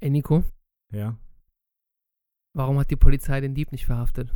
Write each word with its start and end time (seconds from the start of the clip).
Ey, 0.00 0.10
Nico, 0.10 0.44
Ja, 0.92 1.16
warum 2.54 2.78
hat 2.78 2.90
die 2.90 2.96
Polizei 2.96 3.40
den 3.40 3.54
Dieb 3.54 3.70
nicht 3.72 3.86
verhaftet? 3.86 4.32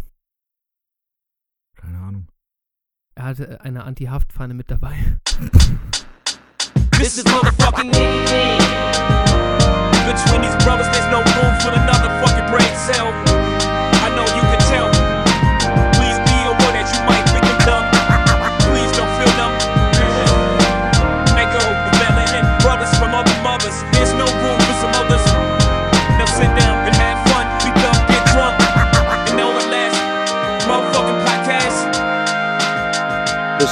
keine 1.77 1.99
Ahnung. 1.99 2.29
Er 3.15 3.25
hatte 3.25 3.61
eine 3.61 3.85
Anti-Haftpfanne 3.85 4.55
mit 4.55 4.71
dabei. 4.71 4.97
This 6.93 7.19
is 7.19 7.25
motherfucking. 7.25 7.91
Between 10.07 10.43
these 10.43 10.57
brothers, 10.65 10.89
there's 10.93 11.11
no 11.11 11.19
room 11.19 11.61
for 11.61 11.73
another 11.73 12.09
fucking 12.25 12.47
brain 12.51 12.75
cell. 12.77 13.24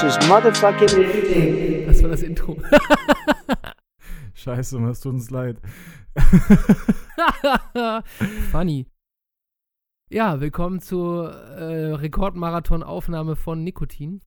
This 0.03 0.17
is 0.17 0.29
motherfucking 0.29 0.99
Nicotine. 0.99 1.87
Das 1.87 2.03
war 2.03 2.09
das 2.09 2.25
Intro. 2.25 2.61
Scheiße, 4.35 4.85
es 4.89 4.99
tut 4.99 5.13
uns 5.13 5.31
leid. 5.31 5.61
Funny. 8.51 8.89
Ja, 10.11 10.41
willkommen 10.41 10.81
zur 10.81 11.33
äh, 11.33 11.93
Rekordmarathon-Aufnahme 11.95 13.37
von 13.37 13.63
Nikotin. 13.63 14.23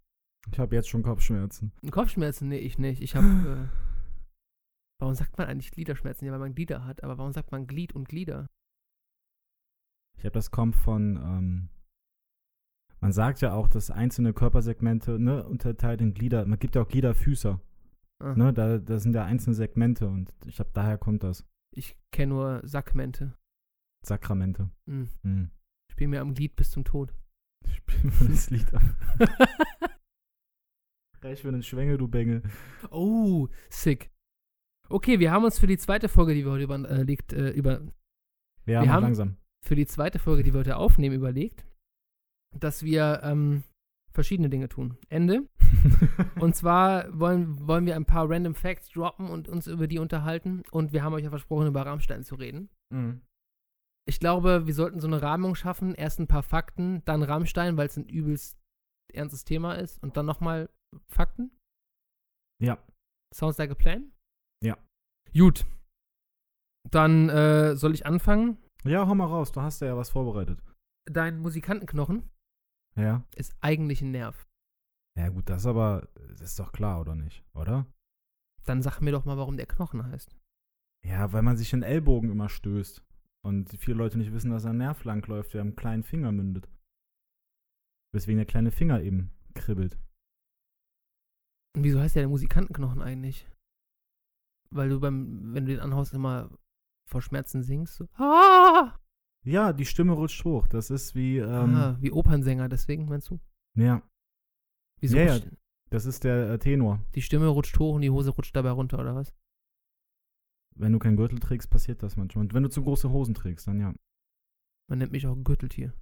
Ich 0.49 0.59
habe 0.59 0.75
jetzt 0.75 0.87
schon 0.87 1.03
Kopfschmerzen. 1.03 1.73
Kopfschmerzen? 1.91 2.47
Nee, 2.47 2.59
ich 2.59 2.77
nicht. 2.77 3.01
Ich 3.01 3.17
habe. 3.17 3.27
Äh, 3.27 3.67
warum 5.01 5.13
sagt 5.13 5.37
man 5.37 5.47
eigentlich 5.47 5.71
Gliederschmerzen? 5.71 6.25
Ja, 6.25 6.31
weil 6.31 6.39
man 6.39 6.55
Glieder 6.55 6.85
hat. 6.85 7.03
Aber 7.03 7.17
warum 7.17 7.33
sagt 7.33 7.51
man 7.51 7.67
Glied 7.67 7.91
und 7.91 8.07
Glieder? 8.07 8.47
Ich 10.17 10.23
habe 10.23 10.31
das 10.31 10.51
kommt 10.51 10.77
von, 10.77 11.17
ähm, 11.17 11.69
man 13.05 13.11
sagt 13.13 13.41
ja 13.41 13.53
auch, 13.53 13.67
dass 13.67 13.91
einzelne 13.91 14.33
Körpersegmente, 14.33 15.19
ne, 15.19 15.45
unterteilt 15.47 16.01
in 16.01 16.15
Glieder, 16.15 16.43
man 16.47 16.57
gibt 16.57 16.73
ja 16.75 16.81
auch 16.81 16.87
Gliederfüßer, 16.87 17.61
Ah, 18.19 18.33
ne, 18.35 18.51
da, 18.51 18.79
da 18.79 18.97
sind 18.97 19.13
ja 19.13 19.25
einzelne 19.25 19.53
Segmente 19.55 20.07
und 20.07 20.33
ich 20.47 20.55
glaube, 20.55 20.71
daher 20.73 20.97
kommt 20.97 21.21
das. 21.21 21.45
Ich 21.75 21.95
kenne 22.11 22.33
nur 22.33 22.61
Sackmente. 22.63 23.37
Sakramente. 24.03 24.71
Hm. 24.89 25.07
Hm. 25.23 25.51
Spiel 25.91 26.07
mir 26.07 26.21
am 26.21 26.33
Glied 26.33 26.55
bis 26.55 26.71
zum 26.71 26.83
Tod. 26.83 27.13
Spiel 27.67 28.05
mal 28.05 28.27
das 28.29 28.49
Lied 28.49 28.73
ab. 28.73 28.81
Reich 31.21 31.41
für 31.41 31.51
den 31.51 31.61
Schwengel, 31.63 31.97
du 31.97 32.07
Bengel. 32.07 32.41
Oh, 32.89 33.47
sick. 33.69 34.11
Okay, 34.89 35.19
wir 35.19 35.31
haben 35.31 35.43
uns 35.43 35.59
für 35.59 35.67
die 35.67 35.77
zweite 35.77 36.07
Folge, 36.09 36.33
die 36.33 36.43
wir 36.45 36.51
heute 36.51 36.63
überlegt, 36.63 37.33
äh, 37.33 37.49
über, 37.51 37.81
Ja, 38.65 38.81
Wir 38.83 38.91
haben- 38.93 39.03
langsam. 39.03 39.37
für 39.63 39.75
die 39.75 39.85
zweite 39.87 40.19
Folge, 40.19 40.41
die 40.43 40.53
wir 40.53 40.59
heute 40.59 40.77
aufnehmen, 40.77 41.15
überlegt, 41.15 41.65
dass 42.59 42.83
wir 42.83 43.21
ähm, 43.23 43.63
verschiedene 44.15 44.49
Dinge 44.49 44.69
tun. 44.69 44.97
Ende. 45.09 45.47
Und 46.39 46.55
zwar 46.55 47.07
wollen, 47.17 47.67
wollen 47.67 47.85
wir 47.85 47.95
ein 47.95 48.05
paar 48.05 48.29
random 48.29 48.55
Facts 48.55 48.89
droppen 48.89 49.29
und 49.29 49.47
uns 49.47 49.67
über 49.67 49.87
die 49.87 49.99
unterhalten. 49.99 50.63
Und 50.71 50.93
wir 50.93 51.03
haben 51.03 51.13
euch 51.13 51.23
ja 51.23 51.29
versprochen, 51.29 51.67
über 51.67 51.85
Rammstein 51.85 52.23
zu 52.23 52.35
reden. 52.35 52.69
Mhm. 52.91 53.21
Ich 54.07 54.19
glaube, 54.19 54.65
wir 54.65 54.73
sollten 54.73 54.99
so 54.99 55.07
eine 55.07 55.21
Rahmung 55.21 55.55
schaffen. 55.55 55.93
Erst 55.93 56.19
ein 56.19 56.27
paar 56.27 56.43
Fakten, 56.43 57.03
dann 57.05 57.23
Rammstein, 57.23 57.77
weil 57.77 57.87
es 57.87 57.97
ein 57.97 58.07
übelst 58.07 58.57
ernstes 59.13 59.43
Thema 59.43 59.73
ist. 59.73 60.01
Und 60.01 60.17
dann 60.17 60.25
nochmal 60.25 60.69
Fakten. 61.07 61.51
Ja. 62.61 62.77
Sounds 63.33 63.57
like 63.57 63.71
a 63.71 63.75
plan? 63.75 64.11
Ja. 64.63 64.77
Gut. 65.33 65.65
Dann 66.89 67.29
äh, 67.29 67.75
soll 67.75 67.93
ich 67.93 68.05
anfangen. 68.05 68.57
Ja, 68.83 69.07
hau 69.07 69.15
mal 69.15 69.25
raus, 69.25 69.51
du 69.51 69.61
hast 69.61 69.81
ja 69.81 69.97
was 69.97 70.11
vorbereitet. 70.11 70.61
Dein 71.05 71.39
Musikantenknochen 71.39 72.29
Ja. 72.97 73.23
ist 73.35 73.55
eigentlich 73.61 74.01
ein 74.01 74.11
Nerv. 74.11 74.47
Ja, 75.17 75.29
gut, 75.29 75.49
das 75.49 75.65
aber, 75.65 76.09
das 76.29 76.41
ist 76.41 76.59
doch 76.59 76.71
klar, 76.71 76.99
oder 76.99 77.15
nicht? 77.15 77.43
Oder? 77.53 77.85
Dann 78.65 78.81
sag 78.81 78.99
mir 79.01 79.11
doch 79.11 79.25
mal, 79.25 79.37
warum 79.37 79.57
der 79.57 79.65
Knochen 79.65 80.05
heißt. 80.05 80.35
Ja, 81.05 81.31
weil 81.33 81.43
man 81.43 81.57
sich 81.57 81.69
den 81.69 81.83
Ellbogen 81.83 82.31
immer 82.31 82.49
stößt. 82.49 83.03
Und 83.45 83.69
viele 83.77 83.97
Leute 83.97 84.17
nicht 84.17 84.33
wissen, 84.33 84.49
dass 84.49 84.65
ein 84.65 84.77
Nerv 84.77 85.03
langläuft, 85.03 85.53
der 85.53 85.61
am 85.61 85.75
kleinen 85.75 86.03
Finger 86.03 86.31
mündet. 86.31 86.67
Weswegen 88.11 88.37
der 88.37 88.47
kleine 88.47 88.71
Finger 88.71 89.01
eben 89.01 89.31
kribbelt. 89.53 89.99
Und 91.75 91.83
wieso 91.83 91.99
heißt 91.99 92.15
der, 92.15 92.23
der 92.23 92.29
Musikantenknochen 92.29 93.01
eigentlich? 93.01 93.47
Weil 94.71 94.89
du 94.89 94.99
beim, 94.99 95.53
wenn 95.53 95.65
du 95.65 95.73
den 95.73 95.81
anhaust, 95.81 96.13
immer 96.13 96.49
vor 97.07 97.21
Schmerzen 97.21 97.61
singst. 97.61 97.95
So, 97.95 98.07
ah! 98.15 98.97
Ja, 99.45 99.73
die 99.73 99.85
Stimme 99.85 100.13
rutscht 100.13 100.43
hoch. 100.43 100.67
Das 100.67 100.89
ist 100.89 101.13
wie, 101.13 101.37
ähm, 101.37 101.75
ah, 101.75 101.97
wie 102.01 102.11
Opernsänger, 102.11 102.67
deswegen 102.67 103.05
meinst 103.05 103.29
du? 103.29 103.39
ja, 103.75 104.01
Wieso 104.99 105.17
Ja, 105.17 105.35
ja. 105.35 105.39
das 105.91 106.05
ist 106.05 106.23
der 106.23 106.49
äh, 106.49 106.57
Tenor. 106.59 107.03
die 107.13 107.21
Stimme 107.21 107.47
rutscht 107.47 107.77
hoch 107.77 107.95
und 107.95 108.01
die 108.01 108.09
Hose 108.09 108.31
rutscht 108.31 108.55
dabei 108.55 108.71
runter, 108.71 108.97
oder 108.99 109.13
was? 109.15 109.33
Wenn 110.75 110.91
du 110.91 110.99
keinen 110.99 111.15
Gürtel 111.15 111.39
trägst, 111.39 111.69
passiert 111.69 112.01
das 112.01 112.17
manchmal. 112.17 112.45
Und 112.45 112.53
wenn 112.53 112.63
du 112.63 112.69
zu 112.69 112.81
große 112.83 113.09
Hosen 113.09 113.35
trägst, 113.35 113.67
dann 113.67 113.79
ja. 113.79 113.93
Man 114.89 114.99
nennt 114.99 115.11
mich 115.11 115.27
auch 115.27 115.35
Gürteltier. 115.35 115.93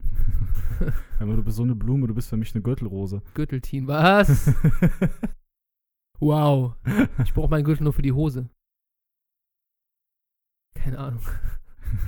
Aber 1.18 1.36
du 1.36 1.42
bist 1.42 1.56
so 1.56 1.62
eine 1.62 1.74
Blume, 1.74 2.06
du 2.06 2.14
bist 2.14 2.28
für 2.28 2.36
mich 2.36 2.54
eine 2.54 2.62
Gürtelrose. 2.62 3.22
Gürteltin, 3.34 3.86
was? 3.86 4.46
wow. 6.20 6.76
Ich 7.24 7.32
brauche 7.34 7.48
meinen 7.48 7.64
Gürtel 7.64 7.84
nur 7.84 7.92
für 7.92 8.02
die 8.02 8.12
Hose. 8.12 8.50
Keine 10.74 10.98
Ahnung. 10.98 11.22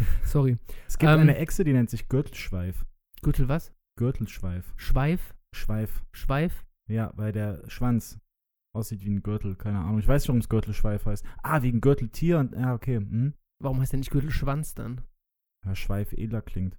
Sorry. 0.24 0.58
es 0.86 0.98
gibt 0.98 1.10
Ähm, 1.12 1.20
eine 1.20 1.36
Echse, 1.36 1.64
die 1.64 1.72
nennt 1.72 1.90
sich 1.90 2.08
Gürtelschweif. 2.08 2.84
Gürtel 3.22 3.48
was? 3.48 3.72
Gürtelschweif. 3.98 4.72
Schweif? 4.76 5.34
Schweif. 5.54 6.02
Schweif? 6.12 6.64
Ja, 6.88 7.12
weil 7.16 7.32
der 7.32 7.62
Schwanz 7.68 8.18
aussieht 8.74 9.04
wie 9.04 9.10
ein 9.10 9.22
Gürtel, 9.22 9.54
keine 9.56 9.78
Ahnung. 9.80 9.98
Ich 9.98 10.08
weiß 10.08 10.22
nicht, 10.22 10.28
warum 10.28 10.40
es 10.40 10.48
Gürtelschweif 10.48 11.06
heißt. 11.06 11.24
Ah, 11.42 11.62
wegen 11.62 11.80
Gürteltier 11.80 12.38
und 12.38 12.52
ja, 12.52 12.74
okay. 12.74 12.96
Hm? 12.96 13.34
Warum 13.62 13.80
heißt 13.80 13.92
der 13.92 13.98
nicht 13.98 14.10
Gürtelschwanz 14.10 14.74
dann? 14.74 15.02
Ja, 15.64 15.74
Schweif 15.74 16.12
edler 16.12 16.42
klingt. 16.42 16.78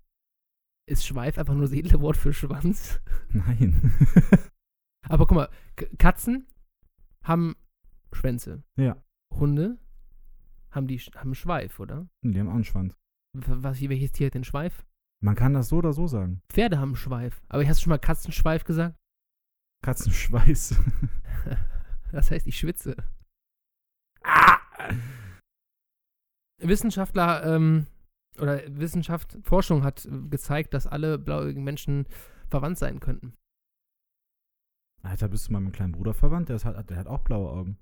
Ist 0.90 1.06
Schweif 1.06 1.38
einfach 1.38 1.54
nur 1.54 1.62
das 1.64 1.72
edle 1.72 2.02
Wort 2.02 2.18
für 2.18 2.34
Schwanz? 2.34 3.00
Nein. 3.30 3.94
Aber 5.08 5.26
guck 5.28 5.36
mal, 5.36 5.50
Katzen 5.98 6.48
haben 7.24 7.56
Schwänze. 8.12 8.64
ja. 8.76 9.02
Hunde 9.34 9.80
haben 10.70 10.88
die 10.88 10.98
haben 11.00 11.34
Schweif, 11.36 11.80
oder? 11.80 12.08
Die 12.24 12.40
haben 12.40 12.50
auch 12.50 12.54
einen 12.56 12.64
Schwanz. 12.64 12.96
Was, 13.36 13.82
welches 13.82 14.12
Tier 14.12 14.28
hat 14.28 14.36
den 14.36 14.44
Schweif? 14.44 14.86
Man 15.24 15.36
kann 15.36 15.54
das 15.54 15.70
so 15.70 15.78
oder 15.78 15.94
so 15.94 16.06
sagen. 16.08 16.42
Pferde 16.50 16.78
haben 16.80 16.96
Schweif. 16.96 17.42
Aber 17.50 17.66
hast 17.66 17.80
du 17.80 17.84
schon 17.84 17.92
mal 17.92 17.98
Katzenschweif 17.98 18.64
gesagt? 18.64 18.96
Katzenschweiß. 19.84 20.76
Das 22.12 22.30
heißt, 22.32 22.46
ich 22.48 22.58
schwitze. 22.58 22.96
Ah! 24.24 24.60
Wissenschaftler 26.62 27.44
ähm, 27.56 27.88
oder 28.38 28.62
Wissenschaft, 28.78 29.38
Forschung 29.44 29.84
hat 29.84 30.06
äh, 30.06 30.22
gezeigt, 30.30 30.74
dass 30.74 30.88
alle 30.88 31.18
blauäugigen 31.18 31.64
Menschen 31.64 32.06
verwandt 32.50 32.78
sein 32.78 33.00
könnten. 33.00 33.34
Alter, 35.02 35.28
bist 35.28 35.48
du 35.48 35.52
mal 35.54 35.60
mit 35.60 35.66
meinem 35.66 35.74
kleinen 35.74 35.92
Bruder 35.94 36.14
verwandt? 36.14 36.50
Der, 36.50 36.56
ist, 36.56 36.66
halt- 36.66 36.90
der 36.90 36.98
hat 36.98 37.08
auch 37.08 37.24
blaue 37.24 37.50
Augen. 37.52 37.78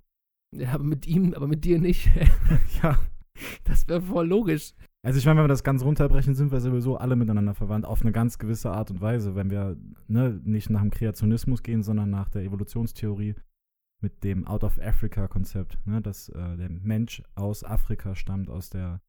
Ja, 0.56 0.74
aber 0.74 0.84
mit 0.84 1.06
ihm, 1.06 1.34
aber 1.34 1.48
mit 1.48 1.64
dir 1.66 1.80
nicht. 1.80 2.10
ja. 2.84 3.00
Das 3.64 3.88
wäre 3.88 4.02
voll 4.02 4.28
logisch. 4.28 4.74
Also 5.04 5.18
ich 5.18 5.26
meine, 5.26 5.40
wenn 5.40 5.46
wir 5.46 5.50
das 5.50 5.64
ganz 5.64 5.84
runterbrechen, 5.84 6.36
sind 6.36 6.52
wir 6.52 6.60
sowieso 6.60 6.98
alle 6.98 7.16
miteinander 7.16 7.56
verwandt, 7.56 7.86
auf 7.86 8.02
eine 8.02 8.12
ganz 8.12 8.38
gewisse 8.38 8.72
Art 8.72 8.92
und 8.92 9.02
Weise, 9.02 9.36
wenn 9.36 9.50
wir 9.50 9.78
ne, 10.08 10.40
nicht 10.44 10.70
nach 10.70 10.82
dem 10.82 10.92
Kreationismus 10.92 11.64
gehen, 11.64 11.82
sondern 11.82 12.10
nach 12.10 12.30
der 12.30 12.44
Evolutionstheorie 12.44 13.36
mit 14.02 14.24
dem 14.24 14.46
Out-of-Africa-Konzept, 14.46 15.80
ne, 15.88 16.02
dass 16.02 16.30
äh, 16.30 16.58
der 16.58 16.70
Mensch 16.70 17.24
aus 17.36 17.64
Afrika 17.64 18.16
stammt, 18.16 18.50
aus 18.50 18.70
der 18.70 19.02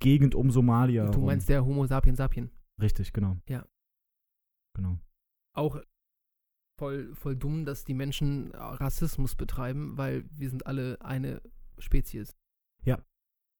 Gegend 0.00 0.34
um 0.34 0.50
Somalia. 0.50 1.10
Du 1.10 1.18
rum. 1.18 1.26
meinst 1.26 1.48
der 1.48 1.64
Homo 1.64 1.86
sapien 1.86 2.16
sapien. 2.16 2.50
Richtig, 2.80 3.12
genau. 3.12 3.36
Ja. 3.48 3.66
Genau. 4.76 4.98
Auch 5.54 5.80
voll, 6.78 7.14
voll 7.14 7.36
dumm, 7.36 7.64
dass 7.64 7.84
die 7.84 7.94
Menschen 7.94 8.52
Rassismus 8.54 9.34
betreiben, 9.34 9.96
weil 9.96 10.24
wir 10.30 10.50
sind 10.50 10.66
alle 10.66 10.98
eine 11.00 11.40
Spezies. 11.78 12.36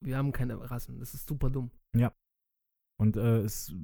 Ja. 0.03 0.07
Wir 0.09 0.17
haben 0.19 0.33
keine 0.33 0.59
Rassen. 0.71 0.99
Das 0.99 1.15
ist 1.15 1.27
super 1.27 1.51
dumm. 1.51 1.71
Und 2.99 3.19
äh, 3.19 3.41
es 3.41 3.75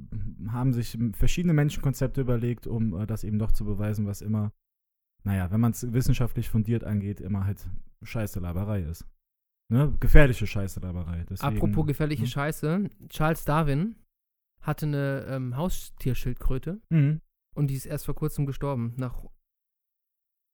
haben 0.48 0.72
sich 0.72 0.96
verschiedene 1.12 1.52
Menschenkonzepte 1.52 2.22
überlegt, 2.22 2.66
um 2.66 2.94
äh, 2.98 3.06
das 3.06 3.24
eben 3.24 3.38
doch 3.38 3.52
zu 3.52 3.66
beweisen, 3.66 4.06
was 4.06 4.22
immer, 4.22 4.52
naja, 5.22 5.50
wenn 5.50 5.60
man 5.60 5.72
es 5.72 5.92
wissenschaftlich 5.92 6.48
fundiert 6.48 6.82
angeht, 6.84 7.20
immer 7.20 7.44
halt 7.44 7.68
Scheißelaberei 8.02 8.80
ist. 8.84 9.06
Ne? 9.70 9.94
Gefährliche 10.00 10.46
Scheißelaberei. 10.46 11.26
Deswegen, 11.28 11.56
Apropos 11.56 11.86
gefährliche 11.86 12.22
hm? 12.22 12.28
Scheiße. 12.28 12.88
Charles 13.10 13.44
Darwin 13.44 13.96
hatte 14.62 14.86
eine 14.86 15.26
ähm, 15.28 15.56
Haustierschildkröte 15.58 16.80
Mhm. 16.88 17.20
und 17.54 17.66
die 17.68 17.74
ist 17.74 17.84
erst 17.84 18.06
vor 18.06 18.14
kurzem 18.14 18.46
gestorben, 18.46 18.94
nach 18.96 19.26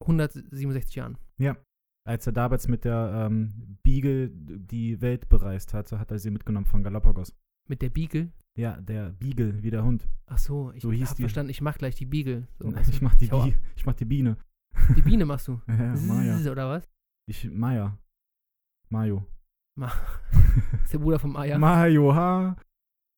167 0.02 0.96
Jahren. 0.96 1.16
Als 2.08 2.26
er 2.26 2.32
damals 2.32 2.69
mit 2.69 2.87
der 2.87 3.26
ähm, 3.26 3.76
Beagle 3.82 4.31
die 4.31 4.99
Welt 5.02 5.28
bereist 5.28 5.75
hatte, 5.75 5.99
hat 5.99 6.10
er 6.10 6.19
sie 6.19 6.31
mitgenommen 6.31 6.64
von 6.64 6.82
Galapagos. 6.82 7.34
Mit 7.69 7.82
der 7.82 7.90
Beagle? 7.90 8.32
Ja, 8.56 8.81
der 8.81 9.10
Beagle, 9.10 9.62
wie 9.62 9.70
der 9.70 9.84
Hund. 9.84 10.08
Ach 10.25 10.38
so, 10.38 10.72
ich 10.72 10.82
So 10.82 10.90
hab 10.90 11.19
verstanden, 11.19 11.50
ich 11.50 11.60
mach 11.60 11.76
gleich 11.76 11.96
die 11.96 12.06
Beagle. 12.06 12.49
So, 12.58 12.72
ich, 12.90 13.02
mach 13.02 13.14
die 13.14 13.26
Bi 13.26 13.55
ich 13.76 13.84
mach 13.84 13.93
die 13.93 14.06
Biene. 14.06 14.38
Die 14.96 15.02
Biene 15.02 15.26
machst 15.26 15.49
du. 15.49 15.60
Ja, 15.69 15.94
Maya. 15.96 16.50
Oder 16.50 16.70
was? 16.70 16.88
Ich, 17.28 17.44
Maya. 17.50 17.99
Mayo. 18.88 19.26
ist 20.84 20.94
der 20.94 20.99
Bruder 21.00 21.19
vom 21.19 21.34
Maya. 21.34 21.58
Mayo, 21.58 22.14
ha. 22.14 22.56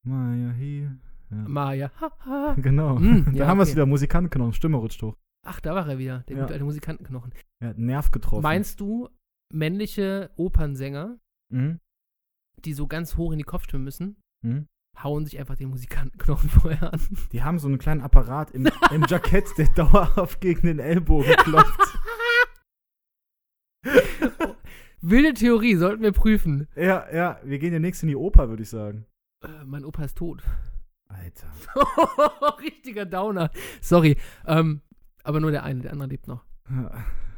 Maya, 0.04 0.50
hier. 0.50 0.98
Ja. 1.31 1.36
Maya. 1.36 1.93
Ha, 2.00 2.10
ha. 2.26 2.54
Genau. 2.54 2.98
Mm, 2.98 3.25
da 3.26 3.32
ja, 3.32 3.46
haben 3.46 3.58
wir 3.58 3.62
es 3.62 3.69
okay. 3.69 3.76
wieder. 3.76 3.86
Musikantenknochen, 3.86 4.52
Stimme 4.52 4.78
rutscht 4.78 5.00
hoch. 5.00 5.16
Ach, 5.46 5.60
da 5.60 5.75
war 5.75 5.88
er 5.88 5.98
wieder, 5.98 6.20
der 6.28 6.37
Ja. 6.37 6.42
gute 6.42 6.52
alte 6.54 6.64
Musikantenknochen. 6.64 7.32
Er 7.62 7.70
hat 7.70 7.76
einen 7.76 7.87
Nerv 7.87 8.10
getroffen. 8.10 8.42
Meinst 8.42 8.81
du, 8.81 9.08
männliche 9.52 10.31
Opernsänger, 10.37 11.19
Mhm. 11.52 11.81
die 12.64 12.75
so 12.75 12.87
ganz 12.87 13.16
hoch 13.16 13.32
in 13.32 13.38
die 13.38 13.44
Kopfstimme 13.44 13.84
müssen, 13.84 14.16
Mhm. 14.44 14.66
hauen 15.02 15.25
sich 15.25 15.38
einfach 15.38 15.56
den 15.56 15.70
Musikantenknochen 15.70 16.50
vorher 16.82 16.92
an? 16.92 17.00
Die 17.32 17.42
haben 17.42 17.58
so 17.58 17.69
einen 17.69 17.78
kleinen 17.78 18.02
Apparat 18.02 18.50
im, 18.50 18.69
im 18.92 19.04
Jackett, 19.08 19.46
der 19.56 19.66
dauerhaft 19.75 20.40
gegen 20.40 20.66
den 20.66 20.78
Ellbogen 20.78 21.32
klopft. 21.37 21.98
Wilde 25.02 25.32
Theorie, 25.32 25.76
sollten 25.76 26.02
wir 26.02 26.12
prüfen. 26.12 26.69
ja, 26.76 27.10
ja, 27.12 27.40
wir 27.43 27.58
gehen 27.58 27.72
demnächst 27.72 28.02
in 28.02 28.08
die 28.10 28.16
Oper, 28.16 28.50
würde 28.50 28.62
ich 28.62 28.69
sagen. 28.69 29.06
Äh, 29.43 29.64
mein 29.64 29.84
Opa 29.86 30.04
ist 30.04 30.19
tot. 30.19 30.43
Alter. 31.08 31.50
Richtiger 32.62 33.06
Downer. 33.06 33.50
Sorry. 33.81 34.16
Ähm, 34.46 34.82
aber 35.31 35.41
nur 35.41 35.50
der 35.50 35.62
eine, 35.65 35.81
der 35.81 35.93
andere 35.93 36.09
lebt 36.09 36.27
noch. 36.29 36.44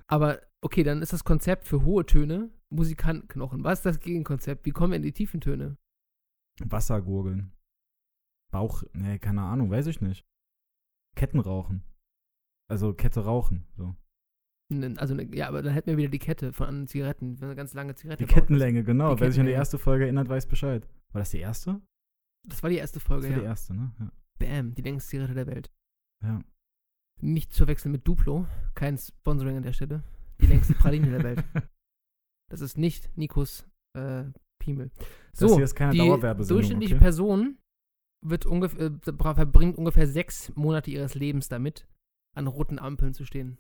Aber 0.09 0.41
okay, 0.61 0.83
dann 0.83 1.01
ist 1.03 1.13
das 1.13 1.25
Konzept 1.25 1.65
für 1.67 1.85
hohe 1.85 2.05
Töne 2.05 2.51
Musikantenknochen. 2.71 3.63
Was 3.65 3.81
ist 3.81 3.87
das 3.87 4.01
Gegenkonzept? 4.01 4.65
Wie 4.67 4.71
kommen 4.71 4.91
wir 4.93 4.97
in 4.97 5.03
die 5.03 5.13
tiefen 5.13 5.41
Töne? 5.41 5.77
Wassergurgeln. 6.65 7.53
Bauch, 8.53 8.83
nee, 8.93 9.19
keine 9.19 9.43
Ahnung, 9.43 9.71
weiß 9.71 9.87
ich 9.87 10.01
nicht. 10.01 10.25
Ketten 11.17 11.39
rauchen. 11.41 11.83
Also 12.71 12.93
Kette 12.95 13.25
rauchen, 13.25 13.67
so. 13.77 13.95
Also, 14.97 15.15
ne- 15.15 15.29
ja, 15.35 15.49
aber 15.49 15.61
dann 15.63 15.75
hätten 15.75 15.89
wir 15.91 15.97
wieder 15.99 16.09
die 16.09 16.19
Kette 16.19 16.53
von 16.55 16.67
anderen 16.67 16.89
Zigaretten. 16.89 17.39
Wenn 17.41 17.49
eine 17.49 17.57
ganz 17.57 17.75
lange 17.75 17.95
Zigarette 17.95 18.25
Die 18.25 18.27
baut. 18.33 18.35
Kettenlänge, 18.43 18.85
genau. 18.85 19.15
Die 19.15 19.21
Wer 19.21 19.31
sich 19.31 19.41
an 19.41 19.47
die 19.47 19.53
erste 19.53 19.79
Folge 19.79 20.05
erinnert, 20.05 20.29
weiß 20.31 20.47
Bescheid. 20.47 20.89
War 21.13 21.21
das 21.21 21.31
die 21.31 21.41
erste? 21.41 21.83
Das 22.49 22.63
war 22.63 22.71
die 22.71 22.77
erste 22.77 22.99
Folge, 22.99 23.23
Das 23.29 23.31
war 23.31 23.37
ja. 23.37 23.43
die 23.43 23.47
erste, 23.49 23.75
ne? 23.75 23.93
Ja. 24.01 24.13
Bam, 24.39 24.75
die 24.75 24.83
längste 24.83 25.11
Zigarette 25.11 25.35
der 25.35 25.47
Welt. 25.47 25.71
ja. 26.23 26.41
Nicht 27.23 27.53
zu 27.53 27.59
verwechseln 27.59 27.93
mit 27.93 28.07
Duplo. 28.07 28.47
Kein 28.75 28.99
Sponsoring 28.99 29.59
an 29.59 29.63
der 29.63 29.73
Stelle. 29.73 30.03
Die 30.41 30.47
längste 30.47 30.75
Praline 30.75 31.11
der 31.11 31.23
Welt. 31.23 31.45
Das 32.51 32.61
ist 32.61 32.77
nicht 32.77 33.17
Nikos 33.17 33.65
äh, 33.97 34.25
Piemel. 34.59 34.91
So, 35.33 35.47
das 35.47 35.57
hier 35.57 35.65
ist 35.65 35.75
keine 35.75 35.93
die 35.93 36.47
durchschnittliche 36.47 36.97
okay? 36.97 37.03
Person 37.03 37.57
wird 38.23 38.45
ungefähr, 38.45 38.89
äh, 38.89 39.35
verbringt 39.35 39.79
ungefähr 39.79 40.07
sechs 40.07 40.55
Monate 40.55 40.91
ihres 40.91 41.15
Lebens 41.15 41.49
damit, 41.49 41.89
an 42.37 42.47
roten 42.47 42.79
Ampeln 42.79 43.15
zu 43.15 43.25
stehen. 43.25 43.57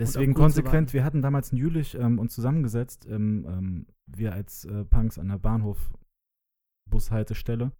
Deswegen 0.00 0.34
konsequent, 0.34 0.92
wir 0.92 1.04
hatten 1.04 1.22
damals 1.22 1.52
in 1.52 1.58
Jülich 1.58 1.94
ähm, 1.94 2.18
uns 2.18 2.34
zusammengesetzt, 2.34 3.06
ähm, 3.06 3.46
ähm, 3.48 3.86
wir 4.06 4.32
als 4.32 4.64
äh, 4.64 4.84
Punks 4.84 5.16
an 5.18 5.28
der 5.28 5.38
Bahnhof-Bushaltestelle 5.38 7.70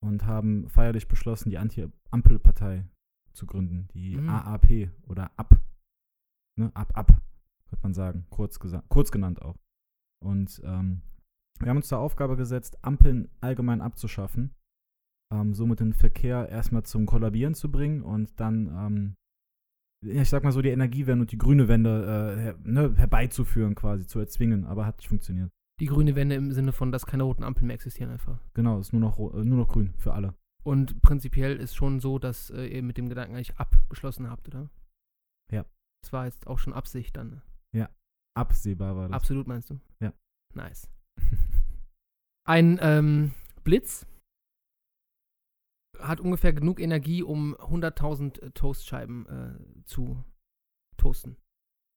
und 0.00 0.26
haben 0.26 0.68
feierlich 0.68 1.08
beschlossen, 1.08 1.50
die 1.50 1.58
Anti-Ampel-Partei 1.58 2.84
zu 3.32 3.46
gründen, 3.46 3.88
die 3.94 4.16
Mhm. 4.16 4.28
AAP 4.28 4.90
oder 5.06 5.30
AB. 5.36 5.56
Ne? 6.58 6.70
Ab, 6.74 6.92
ab, 6.94 7.06
könnte 7.68 7.82
man 7.82 7.94
sagen, 7.94 8.26
kurz, 8.30 8.58
kurz 8.88 9.10
genannt 9.10 9.42
auch. 9.42 9.56
Und 10.22 10.60
ähm, 10.64 11.02
wir 11.58 11.68
haben 11.70 11.78
uns 11.78 11.88
zur 11.88 11.98
Aufgabe 11.98 12.36
gesetzt, 12.36 12.78
Ampeln 12.84 13.28
allgemein 13.40 13.80
abzuschaffen, 13.80 14.54
ähm, 15.32 15.54
somit 15.54 15.80
den 15.80 15.94
Verkehr 15.94 16.48
erstmal 16.48 16.84
zum 16.84 17.06
Kollabieren 17.06 17.54
zu 17.54 17.70
bringen 17.70 18.02
und 18.02 18.38
dann 18.38 18.66
ähm, 18.68 19.14
ja, 20.04 20.22
ich 20.22 20.28
sag 20.28 20.42
mal 20.42 20.52
so, 20.52 20.62
die 20.62 20.70
Energiewende 20.70 21.22
und 21.22 21.32
die 21.32 21.38
grüne 21.38 21.68
Wende 21.68 22.34
äh, 22.36 22.40
her, 22.40 22.58
ne, 22.64 22.94
herbeizuführen, 22.96 23.74
quasi, 23.74 24.06
zu 24.06 24.18
erzwingen, 24.18 24.64
aber 24.64 24.84
hat 24.84 24.96
nicht 24.98 25.08
funktioniert. 25.08 25.50
Die 25.80 25.86
grüne 25.86 26.14
Wende 26.16 26.34
im 26.34 26.52
Sinne 26.52 26.72
von, 26.72 26.92
dass 26.92 27.06
keine 27.06 27.22
roten 27.22 27.44
Ampeln 27.44 27.66
mehr 27.66 27.74
existieren 27.74 28.10
einfach. 28.10 28.38
Genau, 28.54 28.78
ist 28.78 28.92
nur 28.92 29.00
noch, 29.00 29.18
nur 29.18 29.44
noch 29.44 29.68
grün 29.68 29.94
für 29.98 30.12
alle. 30.12 30.34
Und 30.64 31.02
prinzipiell 31.02 31.56
ist 31.56 31.74
schon 31.74 32.00
so, 32.00 32.18
dass 32.18 32.50
äh, 32.50 32.66
ihr 32.66 32.82
mit 32.82 32.96
dem 32.96 33.08
Gedanken 33.08 33.34
eigentlich 33.34 33.56
abgeschlossen 33.56 34.30
habt, 34.30 34.48
oder? 34.48 34.70
Ja. 35.50 35.64
Das 36.02 36.12
war 36.12 36.26
jetzt 36.26 36.46
auch 36.46 36.58
schon 36.58 36.72
Absicht 36.72 37.16
dann. 37.16 37.42
Absehbar 38.34 38.96
war 38.96 39.08
das. 39.08 39.16
Absolut 39.16 39.46
meinst 39.46 39.70
du? 39.70 39.80
Ja. 40.00 40.12
Nice. 40.54 40.88
Ein 42.48 42.78
ähm, 42.80 43.34
Blitz 43.62 44.06
hat 45.98 46.20
ungefähr 46.20 46.52
genug 46.52 46.80
Energie, 46.80 47.22
um 47.22 47.54
100.000 47.56 48.54
Toastscheiben 48.54 49.26
äh, 49.26 49.84
zu 49.84 50.24
toasten. 50.96 51.36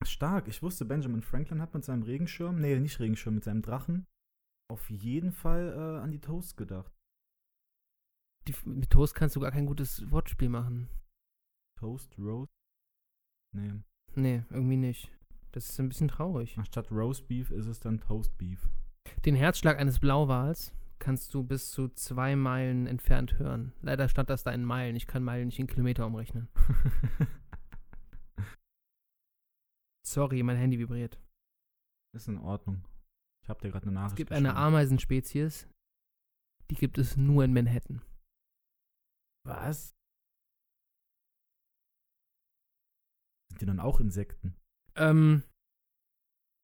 Stark. 0.06 0.48
Ich 0.48 0.62
wusste, 0.62 0.86
Benjamin 0.86 1.22
Franklin 1.22 1.62
hat 1.62 1.74
mit 1.74 1.84
seinem 1.84 2.04
Regenschirm, 2.04 2.60
nee, 2.60 2.78
nicht 2.78 3.00
Regenschirm, 3.00 3.36
mit 3.36 3.44
seinem 3.44 3.62
Drachen 3.62 4.06
auf 4.72 4.90
jeden 4.90 5.32
Fall 5.32 5.74
äh, 5.74 6.04
an 6.04 6.12
die 6.12 6.20
Toast 6.20 6.58
gedacht. 6.58 6.92
Die, 8.48 8.56
mit 8.66 8.90
Toast 8.90 9.16
kannst 9.16 9.36
du 9.36 9.40
gar 9.40 9.52
kein 9.52 9.66
gutes 9.66 10.10
Wortspiel 10.12 10.50
machen. 10.50 10.90
Toast, 11.80 12.18
Roast? 12.20 12.52
Nee. 13.56 13.74
Nee, 14.16 14.44
irgendwie 14.50 14.78
nicht. 14.78 15.12
Das 15.52 15.70
ist 15.70 15.80
ein 15.80 15.90
bisschen 15.90 16.08
traurig. 16.08 16.58
Anstatt 16.58 16.92
Roast 16.92 17.28
Beef 17.28 17.50
ist 17.52 17.66
es 17.66 17.80
dann 17.80 18.00
Toast 18.00 18.38
Beef. 18.38 18.70
Den 19.26 19.36
Herzschlag 19.36 19.80
eines 19.80 20.00
Blauwals 20.00 20.74
kannst 21.00 21.34
du 21.34 21.44
bis 21.44 21.72
zu 21.72 21.90
zwei 21.90 22.36
Meilen 22.36 22.88
entfernt 22.88 23.40
hören. 23.40 23.74
Leider 23.82 24.08
stand 24.10 24.30
das 24.30 24.44
da 24.44 24.52
in 24.52 24.64
Meilen. 24.64 24.96
Ich 24.96 25.08
kann 25.08 25.24
Meilen 25.24 25.48
nicht 25.48 25.60
in 25.60 25.68
Kilometer 25.68 26.06
umrechnen. 26.06 26.48
Sorry, 30.06 30.44
mein 30.44 30.58
Handy 30.58 30.80
vibriert. 30.80 31.20
ist 32.16 32.28
in 32.28 32.38
Ordnung. 32.38 32.86
Ich 33.44 33.50
habe 33.50 33.62
dir 33.62 33.72
gerade 33.72 33.86
eine 33.86 33.94
Nachricht 33.94 34.14
Es 34.14 34.18
gibt 34.18 34.32
eine. 34.32 34.56
Ameisenspezies, 34.56 35.68
die 36.72 36.76
gibt 36.76 36.98
es 36.98 37.18
nur 37.18 37.44
in 37.44 37.54
Manhattan. 37.54 38.02
Was? 39.46 39.94
Sind 43.52 43.62
die 43.62 43.66
dann 43.66 43.80
auch 43.80 44.00
Insekten? 44.00 44.56
Ähm, 44.96 45.44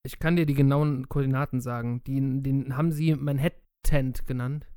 ich 0.05 0.19
kann 0.19 0.35
dir 0.35 0.45
die 0.45 0.53
genauen 0.55 1.07
Koordinaten 1.09 1.61
sagen. 1.61 2.03
Die, 2.05 2.19
den 2.41 2.75
haben 2.75 2.91
sie 2.91 3.13
Manhattan 3.15 4.13
genannt. 4.25 4.67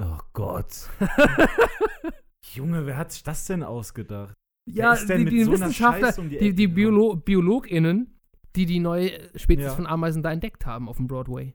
Oh 0.00 0.18
Gott. 0.32 0.90
Junge, 2.54 2.86
wer 2.86 2.96
hat 2.96 3.12
sich 3.12 3.22
das 3.22 3.46
denn 3.46 3.62
ausgedacht? 3.62 4.34
ja, 4.66 4.96
denn 4.96 5.26
die, 5.26 5.30
die 5.30 5.44
so 5.44 5.52
Wissenschaftler, 5.52 6.18
um 6.18 6.30
die 6.30 6.38
die, 6.38 6.54
die? 6.54 6.66
Biolo 6.68 7.16
BiologInnen, 7.16 8.18
die 8.56 8.66
die 8.66 8.80
neue 8.80 9.10
Spezies 9.38 9.66
Ja. 9.66 9.74
von 9.74 9.86
Ameisen 9.86 10.22
da 10.22 10.32
entdeckt 10.32 10.66
haben 10.66 10.88
auf 10.88 10.96
dem 10.96 11.06
Broadway. 11.06 11.54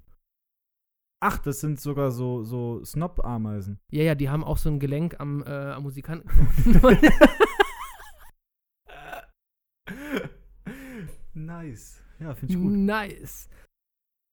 Ach, 1.21 1.38
das 1.39 1.59
sind 1.59 1.79
sogar 1.81 2.11
so, 2.11 2.43
so 2.43 2.83
Snob-Ameisen. 2.83 3.79
Ja, 3.91 4.03
ja, 4.03 4.15
die 4.15 4.29
haben 4.29 4.43
auch 4.43 4.57
so 4.57 4.69
ein 4.69 4.79
Gelenk 4.79 5.19
am, 5.19 5.43
äh, 5.43 5.71
am 5.71 5.83
Musikanten. 5.83 6.29
nice. 11.33 12.01
Ja, 12.19 12.33
finde 12.35 12.53
ich 12.53 12.59
gut. 12.59 12.71
nice. 12.71 13.49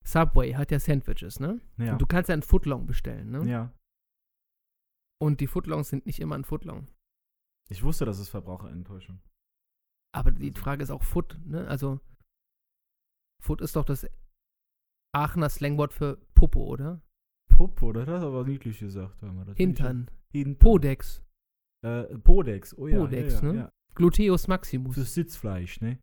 Subway 0.05 0.53
hat 0.55 0.71
ja 0.71 0.79
Sandwiches, 0.79 1.41
ne? 1.41 1.61
Ja. 1.79 1.93
Und 1.93 1.99
du 2.01 2.07
kannst 2.07 2.29
ja 2.29 2.35
einen 2.35 2.43
Footlong 2.43 2.87
bestellen, 2.87 3.31
ne? 3.31 3.45
ja. 3.51 3.73
Und 5.19 5.41
die 5.41 5.47
Footlongs 5.47 5.89
sind 5.89 6.07
nicht 6.07 6.21
immer 6.21 6.35
ein 6.37 6.45
Footlong. 6.45 6.87
Ich 7.71 7.83
wusste, 7.83 8.05
das 8.05 8.19
ist 8.19 8.29
Verbraucherenttäuschung. 8.29 9.21
Aber 10.15 10.31
die 10.31 10.53
Frage 10.53 10.83
ist 10.83 10.91
auch 10.91 11.03
Foot, 11.03 11.39
ne? 11.45 11.67
Also, 11.67 12.01
Foot 13.43 13.61
ist 13.61 13.77
doch 13.77 13.85
das 13.85 14.07
Aachener 15.15 15.49
Slangwort 15.49 15.93
für 15.93 16.19
Popo, 16.37 16.65
oder? 16.65 17.03
Oder? 17.81 18.05
Das 18.05 18.21
ist 18.21 18.27
aber 18.27 18.45
niedlich 18.45 18.79
gesagt. 18.79 19.21
Hör 19.23 19.33
mal, 19.33 19.45
das 19.47 19.57
Hintern. 19.57 20.11
Hintern. 20.31 20.59
Podex. 20.59 21.25
Äh, 21.83 22.05
Podex, 22.19 22.77
oh 22.77 22.87
ja. 22.87 22.99
Podex, 22.99 23.41
ja, 23.41 23.47
ja, 23.47 23.53
ne? 23.53 23.59
Ja. 23.61 23.73
Gluteus 23.95 24.47
maximus. 24.47 24.95
Fürs 24.95 25.15
Sitzfleisch, 25.15 25.81
ne? 25.81 25.99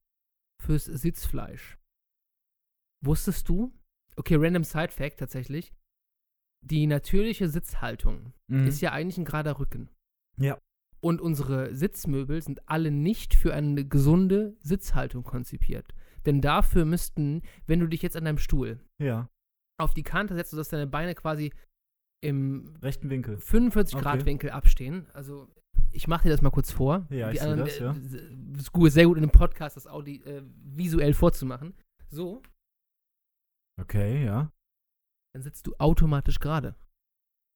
fürs 0.59 0.85
Sitzfleisch. 0.85 1.77
Wusstest 3.05 3.49
du? 3.49 3.73
Okay, 4.15 4.35
random 4.37 4.63
Side 4.63 4.91
Fact 4.91 5.19
tatsächlich. 5.19 5.73
Die 6.61 6.87
natürliche 6.87 7.49
Sitzhaltung 7.49 8.33
Mhm. 8.47 8.67
ist 8.67 8.79
ja 8.81 8.91
eigentlich 8.93 9.17
ein 9.17 9.25
gerader 9.25 9.59
Rücken. 9.59 9.89
Ja. 10.37 10.57
Und 11.01 11.19
unsere 11.19 11.75
Sitzmöbel 11.75 12.41
sind 12.41 12.67
alle 12.69 12.89
nicht 12.91 13.35
für 13.35 13.53
eine 13.53 13.85
gesunde 13.85 14.55
Sitzhaltung 14.61 15.23
konzipiert. 15.23 15.93
Denn 16.25 16.39
dafür 16.39 16.85
müssten, 16.85 17.41
wenn 17.67 17.81
du 17.81 17.87
dich 17.87 18.01
jetzt 18.01 18.15
an 18.15 18.23
deinem 18.25 18.37
Stuhl 18.37 18.79
Ja. 18.99 19.29
Auf 19.83 19.93
die 19.93 20.03
Kante 20.03 20.35
setzt, 20.35 20.51
sodass 20.51 20.69
deine 20.69 20.87
Beine 20.87 21.15
quasi 21.15 21.53
im 22.23 22.75
Rechten 22.81 23.09
Winkel. 23.09 23.37
45-Grad-Winkel 23.37 24.49
abstehen. 24.51 25.07
Also, 25.13 25.47
ich 25.91 26.07
mache 26.07 26.23
dir 26.23 26.29
das 26.29 26.41
mal 26.41 26.51
kurz 26.51 26.71
vor. 26.71 27.05
Ja, 27.09 27.29
ich 27.29 27.33
die 27.33 27.43
seh 27.43 27.49
anderen, 27.49 27.69
das, 27.69 27.79
ja. 27.79 27.95
ist 28.57 28.71
gut, 28.71 28.91
sehr 28.91 29.05
gut 29.05 29.17
in 29.17 29.23
dem 29.23 29.31
Podcast 29.31 29.75
das 29.75 29.87
Audi 29.87 30.21
äh, 30.23 30.41
visuell 30.63 31.13
vorzumachen. 31.13 31.73
So, 32.09 32.41
Okay, 33.79 34.23
ja. 34.25 34.51
dann 35.33 35.41
sitzt 35.41 35.65
du 35.67 35.75
automatisch 35.79 36.39
gerade. 36.39 36.75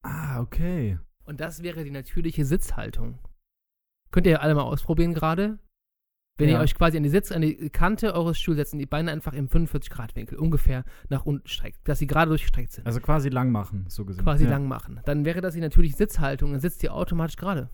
Ah, 0.04 0.42
okay. 0.42 1.00
Und 1.26 1.40
das 1.40 1.62
wäre 1.64 1.84
die 1.84 1.92
natürliche 1.92 2.46
Sitzhaltung. 2.46 3.20
Könnt 4.12 4.28
ihr 4.28 4.42
alle 4.42 4.56
mal 4.56 4.64
ausprobieren 4.64 5.14
gerade? 5.14 5.60
Wenn 6.38 6.50
ihr 6.50 6.56
Ja. 6.56 6.62
euch 6.62 6.76
quasi 6.76 6.98
an 6.98 7.04
die 7.04 7.10
Sitz, 7.10 7.32
an 7.32 7.42
die 7.42 7.70
Kante 7.70 8.14
eures 8.14 8.40
Stuhls 8.40 8.58
setzt 8.58 8.74
und 8.74 8.80
die 8.80 8.86
Beine 8.86 9.12
einfach 9.12 9.34
im 9.34 9.48
45-Grad-Winkel 9.48 10.38
ungefähr 10.38 10.84
nach 11.10 11.26
unten 11.26 11.48
streckt, 11.48 11.88
dass 11.88 12.00
sie 12.00 12.08
gerade 12.08 12.30
durchgestreckt 12.30 12.72
sind. 12.74 12.86
Also 12.86 13.00
quasi 13.00 13.30
lang 13.30 13.52
machen, 13.52 13.86
so 13.90 14.06
gesehen. 14.06 14.24
quasi 14.24 14.44
ja. 14.46 14.52
lang 14.52 14.68
machen. 14.68 15.00
Dann 15.06 15.26
wäre 15.26 15.42
das 15.42 15.56
die 15.56 15.62
natürliche 15.62 15.96
Sitzhaltung, 15.98 16.52
dann 16.52 16.60
sitzt 16.60 16.84
ihr 16.84 16.94
automatisch 16.94 17.36
gerade. 17.38 17.70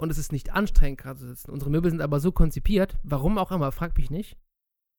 Und 0.00 0.10
es 0.10 0.18
ist 0.18 0.32
nicht 0.32 0.52
anstrengend, 0.52 0.98
gerade 1.00 1.18
zu 1.20 1.26
sitzen. 1.26 1.50
Unsere 1.50 1.70
Möbel 1.70 1.90
sind 1.90 2.00
aber 2.00 2.20
so 2.20 2.30
konzipiert, 2.32 2.98
warum 3.02 3.38
auch 3.38 3.50
immer, 3.52 3.70
frag 3.72 3.96
mich 3.98 4.10
nicht, 4.10 4.36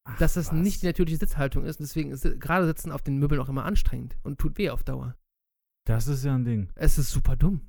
Ach, 0.05 0.17
dass 0.17 0.33
das 0.33 0.47
was. 0.47 0.53
nicht 0.53 0.81
die 0.81 0.85
natürliche 0.87 1.17
Sitzhaltung 1.17 1.65
ist. 1.65 1.79
Und 1.79 1.83
deswegen 1.87 2.11
ist 2.11 2.23
gerade 2.39 2.65
Sitzen 2.65 2.91
auf 2.91 3.01
den 3.01 3.17
Möbeln 3.17 3.39
auch 3.41 3.49
immer 3.49 3.65
anstrengend 3.65 4.17
und 4.23 4.39
tut 4.39 4.57
weh 4.57 4.69
auf 4.69 4.83
Dauer. 4.83 5.15
Das 5.85 6.07
ist 6.07 6.23
ja 6.23 6.35
ein 6.35 6.45
Ding. 6.45 6.69
Es 6.75 6.97
ist 6.97 7.11
super 7.11 7.35
dumm. 7.35 7.61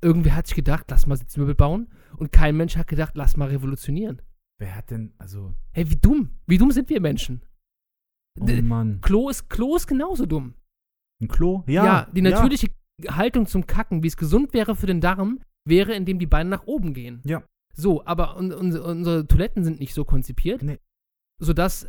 Irgendwer 0.00 0.36
hat 0.36 0.46
sich 0.46 0.56
gedacht, 0.56 0.84
lass 0.90 1.06
mal 1.06 1.16
Sitzmöbel 1.16 1.54
bauen 1.54 1.88
und 2.16 2.32
kein 2.32 2.56
Mensch 2.56 2.76
hat 2.76 2.86
gedacht, 2.86 3.12
lass 3.16 3.36
mal 3.36 3.48
revolutionieren. 3.48 4.20
Wer 4.60 4.74
hat 4.76 4.90
denn, 4.90 5.12
also, 5.18 5.54
Hey, 5.72 5.88
wie 5.90 5.96
dumm. 5.96 6.30
Wie 6.46 6.58
dumm 6.58 6.70
sind 6.70 6.88
wir 6.88 7.00
Menschen? 7.00 7.42
oh 8.40 8.44
Mann. 8.62 9.00
Klo 9.00 9.28
ist, 9.28 9.48
Klo 9.48 9.76
ist 9.76 9.86
genauso 9.86 10.26
dumm. 10.26 10.54
Ein 11.22 11.28
Klo? 11.28 11.62
Ja. 11.66 11.84
Ja, 11.84 12.10
die 12.12 12.22
natürliche 12.22 12.70
Haltung 13.08 13.46
zum 13.46 13.66
Kacken, 13.66 14.02
wie 14.02 14.08
es 14.08 14.16
gesund 14.16 14.52
wäre 14.54 14.74
für 14.76 14.86
den 14.86 15.00
Darm, 15.00 15.40
wäre, 15.66 15.94
indem 15.94 16.18
die 16.18 16.26
Beine 16.26 16.50
nach 16.50 16.66
oben 16.66 16.94
gehen. 16.94 17.20
Ja. 17.24 17.42
So, 17.76 18.04
aber 18.06 18.36
un 18.36 18.52
un 18.52 18.76
unsere 18.78 19.26
Toiletten 19.26 19.64
sind 19.64 19.80
nicht 19.80 19.94
so 19.94 20.04
konzipiert, 20.04 20.62
Nee. 20.62 20.78
sodass 21.40 21.88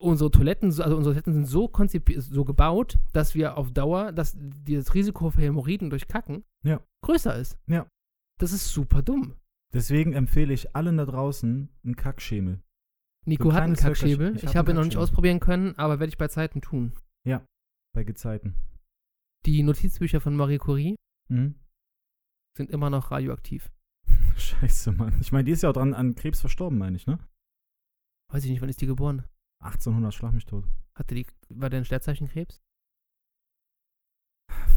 unsere 0.00 0.30
Toiletten, 0.30 0.72
so- 0.72 0.82
also 0.82 0.96
unsere 0.96 1.14
Toiletten 1.14 1.34
sind 1.34 1.46
so 1.46 1.68
konzipiert, 1.68 2.22
so 2.22 2.44
gebaut, 2.44 2.98
dass 3.12 3.34
wir 3.34 3.56
auf 3.56 3.70
Dauer, 3.70 4.12
dass 4.12 4.36
das 4.64 4.94
Risiko 4.94 5.30
für 5.30 5.42
Hämorrhoiden 5.42 5.90
durch 5.90 6.08
Kacken 6.08 6.42
Ja. 6.64 6.80
größer 7.04 7.36
ist. 7.36 7.58
Ja. 7.68 7.86
Das 8.40 8.52
ist 8.52 8.68
super 8.72 9.02
dumm. 9.02 9.34
Deswegen 9.72 10.12
empfehle 10.14 10.52
ich 10.52 10.74
allen 10.74 10.96
da 10.96 11.04
draußen 11.06 11.68
einen 11.84 11.96
Kackschemel. 11.96 12.60
Nico 13.26 13.50
So 13.50 13.52
hat 13.54 13.62
einen. 13.62 13.76
Höckerchen. 13.76 14.36
Ich 14.36 14.42
Ich, 14.42 14.48
hab 14.48 14.56
habe 14.56 14.72
ihn 14.72 14.76
noch 14.76 14.84
nicht 14.84 14.96
ausprobieren 14.96 15.40
können, 15.40 15.76
aber 15.78 16.00
werde 16.00 16.08
ich 16.10 16.18
bei 16.18 16.28
Zeiten 16.28 16.60
tun. 16.60 16.92
Bei 17.92 18.04
Gezeiten. 18.04 18.54
Die 19.46 19.64
Notizbücher 19.64 20.20
von 20.20 20.36
Marie 20.36 20.58
Curie 20.58 20.94
Mhm. 21.28 21.56
sind 22.56 22.70
immer 22.70 22.88
noch 22.88 23.10
radioaktiv. 23.10 23.72
Scheiße, 24.36 24.92
Mann. 24.92 25.18
Ich 25.20 25.32
meine, 25.32 25.42
die 25.42 25.50
ist 25.50 25.62
ja 25.64 25.70
auch 25.70 25.74
dran 25.74 25.92
an 25.92 26.14
Krebs 26.14 26.40
verstorben, 26.40 26.78
meine 26.78 26.94
ich, 26.96 27.08
ne? 27.08 27.18
Weiß 28.32 28.44
ich 28.44 28.50
nicht, 28.50 28.60
wann 28.62 28.68
ist 28.68 28.80
die 28.80 28.86
geboren? 28.86 29.24
1800 29.64 30.14
schlag 30.14 30.32
mich 30.32 30.46
tot. 30.46 30.68
Hatte 30.94 31.16
die, 31.16 31.26
war 31.48 31.68
der 31.68 31.80
ein 31.80 31.84
Sternzeichenkrebs? 31.84 32.60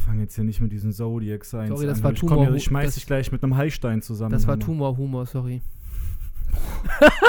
Fang 0.04 0.18
jetzt 0.20 0.34
hier 0.34 0.44
nicht 0.44 0.60
mit 0.60 0.70
diesen 0.72 0.92
Zodiac 0.92 1.44
Signs 1.44 1.68
Sorry, 1.68 1.86
das 1.86 1.98
an. 1.98 2.04
war 2.04 2.12
ich 2.12 2.20
komm 2.20 2.28
Tumor- 2.30 2.46
hier, 2.46 2.54
ich 2.54 2.64
schmeiß 2.64 2.94
dich 2.94 3.06
gleich 3.06 3.32
mit 3.32 3.42
einem 3.42 3.56
Heilstein 3.56 4.02
zusammen. 4.02 4.32
Das 4.32 4.46
war. 4.46 4.58
Tumorhumor, 4.58 5.26
sorry. 5.26 5.62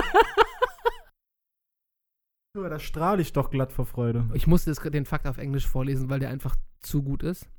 Da 2.54 2.80
strahle 2.80 3.22
ich 3.22 3.34
doch 3.34 3.50
glatt 3.52 3.72
vor 3.74 3.86
Freude. 3.86 4.30
Ich 4.34 4.48
musste 4.48 4.72
das, 4.72 4.80
den 4.80 5.06
Fakt 5.06 5.28
auf 5.28 5.38
Englisch 5.38 5.68
vorlesen, 5.68 6.10
weil 6.10 6.20
der 6.20 6.30
einfach 6.30 6.56
zu 6.80 7.04
gut 7.04 7.22
ist. 7.22 7.50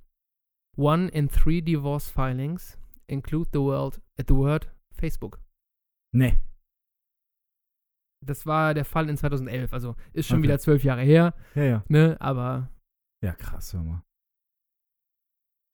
One 0.78 1.08
in 1.08 1.28
three 1.28 1.60
divorce 1.60 2.08
filings 2.10 2.78
include 3.06 3.50
the 3.52 3.58
word, 3.60 4.00
the 4.18 4.34
word 4.34 4.70
Facebook. 4.98 5.38
Nee. 6.14 6.38
Das 8.24 8.46
war 8.46 8.72
der 8.74 8.84
Fall 8.86 9.08
in 9.10 9.16
2011, 9.16 9.72
also 9.72 9.96
ist 10.14 10.26
schon 10.28 10.38
Okay. 10.38 10.44
wieder 10.44 10.58
zwölf 10.58 10.82
Jahre 10.82 11.02
her, 11.02 11.34
Ja, 11.54 11.62
ja. 11.62 11.84
ne? 11.88 12.16
Aber 12.20 12.70
Ja, 13.22 13.34
krass, 13.34 13.74
hör 13.74 13.82
mal. 13.82 14.02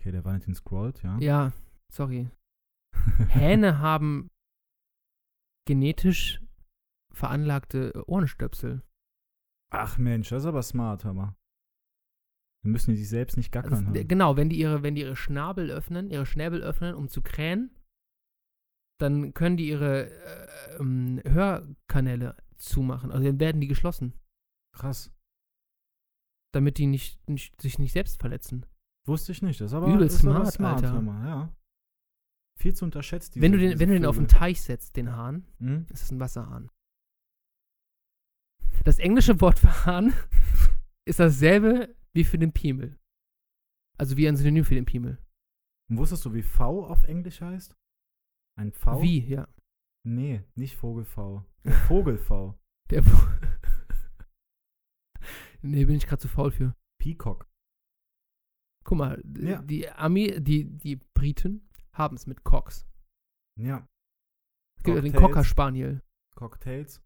Okay, 0.02 0.10
der 0.10 0.24
Valentin 0.24 0.52
scrollt, 0.52 1.00
ja. 1.04 1.16
ja, 1.20 1.52
sorry. 1.88 2.28
Hähne 3.28 3.78
haben 3.78 4.32
genetisch 5.64 6.42
veranlagte 7.14 8.02
Ohrenstöpsel. 8.08 8.82
Ach 9.72 9.98
Mensch, 9.98 10.30
das 10.30 10.42
ist 10.42 10.48
aber 10.48 10.64
smart, 10.64 11.04
mal. 11.04 11.36
Dann 12.64 12.72
müssen 12.72 12.90
die 12.90 12.96
sich 12.96 13.10
selbst 13.10 13.36
nicht 13.36 13.52
gackern. 13.52 13.86
Also, 13.86 14.08
genau, 14.08 14.36
wenn 14.36 14.48
die 14.48 14.58
ihre, 14.58 14.82
wenn 14.82 14.96
die 14.96 15.02
ihre 15.02 15.14
Schnabel 15.14 15.70
öffnen, 15.70 16.10
ihre 16.10 16.26
Schnäbel 16.26 16.64
öffnen, 16.64 16.96
um 16.96 17.08
zu 17.08 17.22
krähen, 17.22 17.70
dann 19.00 19.34
können 19.34 19.56
die 19.56 19.68
ihre 19.68 20.10
äh, 20.10 20.76
ähm, 20.80 21.20
Hörkanäle 21.24 22.36
zumachen. 22.56 23.12
Also 23.12 23.24
dann 23.24 23.38
werden 23.38 23.60
die 23.60 23.68
geschlossen, 23.68 24.14
Krass. 24.74 25.14
damit 26.52 26.78
die 26.78 26.86
nicht, 26.86 27.28
nicht, 27.28 27.62
sich 27.62 27.78
nicht 27.78 27.92
selbst 27.92 28.20
verletzen. 28.20 28.66
Wusste 29.06 29.32
ich 29.32 29.42
nicht. 29.42 29.60
Das 29.60 29.72
ist 29.72 29.74
aber, 29.74 29.88
Übel 29.88 30.06
ist 30.06 30.18
smart, 30.18 30.52
smart, 30.52 30.84
Alter. 30.84 31.02
mal, 31.02 31.26
ja. 31.26 31.52
Viel 32.58 32.74
zu 32.74 32.84
unterschätzt. 32.84 33.34
Diese, 33.34 33.42
wenn 33.42 33.52
du 33.52 33.58
den, 33.58 33.80
wenn 33.80 33.88
du 33.88 33.94
den 33.94 34.06
auf 34.06 34.16
den. 34.16 34.28
Teich 34.28 34.62
setzt, 34.62 34.96
den 34.96 35.12
Hahn, 35.16 35.46
Hm? 35.58 35.86
ist 35.90 36.02
es 36.02 36.10
ein 36.12 36.20
Wasserhahn. 36.20 36.70
Das 38.84 38.98
englische 38.98 39.40
Wort 39.40 39.58
für 39.58 39.86
Hahn 39.86 40.12
ist 41.08 41.18
dasselbe 41.20 41.94
wie 42.14 42.24
für 42.24 42.38
den 42.38 42.52
Piemel. 42.52 42.98
Also 43.98 44.16
wie 44.16 44.28
ein 44.28 44.36
Synonym 44.36 44.64
für 44.64 44.74
den 44.74 44.84
Piemel. 44.84 45.18
Und 45.90 45.98
wusstest 45.98 46.24
du, 46.24 46.34
wie 46.34 46.42
V 46.42 46.86
auf 46.86 47.04
Englisch 47.04 47.40
heißt? 47.40 47.76
Ein 48.58 48.72
V? 48.72 49.02
Wie, 49.02 49.24
ja. 49.26 49.48
Nee, 50.04 50.44
nicht 50.54 50.76
Vogel-V. 50.76 51.44
Der 51.64 51.72
Vogel-V. 51.88 52.58
Der 52.90 53.02
nee, 55.62 55.84
bin 55.84 55.96
ich 55.96 56.06
gerade 56.06 56.20
zu 56.20 56.28
faul 56.28 56.50
für. 56.50 56.74
Peacock. 57.00 57.48
Guck 58.84 58.98
mal, 58.98 59.22
Ja. 59.38 59.62
die 59.62 59.88
Ami, 59.90 60.40
die, 60.40 60.64
die 60.64 60.96
Briten 61.14 61.68
haben 61.92 62.16
es 62.16 62.26
mit 62.26 62.42
Cox. 62.44 62.86
Ja. 63.58 63.86
Es 64.78 64.82
gibt 64.84 64.96
ja 64.96 65.02
den 65.02 65.12
Cocktails. 65.12 65.28
Cocker 65.32 65.44
Spaniel. 65.44 66.02
Cocktails. 66.34 67.02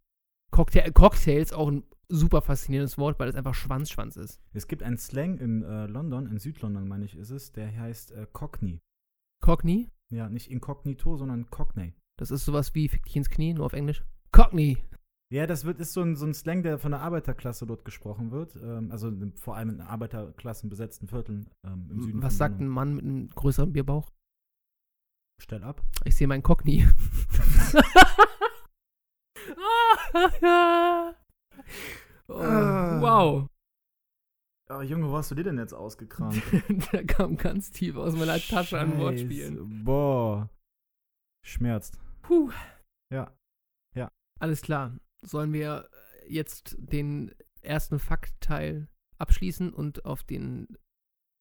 Cocktail, 0.52 0.90
Cocktails, 0.92 1.52
auch 1.52 1.68
ein 1.70 1.82
super 2.08 2.40
faszinierendes 2.40 2.96
Wort, 2.98 3.18
weil 3.18 3.28
es 3.28 3.34
einfach 3.34 3.54
Schwanzschwanz 3.54 4.16
ist. 4.16 4.40
Es 4.52 4.68
gibt 4.68 4.82
einen 4.82 4.96
Slang 4.96 5.38
in 5.38 5.62
äh, 5.62 5.86
London, 5.86 6.26
in 6.28 6.38
Südlondon 6.38 6.86
meine 6.88 7.04
ich 7.04 7.16
ist 7.16 7.30
es, 7.30 7.52
der 7.52 7.76
heißt 7.76 8.12
äh, 8.12 8.26
Cockney. 8.32 8.80
Cockney, 9.42 9.90
Ja, 10.10 10.28
nicht 10.30 10.50
inkognito, 10.50 11.16
sondern 11.16 11.50
Cockney. 11.50 11.94
das 12.16 12.30
ist 12.30 12.44
sowas 12.44 12.74
wie 12.74 12.88
Fick 12.88 13.04
dich 13.04 13.16
ins 13.16 13.28
Knie, 13.28 13.52
nur 13.54 13.66
auf 13.66 13.72
Englisch. 13.72 14.04
Cockney. 14.32 14.78
Ja, 15.32 15.46
das 15.48 15.64
wird, 15.64 15.80
ist 15.80 15.92
so 15.92 16.02
ein, 16.02 16.14
so 16.14 16.24
ein 16.24 16.34
Slang, 16.34 16.62
der 16.62 16.78
von 16.78 16.92
der 16.92 17.00
Arbeiterklasse 17.00 17.66
dort 17.66 17.84
gesprochen 17.84 18.30
wird. 18.30 18.54
Ähm, 18.56 18.92
also 18.92 19.08
in, 19.08 19.32
vor 19.34 19.56
allem 19.56 19.70
in 19.70 19.80
Arbeiterklassen 19.80 20.70
besetzten 20.70 21.08
Vierteln 21.08 21.50
ähm, 21.64 21.88
im 21.90 22.00
Süden. 22.02 22.22
Was 22.22 22.38
sagt 22.38 22.60
ein. 22.60 22.68
Mann 22.68 22.94
mit 22.94 23.04
einem 23.04 23.28
größeren 23.30 23.72
Bierbauch? 23.72 24.12
Stell 25.42 25.64
ab. 25.64 25.82
Ich 26.04 26.14
sehe 26.16 26.28
meinen 26.28 26.42
Cockney. 26.44 26.86
oh, 32.28 32.34
Ah. 32.40 33.00
wow. 33.00 33.48
Oh, 34.68 34.80
Junge, 34.82 35.08
wo 35.10 35.16
hast 35.16 35.30
du 35.30 35.36
dir 35.36 35.44
denn 35.44 35.58
jetzt 35.58 35.74
ausgekramt? 35.74 36.42
Der 36.92 37.04
kam 37.04 37.36
ganz 37.36 37.70
tief 37.70 37.96
aus 37.96 38.16
meiner 38.16 38.38
Tasche 38.38 38.78
an. 38.80 38.98
Wortspielen. 38.98 39.84
Boah. 39.84 40.50
Schmerzt. 41.44 41.98
Puh. 42.22 42.50
Ja. 43.12 43.32
Alles 44.38 44.60
klar. 44.60 44.94
Sollen 45.26 45.52
wir 45.52 45.88
jetzt 46.28 46.76
den 46.78 47.32
ersten 47.60 47.98
Faktteil 47.98 48.88
abschließen 49.18 49.72
und 49.72 50.04
auf 50.04 50.22
den 50.22 50.68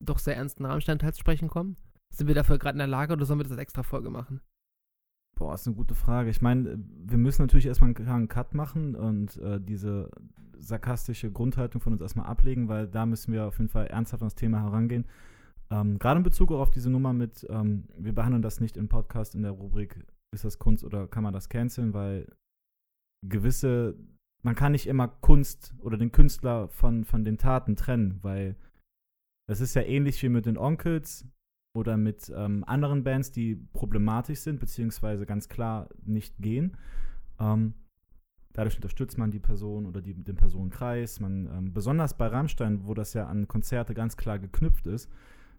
doch 0.04 0.20
sehr 0.20 0.36
ernsten 0.36 0.66
Rahmenstandteil 0.66 1.14
zu 1.14 1.20
sprechen 1.20 1.50
kommen? 1.50 1.78
Sind 2.14 2.28
wir 2.28 2.36
dafür 2.36 2.58
gerade 2.58 2.76
in 2.76 2.80
der 2.80 2.88
Lage 2.88 3.14
oder 3.14 3.26
sollen 3.26 3.40
wir 3.40 3.44
das 3.44 3.52
als 3.52 3.62
extra 3.62 3.84
Folge 3.84 4.10
machen? 4.10 4.42
Boah, 5.38 5.54
ist 5.54 5.68
eine 5.68 5.76
gute 5.76 5.96
Frage. 5.96 6.30
Ich 6.30 6.42
meine, 6.42 6.78
wir 6.78 7.18
müssen 7.18 7.42
natürlich 7.42 7.66
erstmal 7.66 7.90
einen 7.90 7.96
klaren 7.96 8.28
Cut 8.30 8.54
machen 8.54 8.96
und 8.96 9.38
äh, 9.38 9.60
diese 9.60 10.10
sarkastische 10.58 11.30
Grundhaltung 11.30 11.82
von 11.82 11.92
uns 11.92 12.02
erstmal 12.02 12.28
ablegen, 12.28 12.70
weil 12.70 12.88
da 12.88 13.06
müssen 13.06 13.34
wir 13.34 13.46
auf 13.46 13.58
jeden 13.58 13.70
Fall 13.70 13.88
ernsthaft 13.88 14.24
an 14.24 14.28
das 14.28 14.36
Thema 14.36 14.62
herangehen. 14.62 15.06
Ähm, 15.70 16.00
Gerade 16.00 16.20
in 16.20 16.24
Bezug 16.24 16.52
auf 16.52 16.72
diese 16.72 16.90
Nummer 16.90 17.12
mit, 17.12 17.46
ähm, 17.50 17.86
wir 17.98 18.14
behandeln 18.14 18.42
das 18.42 18.62
nicht 18.62 18.78
im 18.78 18.88
Podcast 18.88 19.36
in 19.36 19.42
der 19.42 19.52
Rubrik, 19.52 20.06
ist 20.34 20.46
das 20.46 20.58
Kunst 20.58 20.86
oder 20.86 21.08
kann 21.08 21.24
man 21.24 21.34
das 21.34 21.50
canceln, 21.50 21.94
weil 21.94 22.28
gewisse, 23.30 23.98
man 24.44 24.56
kann 24.56 24.72
nicht 24.72 24.88
immer 24.88 25.08
Kunst 25.08 25.74
oder 25.80 25.98
den 25.98 26.12
Künstler 26.12 26.68
von, 26.70 27.06
von 27.06 27.24
den 27.24 27.38
Taten 27.38 27.76
trennen, 27.76 28.20
weil 28.22 28.56
das 29.48 29.62
ist 29.62 29.76
ja 29.76 29.82
ähnlich 29.84 30.22
wie 30.24 30.30
mit 30.30 30.46
den 30.46 30.58
Onkels, 30.58 31.28
oder 31.76 31.98
mit 31.98 32.32
ähm, 32.36 32.64
anderen 32.66 33.04
Bands, 33.04 33.32
die 33.32 33.56
problematisch 33.74 34.40
sind, 34.40 34.60
beziehungsweise 34.60 35.26
ganz 35.26 35.50
klar 35.50 35.90
nicht 36.04 36.38
gehen. 36.40 36.78
Ähm, 37.40 37.74
dadurch 38.54 38.78
unterstützt 38.78 39.18
man 39.18 39.30
die 39.30 39.40
Person 39.40 39.86
oder 39.86 40.02
die, 40.02 40.14
den 40.14 40.38
Personenkreis. 40.38 41.20
Man, 41.20 41.48
ähm, 41.48 41.74
besonders 41.74 42.18
bei 42.18 42.28
Rammstein, 42.28 42.88
wo 42.88 42.94
das 42.94 43.14
ja 43.14 43.28
an 43.28 43.48
Konzerte 43.48 43.94
ganz 43.94 44.16
klar 44.16 44.40
geknüpft 44.40 44.88
ist, 44.88 45.12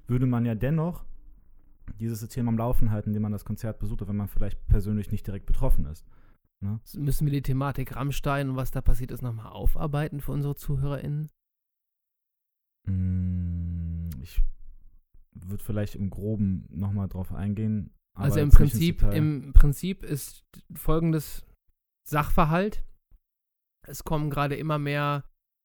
würde 0.07 0.27
man 0.27 0.47
ja 0.47 0.55
dennoch 0.55 1.05
dieses 2.01 2.21
System 2.21 2.49
am 2.49 2.59
Laufen 2.59 2.91
halten, 2.91 3.11
indem 3.11 3.23
man 3.23 3.33
das 3.33 3.45
Konzert 3.45 3.79
besucht, 3.79 4.09
wenn 4.09 4.17
man 4.17 4.29
vielleicht 4.29 4.67
persönlich 4.69 5.13
nicht 5.13 5.27
direkt 5.27 5.47
betroffen 5.47 5.85
ist. 5.85 6.07
Müssen 6.63 7.27
wir 7.27 7.33
die 7.33 7.43
Thematik 7.43 7.95
Rammstein 7.97 8.51
und 8.51 8.57
was 8.57 8.71
da 8.71 8.81
passiert 8.81 9.11
ist 9.11 9.23
nochmal 9.23 9.47
aufarbeiten 9.53 10.21
für 10.21 10.33
unsere 10.33 10.55
ZuhörerInnen? 10.57 11.31
Mm, 12.87 14.09
Ich 14.23 14.43
würde 15.35 15.63
vielleicht 15.63 15.95
im 15.95 16.09
Groben 16.11 16.67
nochmal 16.71 17.09
drauf 17.09 17.33
eingehen. 17.33 17.95
aber 18.15 18.25
Also 18.25 18.41
im 18.41 18.51
Prinzip, 18.51 19.03
im 19.03 19.53
Prinzip 19.53 20.03
ist 20.03 20.45
folgendes 20.75 21.45
Sachverhalt. 22.09 22.83
Es 23.87 24.03
kommen 24.03 24.31
gerade 24.31 24.57
immer 24.57 24.79
mehr, 24.79 25.25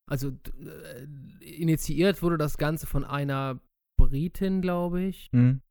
also 0.09 0.29
äh, 0.59 1.03
initiiert 1.39 2.21
wurde 2.21 2.37
das 2.37 2.57
Ganze 2.57 2.85
von 2.85 3.03
einer 3.05 3.59
Britin, 3.97 4.61
glaube 4.61 5.01
ich, 5.03 5.29
Mhm. 5.31 5.61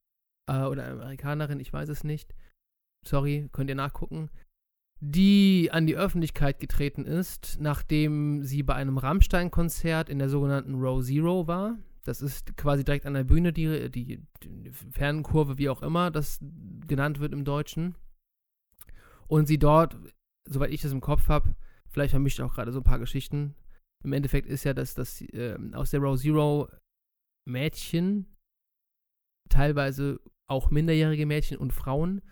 äh, 0.48 0.64
oder 0.64 0.88
Amerikanerin, 0.90 1.60
ich 1.60 1.72
weiß 1.72 1.88
es 1.90 2.02
nicht. 2.04 2.34
Sorry, 3.06 3.48
könnt 3.52 3.68
ihr 3.70 3.76
nachgucken. 3.76 4.30
Die 5.02 5.70
an 5.72 5.86
die 5.86 5.96
Öffentlichkeit 5.96 6.60
getreten 6.60 7.06
ist, 7.06 7.56
nachdem 7.58 8.44
sie 8.44 8.62
bei 8.62 8.74
einem 8.74 8.98
Rammstein-Konzert 8.98 10.10
in 10.10 10.18
der 10.18 10.28
sogenannten 10.28 10.74
Row 10.74 11.02
Zero 11.02 11.46
war. 11.46 11.78
Das 12.04 12.20
ist 12.20 12.56
quasi 12.56 12.84
direkt 12.84 13.06
an 13.06 13.14
der 13.14 13.24
Bühne, 13.24 13.52
die, 13.52 13.90
die, 13.90 14.22
die 14.42 14.70
Fernkurve, 14.70 15.56
wie 15.56 15.70
auch 15.70 15.82
immer 15.82 16.10
das 16.10 16.38
genannt 16.86 17.18
wird 17.18 17.32
im 17.32 17.44
Deutschen. 17.44 17.94
Und 19.26 19.46
sie 19.46 19.58
dort, 19.58 19.96
soweit 20.46 20.70
ich 20.70 20.82
das 20.82 20.92
im 20.92 21.00
Kopf 21.00 21.28
habe, 21.28 21.54
vielleicht 21.88 22.10
vermischt 22.10 22.40
auch 22.40 22.54
gerade 22.54 22.72
so 22.72 22.80
ein 22.80 22.84
paar 22.84 22.98
Geschichten. 22.98 23.54
Im 24.04 24.12
Endeffekt 24.12 24.48
ist 24.48 24.64
ja, 24.64 24.74
dass 24.74 24.94
das 24.94 25.24
ähm, 25.32 25.72
aus 25.72 25.90
der 25.90 26.00
Row 26.00 26.18
Zero 26.18 26.68
Mädchen, 27.48 28.26
teilweise 29.48 30.20
auch 30.46 30.70
minderjährige 30.70 31.26
Mädchen 31.26 31.56
und 31.56 31.72
Frauen, 31.72 32.22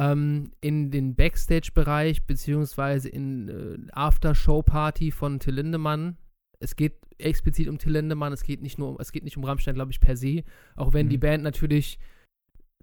ähm, 0.00 0.52
in 0.62 0.90
den 0.90 1.14
Backstage-Bereich 1.14 2.24
beziehungsweise 2.26 3.08
in 3.10 3.48
äh, 3.48 3.78
After-Show-Party 3.92 5.10
von 5.10 5.38
Till 5.40 5.54
Lindemann. 5.54 6.16
Es 6.58 6.74
geht 6.74 6.94
explizit 7.18 7.68
um 7.68 7.76
Till 7.76 7.92
Lindemann, 7.92 8.32
es 8.32 8.42
geht 8.42 8.62
nicht 8.62 8.78
nur 8.78 8.88
um, 8.90 8.96
es 8.98 9.12
geht 9.12 9.24
nicht 9.24 9.36
um 9.36 9.44
Rammstein, 9.44 9.74
glaube 9.74 9.92
ich, 9.92 10.00
per 10.00 10.16
se. 10.16 10.42
Auch 10.74 10.94
wenn 10.94 11.10
die 11.10 11.18
Mhm. 11.18 11.20
Band 11.20 11.42
natürlich, 11.42 11.98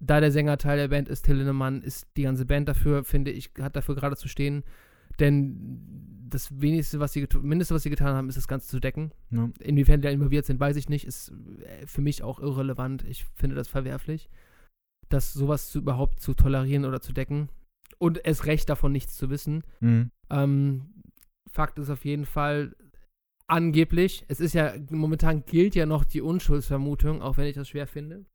da 0.00 0.20
der 0.20 0.30
Sänger 0.30 0.58
Teil 0.58 0.78
der 0.78 0.88
Band 0.88 1.08
ist, 1.08 1.22
Till 1.22 1.36
Lindemann, 1.36 1.82
ist 1.82 2.06
die 2.16 2.22
ganze 2.22 2.46
Band 2.46 2.68
dafür, 2.68 3.02
finde 3.02 3.32
ich, 3.32 3.50
hat 3.60 3.74
dafür 3.74 3.96
gerade 3.96 4.16
zu 4.16 4.28
stehen. 4.28 4.62
Denn 5.18 6.22
das 6.28 6.60
wenigste, 6.60 7.00
was 7.00 7.12
sie 7.14 7.26
mindeste, 7.42 7.74
was 7.74 7.82
sie 7.82 7.90
getan 7.90 8.14
haben, 8.14 8.28
ist 8.28 8.38
das 8.38 8.46
Ganze 8.46 8.68
zu 8.68 8.78
decken. 8.78 9.10
Ja. 9.30 9.50
Inwiefern 9.58 10.00
die 10.00 10.06
da 10.06 10.12
involviert 10.12 10.46
sind, 10.46 10.60
weiß 10.60 10.76
ich 10.76 10.88
nicht. 10.88 11.04
Ist 11.04 11.32
äh, 11.64 11.84
für 11.86 12.00
mich 12.02 12.22
auch 12.22 12.38
irrelevant. 12.38 13.04
Ich 13.08 13.26
finde 13.34 13.56
das 13.56 13.66
verwerflich, 13.66 14.28
das 15.08 15.32
sowas 15.32 15.70
zu, 15.70 15.78
überhaupt 15.78 16.20
zu 16.20 16.34
tolerieren 16.34 16.84
oder 16.84 17.00
zu 17.00 17.12
decken. 17.12 17.48
Und 17.98 18.24
es 18.24 18.46
recht 18.46 18.68
davon 18.68 18.92
nichts 18.92 19.16
zu 19.16 19.30
wissen. 19.30 19.64
Mhm. 19.80 20.10
Ähm, 20.30 21.02
Fakt 21.50 21.78
ist 21.78 21.90
auf 21.90 22.04
jeden 22.04 22.26
Fall, 22.26 22.76
angeblich, 23.48 24.24
es 24.28 24.40
ist 24.40 24.52
ja, 24.52 24.74
momentan 24.90 25.44
gilt 25.44 25.74
ja 25.74 25.86
noch 25.86 26.04
die 26.04 26.20
Unschuldsvermutung, 26.20 27.22
auch 27.22 27.36
wenn 27.36 27.46
ich 27.46 27.54
das 27.54 27.68
schwer 27.68 27.86
finde, 27.86 28.26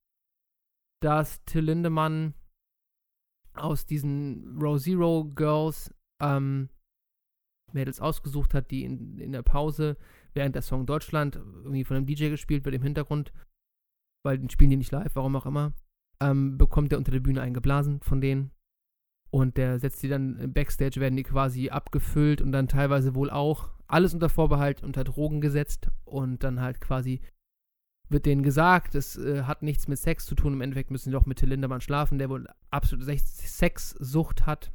dass 1.01 1.43
Till 1.45 1.65
Lindemann 1.65 2.33
aus 3.53 3.85
diesen 3.85 4.59
Row 4.59 4.81
Zero 4.81 5.25
Girls 5.35 5.93
ähm, 6.21 6.69
Mädels 7.71 7.99
ausgesucht 7.99 8.53
hat, 8.53 8.71
die 8.71 8.83
in, 8.83 9.19
in 9.19 9.31
der 9.31 9.43
Pause, 9.43 9.97
während 10.33 10.55
der 10.55 10.61
Song 10.63 10.85
Deutschland 10.85 11.35
irgendwie 11.35 11.83
von 11.83 11.97
einem 11.97 12.05
DJ 12.05 12.29
gespielt 12.29 12.65
wird 12.65 12.75
im 12.75 12.83
Hintergrund, 12.83 13.31
weil 14.25 14.39
den 14.39 14.49
spielen 14.49 14.71
die 14.71 14.77
nicht 14.77 14.91
live, 14.91 15.15
warum 15.15 15.35
auch 15.35 15.45
immer, 15.45 15.73
ähm, 16.21 16.57
bekommt 16.57 16.91
er 16.91 16.97
unter 16.97 17.11
der 17.11 17.19
Bühne 17.19 17.41
eingeblasen 17.41 18.01
von 18.01 18.21
denen. 18.21 18.51
Und 19.31 19.57
der 19.57 19.79
setzt 19.79 20.03
die 20.03 20.09
dann 20.09 20.37
im 20.37 20.53
Backstage, 20.53 20.99
werden 20.99 21.15
die 21.15 21.23
quasi 21.23 21.69
abgefüllt 21.69 22.41
und 22.41 22.51
dann 22.51 22.67
teilweise 22.67 23.15
wohl 23.15 23.31
auch 23.31 23.71
alles 23.87 24.13
unter 24.13 24.29
Vorbehalt 24.29 24.83
unter 24.83 25.03
Drogen 25.03 25.41
gesetzt 25.41 25.89
und 26.05 26.43
dann 26.43 26.61
halt 26.61 26.81
quasi 26.81 27.21
wird 28.09 28.25
denen 28.25 28.43
gesagt, 28.43 28.95
es 28.95 29.17
äh, 29.17 29.43
hat 29.43 29.63
nichts 29.63 29.87
mit 29.87 29.97
Sex 29.97 30.25
zu 30.25 30.35
tun. 30.35 30.53
Im 30.53 30.61
Endeffekt 30.61 30.91
müssen 30.91 31.05
sie 31.05 31.11
doch 31.11 31.25
mit 31.25 31.39
Till 31.39 31.49
Lindemann 31.49 31.81
schlafen, 31.81 32.19
der 32.19 32.29
wohl 32.29 32.47
absolute 32.69 33.05
Sex- 33.05 33.57
Sexsucht 33.57 34.45
hat. 34.45 34.71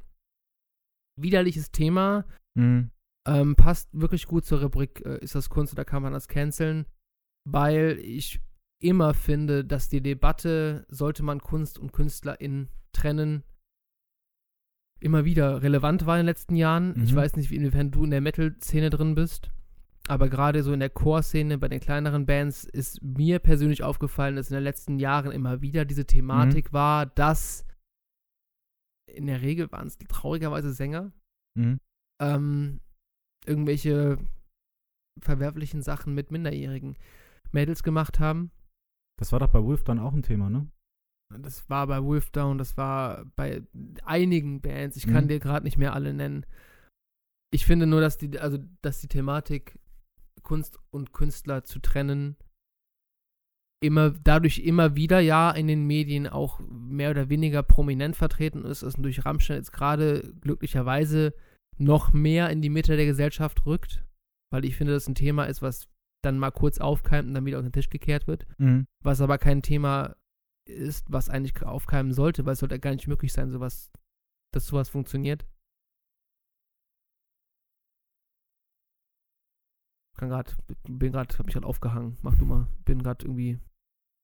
Widerliches 1.16 1.70
Thema. 1.70 2.26
Mhm. 2.54 2.90
Ähm, 3.26 3.56
passt 3.56 3.88
wirklich 3.92 4.26
gut 4.26 4.44
zur 4.44 4.62
Rubrik, 4.62 5.04
äh, 5.04 5.18
ist 5.18 5.34
das 5.34 5.50
Kunst 5.50 5.72
oder 5.72 5.84
kann 5.84 6.02
man 6.02 6.12
das 6.12 6.28
canceln? 6.28 6.86
Weil 7.46 7.98
ich 8.02 8.40
immer 8.80 9.14
finde, 9.14 9.64
dass 9.64 9.88
die 9.88 10.00
Debatte, 10.02 10.86
sollte 10.88 11.22
man 11.22 11.40
Kunst 11.40 11.78
und 11.78 11.92
KünstlerInnen 11.92 12.68
trennen, 12.92 13.42
immer 15.00 15.24
wieder 15.24 15.62
relevant 15.62 16.06
war 16.06 16.16
in 16.16 16.20
den 16.20 16.26
letzten 16.26 16.56
Jahren. 16.56 17.00
Ich 17.02 17.12
Mhm. 17.12 17.16
weiß 17.16 17.36
nicht, 17.36 17.50
inwiefern 17.52 17.90
du 17.90 18.04
in 18.04 18.10
der 18.10 18.20
Metal-Szene 18.20 18.90
drin 18.90 19.14
bist, 19.14 19.50
aber 20.08 20.28
gerade 20.28 20.62
so 20.62 20.72
in 20.72 20.80
der 20.80 20.90
Core-Szene, 20.90 21.58
bei 21.58 21.68
den 21.68 21.80
kleineren 21.80 22.26
Bands, 22.26 22.64
ist 22.64 23.02
mir 23.02 23.38
persönlich 23.38 23.82
aufgefallen, 23.82 24.36
dass 24.36 24.50
in 24.50 24.54
den 24.54 24.64
letzten 24.64 24.98
Jahren 24.98 25.30
immer 25.32 25.60
wieder 25.60 25.84
diese 25.84 26.06
Thematik 26.06 26.72
war, 26.72 27.06
dass 27.06 27.64
in 29.06 29.26
der 29.26 29.40
Regel 29.42 29.70
waren 29.72 29.86
es 29.86 29.98
traurigerweise 29.98 30.72
Sänger, 30.72 31.12
Mhm. 31.56 31.78
ähm, 32.20 32.80
irgendwelche 33.46 34.18
verwerflichen 35.20 35.82
Sachen 35.82 36.14
mit 36.14 36.30
minderjährigen 36.30 36.96
Mädels 37.50 37.82
gemacht 37.82 38.20
haben. 38.20 38.50
Das 39.18 39.32
war 39.32 39.40
doch 39.40 39.48
bei 39.48 39.62
Wolf 39.62 39.84
dann 39.84 39.98
auch 39.98 40.12
ein 40.12 40.22
Thema, 40.22 40.48
ne? 40.48 40.70
Das 41.42 41.68
war 41.68 41.86
bei 41.86 42.02
Wolfdown, 42.02 42.56
das 42.56 42.78
war 42.78 43.26
bei 43.36 43.62
einigen 44.04 44.62
Bands. 44.62 44.96
Ich 44.96 45.06
kann 45.06 45.24
Mhm. 45.24 45.28
dir 45.28 45.40
gerade 45.40 45.64
nicht 45.64 45.76
mehr 45.76 45.92
alle 45.92 46.14
nennen. 46.14 46.46
Ich 47.52 47.66
finde 47.66 47.86
nur, 47.86 48.00
dass 48.00 48.16
die, 48.16 48.38
also, 48.38 48.58
dass 48.80 49.00
die 49.00 49.08
Thematik 49.08 49.78
Kunst 50.42 50.78
und 50.90 51.12
Künstler 51.12 51.64
zu 51.64 51.80
trennen 51.80 52.36
immer, 53.82 54.10
dadurch 54.10 54.60
immer 54.60 54.96
wieder 54.96 55.20
ja 55.20 55.50
in 55.50 55.66
den 55.66 55.86
Medien 55.86 56.26
auch 56.26 56.60
mehr 56.60 57.10
oder 57.10 57.28
weniger 57.28 57.62
prominent 57.62 58.16
vertreten 58.16 58.64
ist, 58.64 58.82
ist 58.82 58.96
durch 58.98 59.24
Rammstein 59.24 59.58
jetzt 59.58 59.72
gerade 59.72 60.32
glücklicherweise 60.40 61.34
noch 61.76 62.12
mehr 62.12 62.50
in 62.50 62.62
die 62.62 62.70
Mitte 62.70 62.96
der 62.96 63.06
Gesellschaft 63.06 63.66
rückt, 63.66 64.04
weil 64.52 64.64
ich 64.64 64.76
finde, 64.76 64.94
das 64.94 65.06
ein 65.06 65.14
Thema 65.14 65.44
ist, 65.44 65.62
was 65.62 65.88
dann 66.24 66.38
mal 66.38 66.50
kurz 66.50 66.78
aufkeimt 66.78 67.28
und 67.28 67.34
dann 67.34 67.44
wieder 67.46 67.58
auf 67.58 67.64
den 67.64 67.72
Tisch 67.72 67.90
gekehrt 67.90 68.26
wird 68.26 68.46
Mhm. 68.58 68.86
was 69.02 69.20
aber 69.20 69.38
kein 69.38 69.62
Thema 69.62 70.16
ist, 70.66 71.10
was 71.10 71.30
eigentlich 71.30 71.62
aufkeimen 71.62 72.12
sollte, 72.12 72.44
weil 72.44 72.52
es 72.54 72.58
sollte 72.58 72.78
gar 72.78 72.90
nicht 72.92 73.08
möglich 73.08 73.32
sein, 73.32 73.50
sowas, 73.50 73.90
dass 74.52 74.66
sowas 74.66 74.88
funktioniert. 74.88 75.46
Kann 80.16 80.28
grad, 80.30 80.56
bin 80.88 81.12
gerade, 81.12 81.36
hab 81.38 81.46
mich 81.46 81.54
gerade 81.54 81.66
aufgehangen. 81.66 82.18
Mach 82.22 82.34
du 82.34 82.44
mal. 82.44 82.66
Bin 82.84 83.02
gerade 83.02 83.24
irgendwie. 83.24 83.60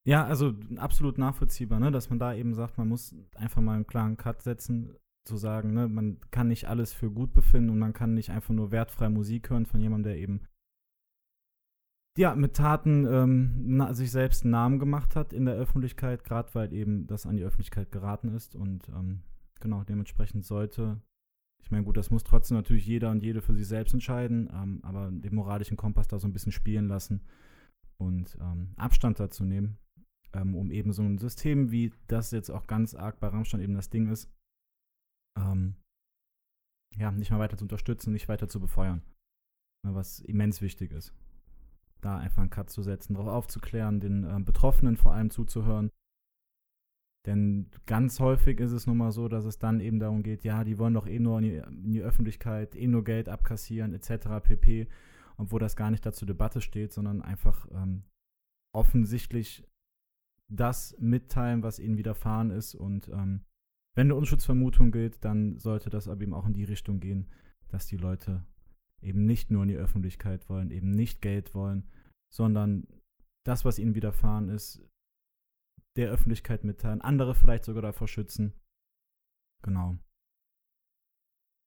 Ja, 0.07 0.27
also 0.27 0.53
absolut 0.77 1.19
nachvollziehbar, 1.19 1.79
ne? 1.81 1.91
dass 1.93 2.11
man 2.11 2.19
da 2.19 2.35
eben 2.35 2.53
sagt, 2.55 2.77
man 2.77 2.89
muss 2.89 3.15
einfach 3.37 3.63
mal 3.63 3.77
einen 3.77 3.87
klaren 3.87 4.17
Cut 4.17 4.43
setzen, 4.43 4.97
zu 5.27 5.39
sagen, 5.39 5.73
ne? 5.73 5.89
man 5.89 6.21
kann 6.31 6.49
nicht 6.49 6.67
alles 6.69 6.93
für 6.93 7.11
gut 7.11 7.33
befinden 7.33 7.71
und 7.71 7.79
man 7.79 7.95
kann 7.95 8.13
nicht 8.13 8.31
einfach 8.31 8.53
nur 8.53 8.71
wertfrei 8.71 9.09
Musik 9.09 9.49
hören 9.49 9.65
von 9.65 9.81
jemandem, 9.81 10.13
der 10.13 10.21
eben 10.21 10.43
ja, 12.17 12.35
mit 12.37 12.55
Taten 12.55 13.07
ähm, 13.07 13.95
sich 13.95 14.11
selbst 14.11 14.45
einen 14.45 14.53
Namen 14.53 14.79
gemacht 14.79 15.17
hat 15.17 15.33
in 15.33 15.47
der 15.47 15.55
Öffentlichkeit, 15.55 16.23
gerade 16.25 16.55
weil 16.55 16.73
eben 16.73 17.07
das 17.07 17.27
an 17.27 17.37
die 17.37 17.43
Öffentlichkeit 17.43 17.91
geraten 17.91 18.29
ist 18.29 18.55
und 18.55 18.89
ähm, 18.89 19.23
genau, 19.61 19.83
dementsprechend 19.83 20.45
sollte, 20.45 21.01
ich 21.61 21.71
meine, 21.71 21.85
gut, 21.85 21.97
das 21.97 22.11
muss 22.11 22.23
trotzdem 22.23 22.57
natürlich 22.57 22.87
jeder 22.87 23.11
und 23.11 23.23
jede 23.23 23.43
für 23.43 23.55
sich 23.55 23.67
selbst 23.67 23.95
entscheiden, 23.95 24.49
ähm, 24.53 24.81
aber 24.85 25.11
den 25.11 25.35
moralischen 25.35 25.77
Kompass 25.77 26.07
da 26.07 26.19
so 26.19 26.29
ein 26.29 26.33
bisschen 26.33 26.53
spielen 26.53 26.87
lassen 26.87 27.21
und 27.99 28.39
ähm, 28.41 28.75
Abstand 28.77 29.19
dazu 29.19 29.45
nehmen, 29.45 29.79
ähm, 30.35 30.55
um 30.55 30.71
eben 30.71 30.93
so 30.93 31.03
ein 31.03 31.19
System, 31.19 31.73
wie 31.73 31.93
das 32.07 32.31
jetzt 32.31 32.51
auch 32.51 32.69
ganz 32.69 32.95
arg 32.95 33.19
bei 33.19 33.27
Rammstein 33.27 33.61
eben 33.61 33.75
das 33.75 33.91
Ding 33.91 34.09
ist, 34.09 34.31
ähm, 35.37 35.75
ja, 36.97 37.11
nicht 37.11 37.33
mal 37.33 37.41
weiter 37.41 37.57
zu 37.57 37.65
unterstützen, 37.65 38.13
nicht 38.13 38.29
weiter 38.29 38.49
zu 38.49 38.61
befeuern, 38.61 39.03
ne, 39.85 39.97
was 39.97 40.21
immens 40.21 40.61
wichtig 40.61 40.93
ist 40.93 41.13
da 42.05 42.19
einfach 42.19 42.43
einen 42.43 42.51
Cut 42.51 42.71
zu 42.71 42.83
setzen, 42.83 43.15
darauf 43.15 43.29
aufzuklären, 43.29 44.01
den 44.01 44.25
ähm, 44.25 44.45
Betroffenen 44.45 44.97
vor 44.97 45.13
allem 45.13 45.31
zuzuhören. 45.31 45.91
Denn 47.27 47.71
ganz 47.87 48.21
häufig 48.21 48.61
ist 48.61 48.73
es 48.73 48.87
nun 48.87 48.99
mal 48.99 49.13
so, 49.13 49.29
dass 49.29 49.47
es 49.47 49.59
dann 49.59 49.81
eben 49.81 49.99
darum 49.99 50.23
geht, 50.23 50.45
ja, 50.45 50.63
die 50.63 50.79
wollen 50.79 50.93
doch 50.93 51.07
eh 51.07 51.19
nur 51.19 51.39
in 51.39 51.45
die, 51.45 51.57
in 51.57 51.93
die 51.93 52.03
Öffentlichkeit, 52.03 52.77
eh 52.77 52.87
nur 52.87 53.03
Geld 53.03 53.29
abkassieren, 53.29 53.95
etc. 53.95 54.41
pp. 54.43 54.89
Obwohl 55.37 55.59
das 55.59 55.75
gar 55.75 55.91
nicht 55.91 56.05
dazu 56.05 56.27
Debatte 56.27 56.61
steht, 56.61 56.93
sondern 56.93 57.23
einfach 57.23 57.67
ähm, 57.73 58.05
offensichtlich 58.75 59.67
das 60.49 60.95
mitteilen, 61.01 61.63
was 61.63 61.79
ihnen 61.79 61.97
widerfahren 61.97 62.51
ist. 62.51 62.75
Und 62.75 63.09
ähm, 63.09 63.41
wenn 63.95 64.09
eine 64.09 64.17
Unschuldsvermutung 64.17 64.93
gilt, 64.93 65.25
dann 65.25 65.59
sollte 65.59 65.89
das 65.89 66.09
aber 66.09 66.23
eben 66.23 66.35
auch 66.35 66.47
in 66.47 66.53
die 66.53 66.65
Richtung 66.65 67.01
gehen, 67.01 67.31
dass 67.69 67.87
die 67.87 67.97
Leute 67.97 68.45
eben 69.01 69.25
nicht 69.25 69.51
nur 69.51 69.63
in 69.63 69.69
die 69.69 69.77
Öffentlichkeit 69.77 70.49
wollen, 70.49 70.71
eben 70.71 70.91
nicht 70.91 71.23
Geld 71.23 71.55
wollen, 71.55 71.85
sondern 72.35 72.87
das, 73.47 73.65
was 73.65 73.79
ihnen 73.79 73.95
widerfahren 73.95 74.49
ist, 74.49 74.83
der 75.97 76.11
Öffentlichkeit 76.11 76.65
mitteilen, 76.65 77.01
andere 77.01 77.35
vielleicht 77.35 77.65
sogar 77.65 77.83
davor 77.83 78.09
schützen. 78.09 78.53
Genau. 79.63 79.99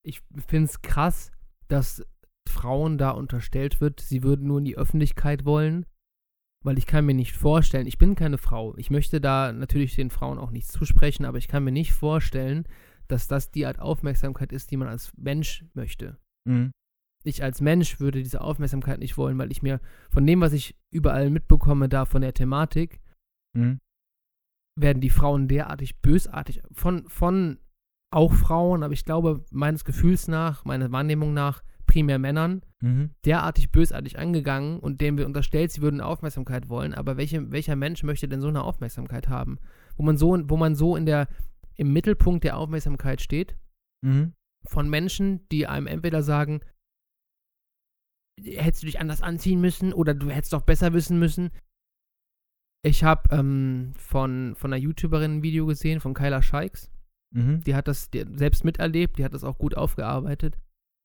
Ich 0.04 0.22
finde 0.46 0.66
es 0.70 0.82
krass, 0.82 1.32
dass 1.68 2.04
Frauen 2.48 2.98
da 2.98 3.10
unterstellt 3.10 3.80
wird, 3.80 4.00
sie 4.00 4.22
würden 4.22 4.46
nur 4.46 4.58
in 4.58 4.64
die 4.64 4.76
Öffentlichkeit 4.76 5.44
wollen. 5.44 5.86
Weil 6.64 6.76
ich 6.76 6.86
kann 6.86 7.06
mir 7.06 7.14
nicht 7.14 7.36
vorstellen, 7.36 7.86
ich 7.86 7.98
bin 7.98 8.16
keine 8.16 8.36
Frau. 8.36 8.76
Ich 8.78 8.90
möchte 8.90 9.20
da 9.20 9.52
natürlich 9.52 9.94
den 9.94 10.10
Frauen 10.10 10.38
auch 10.38 10.50
nichts 10.50 10.72
zusprechen, 10.72 11.24
aber 11.24 11.38
ich 11.38 11.46
kann 11.46 11.62
mir 11.62 11.70
nicht 11.70 11.92
vorstellen, 11.92 12.66
dass 13.06 13.28
das 13.28 13.52
die 13.52 13.64
Art 13.64 13.78
Aufmerksamkeit 13.78 14.52
ist, 14.52 14.70
die 14.72 14.76
man 14.76 14.88
als 14.88 15.16
Mensch 15.16 15.64
möchte. 15.74 16.18
Mhm. 16.48 16.72
Ich 17.28 17.42
als 17.42 17.60
Mensch 17.60 18.00
würde 18.00 18.22
diese 18.22 18.40
Aufmerksamkeit 18.40 18.98
nicht 18.98 19.16
wollen, 19.18 19.38
weil 19.38 19.52
ich 19.52 19.62
mir 19.62 19.80
von 20.10 20.26
dem, 20.26 20.40
was 20.40 20.52
ich 20.52 20.76
überall 20.90 21.30
mitbekomme, 21.30 21.88
da 21.88 22.04
von 22.04 22.22
der 22.22 22.34
Thematik, 22.34 23.00
Mhm. 23.56 23.78
werden 24.78 25.00
die 25.00 25.10
Frauen 25.10 25.48
derartig 25.48 26.00
bösartig 26.00 26.62
von, 26.72 27.08
von 27.08 27.58
auch 28.14 28.32
Frauen, 28.32 28.82
aber 28.82 28.92
ich 28.92 29.04
glaube, 29.04 29.44
meines 29.50 29.84
Gefühls 29.84 30.28
nach, 30.28 30.64
meiner 30.64 30.90
Wahrnehmung 30.92 31.34
nach, 31.34 31.62
primär 31.86 32.18
Männern, 32.18 32.62
Mhm. 32.82 33.10
derartig 33.24 33.70
bösartig 33.72 34.18
angegangen 34.18 34.78
und 34.78 35.00
denen 35.00 35.18
wird 35.18 35.26
unterstellt, 35.26 35.72
sie 35.72 35.80
würden 35.82 36.00
Aufmerksamkeit 36.00 36.68
wollen, 36.68 36.94
aber 36.94 37.16
welche, 37.16 37.50
welcher 37.50 37.76
Mensch 37.76 38.02
möchte 38.02 38.28
denn 38.28 38.40
so 38.40 38.48
eine 38.48 38.62
Aufmerksamkeit 38.62 39.28
haben? 39.28 39.58
Wo 39.96 40.02
man 40.04 40.16
so, 40.16 40.38
wo 40.48 40.56
man 40.56 40.74
so 40.74 40.94
in 40.96 41.06
der, 41.06 41.28
im 41.74 41.92
Mittelpunkt 41.92 42.44
der 42.44 42.56
Aufmerksamkeit 42.58 43.20
steht, 43.20 43.56
Mhm. 44.04 44.32
von 44.66 44.88
Menschen, 44.88 45.48
die 45.50 45.66
einem 45.66 45.86
entweder 45.86 46.22
sagen, 46.22 46.60
hättest 48.44 48.82
du 48.82 48.86
dich 48.86 49.00
anders 49.00 49.22
anziehen 49.22 49.60
müssen 49.60 49.92
oder 49.92 50.14
du 50.14 50.30
hättest 50.30 50.52
doch 50.52 50.62
besser 50.62 50.92
wissen 50.92 51.18
müssen. 51.18 51.50
Ich 52.84 53.04
habe 53.04 53.34
ähm, 53.36 53.92
von, 53.96 54.54
von 54.56 54.72
einer 54.72 54.82
YouTuberin 54.82 55.38
ein 55.38 55.42
Video 55.42 55.66
gesehen, 55.66 56.00
von 56.00 56.14
Kyla 56.14 56.42
Scheiks. 56.42 56.90
Mhm. 57.34 57.62
Die 57.62 57.74
hat 57.74 57.88
das 57.88 58.10
die 58.10 58.20
hat 58.20 58.38
selbst 58.38 58.64
miterlebt, 58.64 59.18
die 59.18 59.24
hat 59.24 59.34
das 59.34 59.44
auch 59.44 59.58
gut 59.58 59.76
aufgearbeitet. 59.76 60.58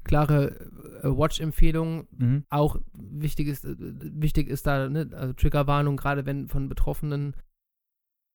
Klare 0.03 0.59
äh, 1.01 1.07
Watch-Empfehlung. 1.07 2.07
Mhm. 2.11 2.45
Auch 2.49 2.77
wichtig 2.93 3.47
ist, 3.47 3.65
äh, 3.65 3.75
wichtig 3.77 4.47
ist 4.49 4.67
da, 4.67 4.89
ne, 4.89 5.09
also 5.13 5.33
Triggerwarnung, 5.33 5.97
gerade 5.97 6.25
wenn 6.25 6.47
von 6.47 6.69
betroffenen 6.69 7.35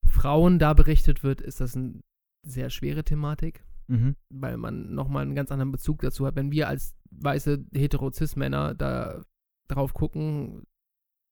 Frauen 0.06 0.58
da 0.58 0.74
berichtet 0.74 1.22
wird, 1.22 1.40
ist 1.40 1.60
das 1.60 1.76
eine 1.76 2.00
sehr 2.46 2.70
schwere 2.70 3.04
Thematik 3.04 3.64
Mhm. 3.88 4.16
weil 4.28 4.58
man 4.58 4.94
nochmal 4.94 5.22
einen 5.22 5.34
ganz 5.34 5.50
anderen 5.50 5.72
Bezug 5.72 6.02
dazu 6.02 6.26
hat. 6.26 6.36
Wenn 6.36 6.52
wir 6.52 6.68
als 6.68 6.94
weiße 7.10 7.64
hetero-cis-Männer 7.72 8.74
da 8.74 9.24
drauf 9.68 9.94
gucken, 9.94 10.66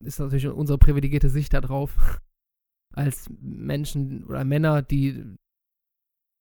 ist 0.05 0.19
natürlich 0.19 0.47
unsere 0.49 0.79
privilegierte 0.79 1.31
Sicht 1.31 1.53
da 1.55 1.61
drauf. 1.61 2.21
Als 2.95 3.29
Menschen 3.41 4.25
oder 4.25 4.45
Männer, 4.45 4.83
die 4.83 5.37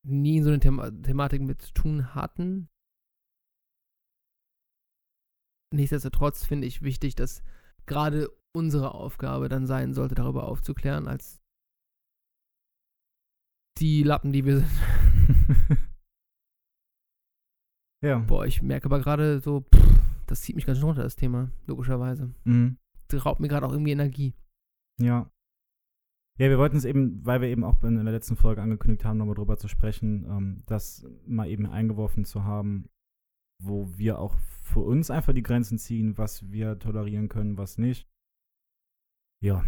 nie 0.06 0.42
so 0.42 0.50
eine 0.50 0.60
Thema 0.60 0.92
Thematik 0.92 1.42
mit 1.42 1.62
zu 1.62 1.74
tun 1.74 2.16
hatten. 2.16 2.70
Nichtsdestotrotz 5.74 6.46
finde 6.46 6.68
ich 6.68 6.84
wichtig, 6.84 7.16
dass 7.16 7.44
gerade 7.86 8.30
unsere 8.56 8.94
Aufgabe 8.94 9.50
dann 9.50 9.68
sein 9.68 9.94
sollte, 9.94 10.16
darüber 10.16 10.48
aufzuklären, 10.48 11.08
als 11.08 11.42
die 13.80 14.04
Lappen, 14.04 14.32
die 14.32 14.46
wir 14.46 14.60
sind. 14.60 14.70
ja. 18.06 18.20
Boah, 18.20 18.46
ich 18.46 18.62
merke 18.62 18.86
aber 18.86 19.00
gerade 19.00 19.40
so, 19.40 19.62
pff, 19.62 20.00
das 20.28 20.42
zieht 20.42 20.56
mich 20.56 20.66
ganz 20.66 20.78
schön 20.78 20.88
runter, 20.88 21.04
das 21.04 21.16
Thema, 21.16 21.52
logischerweise. 21.68 22.34
Mhm. 22.44 22.78
Das 23.08 23.26
raubt 23.26 23.40
mir 23.40 23.48
gerade 23.48 23.66
auch 23.66 23.72
irgendwie 23.72 23.92
Energie. 23.92 24.34
Ja. 25.00 25.30
Ja, 26.38 26.50
wir 26.50 26.58
wollten 26.58 26.76
es 26.76 26.86
eben, 26.86 27.26
weil 27.26 27.42
wir 27.42 27.48
eben 27.48 27.64
auch 27.64 27.82
in 27.84 27.96
der 27.96 28.12
letzten 28.14 28.36
Folge 28.36 28.62
angekündigt 28.62 29.06
haben, 29.06 29.18
nochmal 29.18 29.36
drüber 29.36 29.58
zu 29.58 29.68
sprechen, 29.68 30.26
ähm, 30.30 30.64
das 30.66 31.08
mal 31.26 31.48
eben 31.48 31.66
eingeworfen 31.66 32.26
zu 32.26 32.44
haben, 32.44 32.90
wo 33.64 33.98
wir 33.98 34.20
auch 34.20 34.36
für 34.62 34.82
uns 34.82 35.10
einfach 35.10 35.34
die 35.34 35.44
Grenzen 35.44 35.78
ziehen, 35.78 36.18
was 36.18 36.52
wir 36.52 36.78
tolerieren 36.78 37.30
können, 37.30 37.58
was 37.58 37.78
nicht. 37.78 38.10
Ja. 39.42 39.64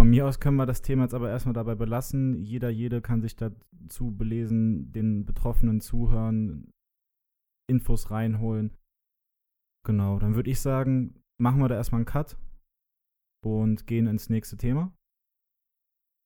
Von 0.00 0.08
mir 0.08 0.26
aus 0.26 0.40
können 0.40 0.56
wir 0.56 0.64
das 0.64 0.80
Thema 0.80 1.02
jetzt 1.02 1.12
aber 1.12 1.28
erstmal 1.28 1.52
dabei 1.52 1.74
belassen. 1.74 2.34
Jeder, 2.34 2.70
jede 2.70 3.02
kann 3.02 3.20
sich 3.20 3.36
dazu 3.36 4.16
belesen, 4.16 4.90
den 4.92 5.26
Betroffenen 5.26 5.82
zuhören, 5.82 6.72
Infos 7.68 8.10
reinholen. 8.10 8.74
Genau, 9.86 10.18
dann 10.18 10.36
würde 10.36 10.48
ich 10.48 10.58
sagen, 10.62 11.22
machen 11.38 11.60
wir 11.60 11.68
da 11.68 11.74
erstmal 11.74 11.98
einen 11.98 12.06
Cut 12.06 12.38
und 13.44 13.86
gehen 13.86 14.06
ins 14.06 14.30
nächste 14.30 14.56
Thema. 14.56 14.90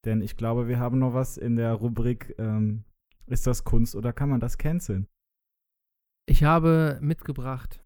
Denn 0.05 0.23
ich 0.23 0.37
glaube, 0.37 0.69
wir 0.69 0.79
haben 0.79 1.01
noch 1.01 1.13
was 1.13 1.37
in 1.37 1.57
der 1.57 1.73
Rubrik 1.73 2.33
ähm, 2.39 2.85
Ist 3.27 3.49
das 3.49 3.65
Kunst 3.65 3.97
oder 3.97 4.13
kann 4.13 4.29
man 4.29 4.39
das 4.39 4.57
canceln? 4.57 5.09
Ich 6.29 6.45
habe 6.45 7.01
mitgebracht 7.03 7.85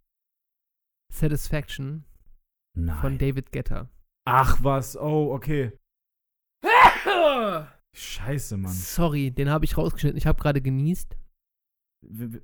Satisfaction 1.11 2.05
Nein. 2.77 3.01
von 3.01 3.17
David 3.17 3.53
Guetta. 3.53 3.89
Ach 4.31 4.63
was, 4.63 4.95
oh, 4.95 5.33
okay. 5.33 5.73
Scheiße, 7.97 8.59
Mann. 8.59 8.73
Sorry, 8.73 9.31
den 9.31 9.49
habe 9.49 9.65
ich 9.65 9.79
rausgeschnitten. 9.79 10.19
Ich 10.19 10.27
habe 10.27 10.39
gerade 10.39 10.61
genießt. 10.61 11.17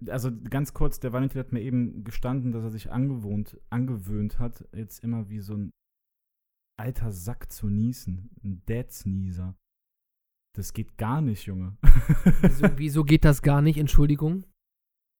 Also 0.09 0.31
ganz 0.49 0.73
kurz, 0.73 0.99
der 0.99 1.13
Valentin 1.13 1.39
hat 1.39 1.53
mir 1.53 1.61
eben 1.61 2.03
gestanden, 2.03 2.53
dass 2.53 2.65
er 2.65 2.71
sich 2.71 2.91
angewohnt, 2.91 3.61
angewöhnt 3.69 4.39
hat, 4.39 4.67
jetzt 4.75 5.05
immer 5.05 5.29
wie 5.29 5.41
so 5.41 5.55
ein 5.55 5.71
alter 6.81 7.13
Sack 7.13 7.53
zu 7.53 7.69
niesen. 7.69 8.31
Ein 8.43 8.63
Dad-Sneezer. 8.65 9.55
Das 10.57 10.73
geht 10.73 10.97
gar 10.97 11.21
nicht, 11.21 11.45
Junge. 11.45 11.77
Wieso, 12.41 12.65
wieso 12.79 13.05
geht 13.05 13.27
das 13.27 13.43
gar 13.43 13.61
nicht? 13.61 13.77
Entschuldigung. 13.77 14.47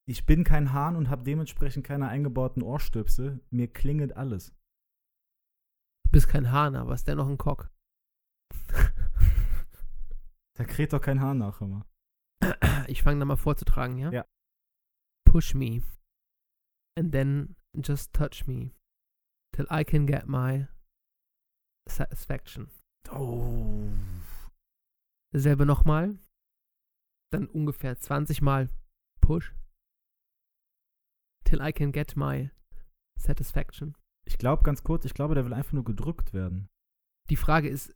Ich 0.09 0.25
bin 0.25 0.45
kein 0.45 0.73
Hahn 0.73 0.97
und 0.97 1.11
habe 1.11 1.25
dementsprechend 1.25 1.85
keine 1.85 2.09
eingebauten 2.09 2.63
Ohrstöpsel. 2.63 3.41
Mir 3.51 3.69
klingelt 3.69 4.17
alles. 4.17 4.55
Du 6.05 6.11
bist 6.11 6.29
kein 6.29 6.53
Hahn, 6.53 6.77
aber 6.77 6.95
ist 6.95 7.09
dennoch 7.09 7.29
ein 7.29 7.39
Cock. 7.39 7.71
Da 10.57 10.65
kräht 10.65 10.93
doch 10.93 11.01
kein 11.01 11.21
Hahn 11.21 11.39
nach 11.39 11.61
immer. 11.61 11.85
Ich 12.87 13.03
fange 13.03 13.19
da 13.19 13.25
mal 13.25 13.37
vorzutragen, 13.37 13.99
ja? 13.99 14.13
Ja. 14.13 14.25
Push 15.25 15.55
me. 15.55 15.83
And 16.97 17.11
then 17.11 17.57
just 17.75 18.13
touch 18.13 18.47
me. 18.47 18.71
Till 19.53 19.67
I 19.71 19.85
can 19.85 20.07
get 20.07 20.29
my 20.29 20.69
satisfaction. 21.89 22.71
Oh. 23.11 23.89
Dasselbe 25.33 25.67
nochmal. 25.67 26.19
Dann 27.33 27.49
ungefähr 27.49 27.99
20 27.99 28.41
Mal 28.43 28.69
Push. 29.21 29.53
Till 31.45 31.61
I 31.61 31.73
can 31.73 31.91
get 31.91 32.15
my 32.17 32.51
satisfaction. 33.19 33.97
Ich 34.27 34.39
glaube, 34.39 34.63
ganz 34.63 34.83
kurz, 34.85 35.05
ich 35.05 35.15
glaube, 35.15 35.35
der 35.35 35.45
will 35.45 35.53
einfach 35.53 35.73
nur 35.73 35.85
gedrückt 35.85 36.33
werden. 36.33 36.69
Die 37.31 37.37
Frage 37.37 37.69
ist, 37.69 37.95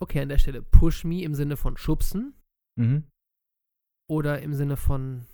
okay, 0.00 0.20
an 0.20 0.28
der 0.28 0.38
Stelle, 0.38 0.62
push 0.62 1.04
me 1.04 1.22
im 1.22 1.34
Sinne 1.34 1.56
von 1.56 1.76
schubsen 1.76 2.34
Mhm. 2.78 3.04
oder 4.08 4.42
im 4.42 4.52
Sinne 4.54 4.76
von 4.76 5.26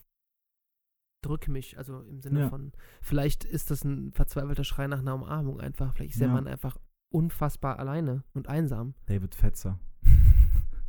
drück 1.24 1.48
mich, 1.48 1.78
also 1.78 2.02
im 2.02 2.20
Sinne 2.20 2.40
Ja. 2.40 2.48
von, 2.48 2.72
vielleicht 3.00 3.44
ist 3.44 3.70
das 3.70 3.84
ein 3.84 4.12
verzweifelter 4.12 4.64
Schrei 4.64 4.86
nach 4.88 4.98
einer 5.00 5.14
Umarmung 5.14 5.60
einfach. 5.60 5.94
Vielleicht 5.94 6.12
ist 6.12 6.20
der 6.20 6.28
Ja. 6.28 6.34
Mann 6.34 6.48
einfach 6.48 6.78
unfassbar 7.12 7.78
alleine 7.78 8.24
und 8.32 8.48
einsam. 8.48 8.94
David 9.06 9.34
Fetzer. 9.34 9.78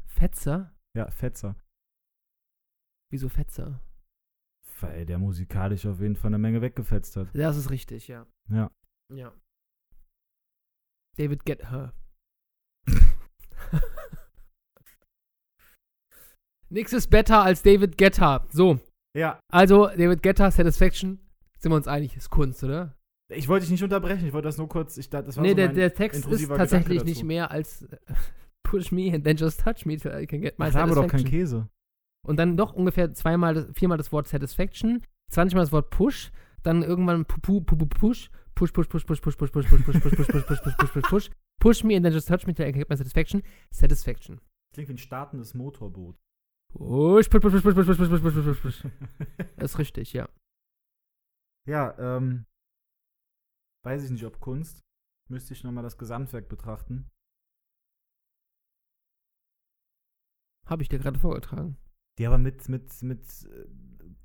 Fetzer? 0.08 0.74
ja, 0.96 1.10
Fetzer. 1.12 1.56
Wieso 3.12 3.30
Fetzer? 3.30 3.82
Weil 4.80 5.06
der 5.06 5.18
musikalisch 5.20 5.86
auf 5.86 6.00
jeden 6.02 6.16
Fall 6.16 6.30
eine 6.30 6.40
Menge 6.40 6.62
weggefetzt 6.62 7.16
hat. 7.16 7.30
Das 7.36 7.58
ist 7.58 7.70
richtig, 7.70 8.08
ja. 8.08 8.26
Ja. 8.50 8.72
Ja. 9.12 9.34
David 11.18 11.46
Get 11.46 11.70
Her. 11.72 11.94
Nix 16.70 16.94
ist 16.94 17.10
besser 17.10 17.44
als 17.44 17.62
David 17.62 17.98
Guetta. 17.98 18.48
So, 18.50 18.80
Ja. 19.16 19.40
also 19.52 19.88
David 19.88 20.24
Guetta, 20.24 20.50
Satisfaction, 20.50 21.20
sind 21.60 21.72
wir 21.72 21.76
uns 21.76 21.88
einig, 21.88 22.16
ist 22.18 22.30
Kunst, 22.32 22.64
oder? 22.64 22.96
Ich 23.32 23.48
wollte 23.48 23.64
dich 23.66 23.72
nicht 23.72 23.84
unterbrechen, 23.84 24.26
ich 24.28 24.34
wollte 24.34 24.48
das 24.48 24.58
nur 24.58 24.68
kurz. 24.70 24.98
Ich, 24.98 25.10
das 25.10 25.38
war 25.38 25.44
Nee, 25.44 25.50
so 25.52 25.56
der, 25.56 25.68
der 25.70 25.94
Text 25.94 26.26
ist 26.26 26.48
tatsächlich 26.48 27.04
nicht 27.04 27.24
mehr 27.24 27.52
als 27.52 27.84
äh, 27.84 27.98
Push 28.64 28.92
me 28.92 29.14
and 29.14 29.24
then 29.24 29.38
just 29.38 29.60
touch 29.62 29.86
me 29.86 29.98
till 29.98 30.12
I 30.12 30.26
can 30.26 30.42
get 30.42 30.58
my 30.58 30.66
Ach, 30.68 30.74
da 30.74 30.84
aber 30.84 30.96
doch 30.96 31.02
kein 31.08 31.20
satisfaction. 31.22 31.40
Käse. 31.62 31.70
Und 32.26 32.38
dann 32.38 32.58
doch 32.58 32.74
ungefähr 32.74 33.14
zweimal, 33.14 33.72
viermal 33.74 33.98
das 33.98 34.12
Wort 34.12 34.28
Satisfaction, 34.28 35.06
20 35.32 35.56
Mal 35.56 35.62
das 35.62 35.72
Wort 35.72 35.90
Push, 35.92 36.32
dann 36.64 36.82
irgendwann 36.84 37.26
pu 37.26 37.40
pu 37.40 37.62
pu 37.62 37.76
pu 37.76 37.86
push, 37.86 38.32
push 38.56 38.72
push 38.74 38.88
push 38.88 39.06
push 39.06 39.22
push 39.22 39.36
push 39.36 39.52
push 39.52 39.68
push 39.68 39.84
push 39.84 40.00
push 40.02 40.16
push 40.16 40.28
push 40.28 40.46
push 40.46 40.62
push 40.62 40.76
push 40.78 40.92
push 40.92 41.10
push 41.10 41.30
push 41.60 41.84
me 41.84 41.96
and 41.96 42.06
then 42.06 42.12
just 42.12 42.28
touch 42.28 42.46
me 42.48 42.54
till 42.54 42.66
I 42.66 42.72
get 42.72 42.90
my 42.90 42.96
satisfaction. 42.96 43.44
Satisfaction. 43.72 44.40
Klingt 44.74 44.90
wie 44.90 44.94
ein 44.94 44.98
startendes 44.98 45.54
Motorboot. 45.54 46.18
Push 46.74 47.30
push 47.30 47.42
push 47.42 47.54
push 47.54 47.64
push 47.64 47.76
push 47.76 47.98
push 47.98 48.10
push 48.10 48.22
push 48.22 48.46
push 48.46 48.62
push. 48.62 48.88
Das 49.58 49.72
ist 49.72 49.80
richtig, 49.80 50.14
ja. 50.14 50.28
ja, 51.68 51.98
ähm. 52.00 52.46
Weiß 53.86 54.04
ich 54.04 54.12
nicht, 54.12 54.26
ob 54.26 54.40
Kunst. 54.40 54.82
Müsste 55.30 55.54
ich 55.54 55.64
nochmal 55.64 55.84
das 55.84 55.98
Gesamtwerk 55.98 56.50
betrachten. 56.50 57.10
Habe 60.66 60.82
ich 60.82 60.90
dir 60.90 61.00
gerade 61.00 61.20
vorgetragen. 61.20 61.78
Die 62.18 62.26
aber 62.26 62.38
mit, 62.38 62.70
mit, 62.70 63.02
mit 63.02 63.46
äh, 63.46 63.68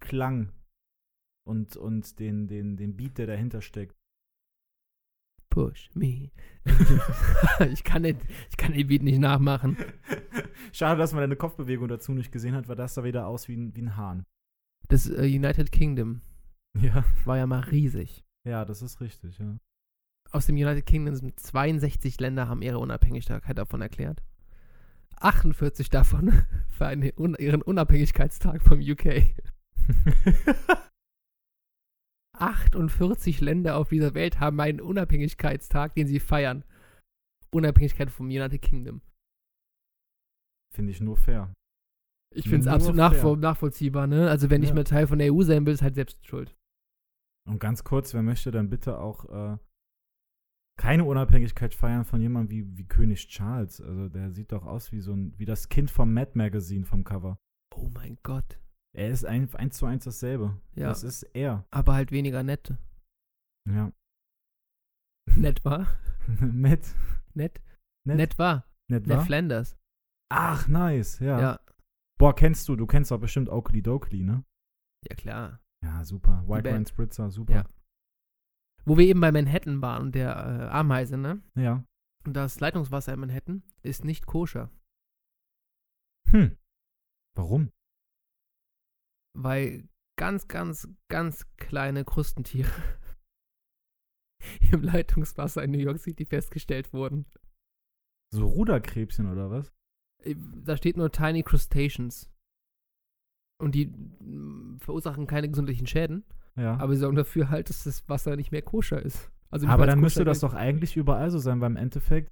Klang 0.01 0.53
und, 1.47 1.77
und 1.77 2.19
den, 2.19 2.47
den, 2.47 2.77
den 2.77 2.97
Beat, 2.97 3.19
der 3.19 3.27
dahinter 3.27 3.61
steckt. 3.63 3.97
Push 5.51 5.91
me. 5.95 6.31
ich, 7.73 7.85
kann 7.85 8.03
nicht, 8.03 8.21
ich 8.51 8.57
kann 8.57 8.73
den 8.73 8.87
Beat 8.87 9.03
nicht 9.03 9.19
nachmachen. 9.19 9.77
Schade, 10.73 10.99
dass 10.99 11.13
man 11.13 11.23
deine 11.23 11.37
Kopfbewegung 11.37 11.89
dazu 11.89 12.13
nicht 12.13 12.33
gesehen 12.33 12.55
hat, 12.55 12.69
weil 12.69 12.77
das 12.77 12.95
sah 12.95 13.05
wieder 13.05 13.27
aus 13.27 13.49
wie 13.49 13.57
ein, 13.57 13.75
wie 13.75 13.83
ein 13.83 13.97
Hahn. 13.97 14.25
Das 14.89 15.09
äh, 15.09 15.23
United 15.23 15.73
Kingdom 15.73 16.21
Ja. 16.77 17.05
war 17.25 17.37
ja 17.39 17.47
mal 17.47 17.61
riesig. 17.61 18.25
Ja, 18.45 18.65
das 18.65 18.83
ist 18.83 19.01
richtig, 19.01 19.39
ja. 19.39 19.59
Aus 20.31 20.47
dem 20.47 20.57
United 20.57 20.85
Kingdom 20.87 21.15
sind 21.15 21.41
62 21.41 22.21
Länder 22.21 22.49
haben 22.49 22.63
ihre 22.63 22.79
Unabhängigkeit 22.79 23.57
davon 23.57 23.81
erklärt. 23.81 24.23
48 25.17 25.89
davon 25.91 26.33
feiern 26.69 27.11
un 27.17 27.35
ihren 27.39 27.63
Unabhängigkeitstag 27.63 28.63
vom 28.63 28.81
UK. 28.81 29.35
48 32.41 33.41
Länder 33.41 33.77
auf 33.77 33.89
dieser 33.89 34.15
Welt 34.15 34.41
haben 34.41 34.61
einen 34.61 34.81
Unabhängigkeitstag, 34.81 35.95
den 35.95 36.07
sie 36.07 36.21
feiern. 36.21 36.65
Unabhängigkeit 37.51 38.11
vom 38.11 38.27
United 38.27 38.61
Kingdom. 38.63 39.01
Finde 40.75 40.93
ich 40.93 41.01
nur 41.01 41.17
fair. 41.17 41.53
Ich 42.35 42.45
finde 42.45 42.61
es 42.61 42.67
absolut 42.67 42.97
fair. 42.97 43.11
nachvoll 43.11 43.37
nachvollziehbar, 43.39 44.07
ne? 44.07 44.29
Also 44.29 44.51
wenn 44.51 44.63
ich 44.63 44.69
Ja. 44.71 44.75
mal 44.75 44.85
Teil 44.85 45.07
von 45.07 45.19
der 45.19 45.33
EU 45.33 45.43
sein 45.43 45.65
will, 45.65 45.73
ist 45.73 45.83
halt 45.83 45.95
selbst 45.95 46.25
schuld. 46.27 46.55
Und 47.49 47.59
ganz 47.59 47.83
kurz, 47.85 48.13
wer 48.13 48.23
möchte 48.23 48.51
dann 48.51 48.69
bitte 48.69 48.99
auch 48.99 49.25
äh, 49.31 49.57
keine 50.79 51.05
Unabhängigkeit 51.05 51.75
feiern 51.75 52.05
von 52.05 52.21
jemandem 52.21 52.51
wie, 52.51 52.77
wie 52.77 52.85
König 52.87 53.29
Charles? 53.29 53.81
Also 53.81 54.09
der 54.11 54.31
sieht 54.31 54.53
doch 54.53 54.67
aus 54.67 54.93
wie 54.93 55.01
so 55.01 55.15
ein, 55.15 55.33
wie 55.39 55.47
das 55.47 55.71
Kind 55.71 55.91
vom 55.91 56.13
Mad 56.13 56.33
Magazine 56.35 56.85
vom 56.85 57.03
Cover. 57.05 57.39
Oh 57.75 57.89
mein 57.95 58.19
Gott. 58.23 58.61
Er 58.99 59.11
ist 59.11 59.25
ein, 59.25 59.55
eins 59.55 59.77
zu 59.77 59.87
eins 59.87 60.03
dasselbe. 60.03 60.61
Ja. 60.75 60.89
Das 60.89 61.05
ist 61.05 61.23
er. 61.23 61.65
Aber 61.71 61.95
halt 61.95 62.11
weniger 62.11 62.43
nett. 62.43 62.75
Ja. 63.71 63.93
Nett 65.37 65.65
war? 65.65 65.87
Matt. 66.41 66.97
Nett? 67.33 67.63
Nett. 68.05 68.17
Nett 68.17 68.39
war. 68.41 68.67
Nett 68.91 69.07
Nett 69.07 69.19
war? 69.19 69.25
Flanders. 69.25 69.77
Ach, 70.33 70.67
nice, 70.67 71.21
ja. 71.21 71.41
Ja. 71.41 71.61
Boah, 72.19 72.35
kennst 72.35 72.69
du, 72.69 72.75
du 72.75 72.89
kennst 72.89 73.13
doch 73.13 73.21
bestimmt 73.21 73.49
Oakley 73.49 73.83
Dokley, 73.83 74.25
ne? 74.25 74.45
Ja, 75.09 75.15
klar. 75.15 75.61
Ja, 75.85 76.05
super. 76.05 76.43
White. 76.49 76.69
Wine 76.69 76.87
Spritzer, 76.89 77.31
super. 77.31 77.55
Ja. 77.55 77.69
Wo 78.85 78.99
wir 78.99 79.07
eben 79.07 79.21
bei 79.21 79.31
Manhattan 79.31 79.81
waren 79.81 80.03
und 80.07 80.15
der 80.17 80.31
äh, 80.35 80.69
Ameise, 80.77 81.17
ne? 81.17 81.41
ja. 81.55 81.85
Und 82.27 82.33
das 82.33 82.59
Leitungswasser 82.59 83.15
in 83.15 83.21
Manhattan 83.21 83.63
ist 83.83 84.05
nicht 84.05 84.27
koscher. 84.27 84.73
Hm. 86.31 86.59
Warum? 87.37 87.71
Weil 89.37 89.89
ganz, 90.19 90.49
ganz, 90.49 90.89
ganz 91.11 91.47
kleine 91.57 92.05
Krustentiere 92.05 92.71
im 94.73 94.83
Leitungswasser 94.83 95.63
in 95.63 95.71
New 95.71 95.79
York 95.79 95.99
City 95.99 96.25
festgestellt 96.25 96.93
wurden. 96.93 97.27
So 98.33 98.47
Ruderkrebschen 98.47 99.31
oder 99.31 99.51
was? 99.51 99.73
Äh, 100.23 100.35
Da 100.65 100.77
steht 100.77 100.97
nur 100.97 101.11
Tiny 101.11 101.43
Crustaceans. 101.43 102.31
Und 103.61 103.75
die 103.75 103.87
mm, 103.87 104.79
verursachen 104.79 105.27
keine 105.27 105.49
gesundheitlichen 105.49 105.87
Schäden, 105.89 106.25
Ja. 106.57 106.77
aber 106.77 106.95
sie 106.95 107.01
sorgen 107.01 107.17
dafür 107.17 107.49
halt, 107.51 107.69
dass 107.69 107.85
das 107.85 108.09
Wasser 108.09 108.37
nicht 108.37 108.53
mehr 108.53 108.63
koscher 108.63 109.03
ist. 109.03 109.33
Also 109.51 109.67
Aber 109.67 109.87
dann 109.87 109.99
müsste 110.01 110.25
das 110.25 110.41
doch 110.41 110.55
eigentlich 110.55 110.97
überall 110.97 111.31
so 111.31 111.39
sein, 111.39 111.61
weil 111.61 111.71
im 111.71 111.77
Endeffekt, 111.77 112.31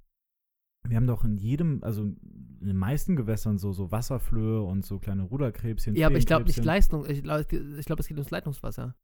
wir 0.89 0.97
haben 0.97 1.07
doch 1.07 1.23
in 1.23 1.37
jedem, 1.37 1.83
also 1.83 2.03
in 2.03 2.67
den 2.67 2.77
meisten 2.77 3.15
Gewässern 3.15 3.57
so, 3.57 3.73
so 3.73 3.91
Wasserflöhe 3.91 4.61
und 4.61 4.85
so 4.85 4.99
kleine 4.99 5.23
Ruderkrebschen. 5.23 5.95
Ja, 5.95 6.07
aber 6.07 6.17
ich 6.17 6.25
glaube 6.25 6.45
nicht. 6.45 6.63
Leistung. 6.63 7.05
Ich 7.09 7.23
glaube, 7.23 7.45
ich 7.79 7.85
glaub, 7.85 7.99
es 7.99 8.07
geht 8.07 8.17
ums 8.17 8.31
Leitungswasser. 8.31 8.95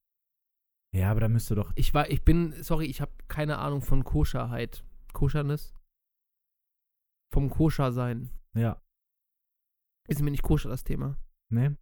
Ja, 0.96 1.10
aber 1.12 1.22
da 1.22 1.28
müsste 1.30 1.56
doch. 1.56 1.72
Ich 1.76 1.94
war, 1.94 2.10
ich 2.10 2.24
bin, 2.24 2.52
sorry, 2.64 2.86
ich 2.86 3.02
habe 3.02 3.12
keine 3.28 3.58
Ahnung 3.58 3.82
von 3.82 4.04
Koscherheit. 4.04 4.84
Koschernis? 5.14 5.74
Vom 7.32 7.50
Koscher 7.50 7.92
sein. 7.92 8.30
Ja. 8.56 8.82
Ist 10.08 10.22
mir 10.22 10.32
nicht 10.32 10.44
koscher 10.44 10.70
das 10.70 10.84
Thema. 10.84 11.18
Ne? 11.52 11.78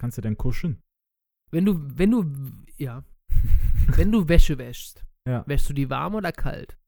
Kannst 0.00 0.18
du 0.18 0.22
denn 0.22 0.36
kuschen? 0.36 0.82
Wenn 1.52 1.64
du, 1.64 1.78
wenn 1.98 2.10
du, 2.10 2.24
ja, 2.76 3.04
wenn 3.96 4.10
du 4.10 4.28
Wäsche 4.28 4.58
wäschst, 4.58 5.04
Ja. 5.28 5.46
wäschst 5.46 5.68
du 5.68 5.72
die 5.74 5.90
warm 5.90 6.14
oder 6.16 6.32
kalt? 6.32 6.78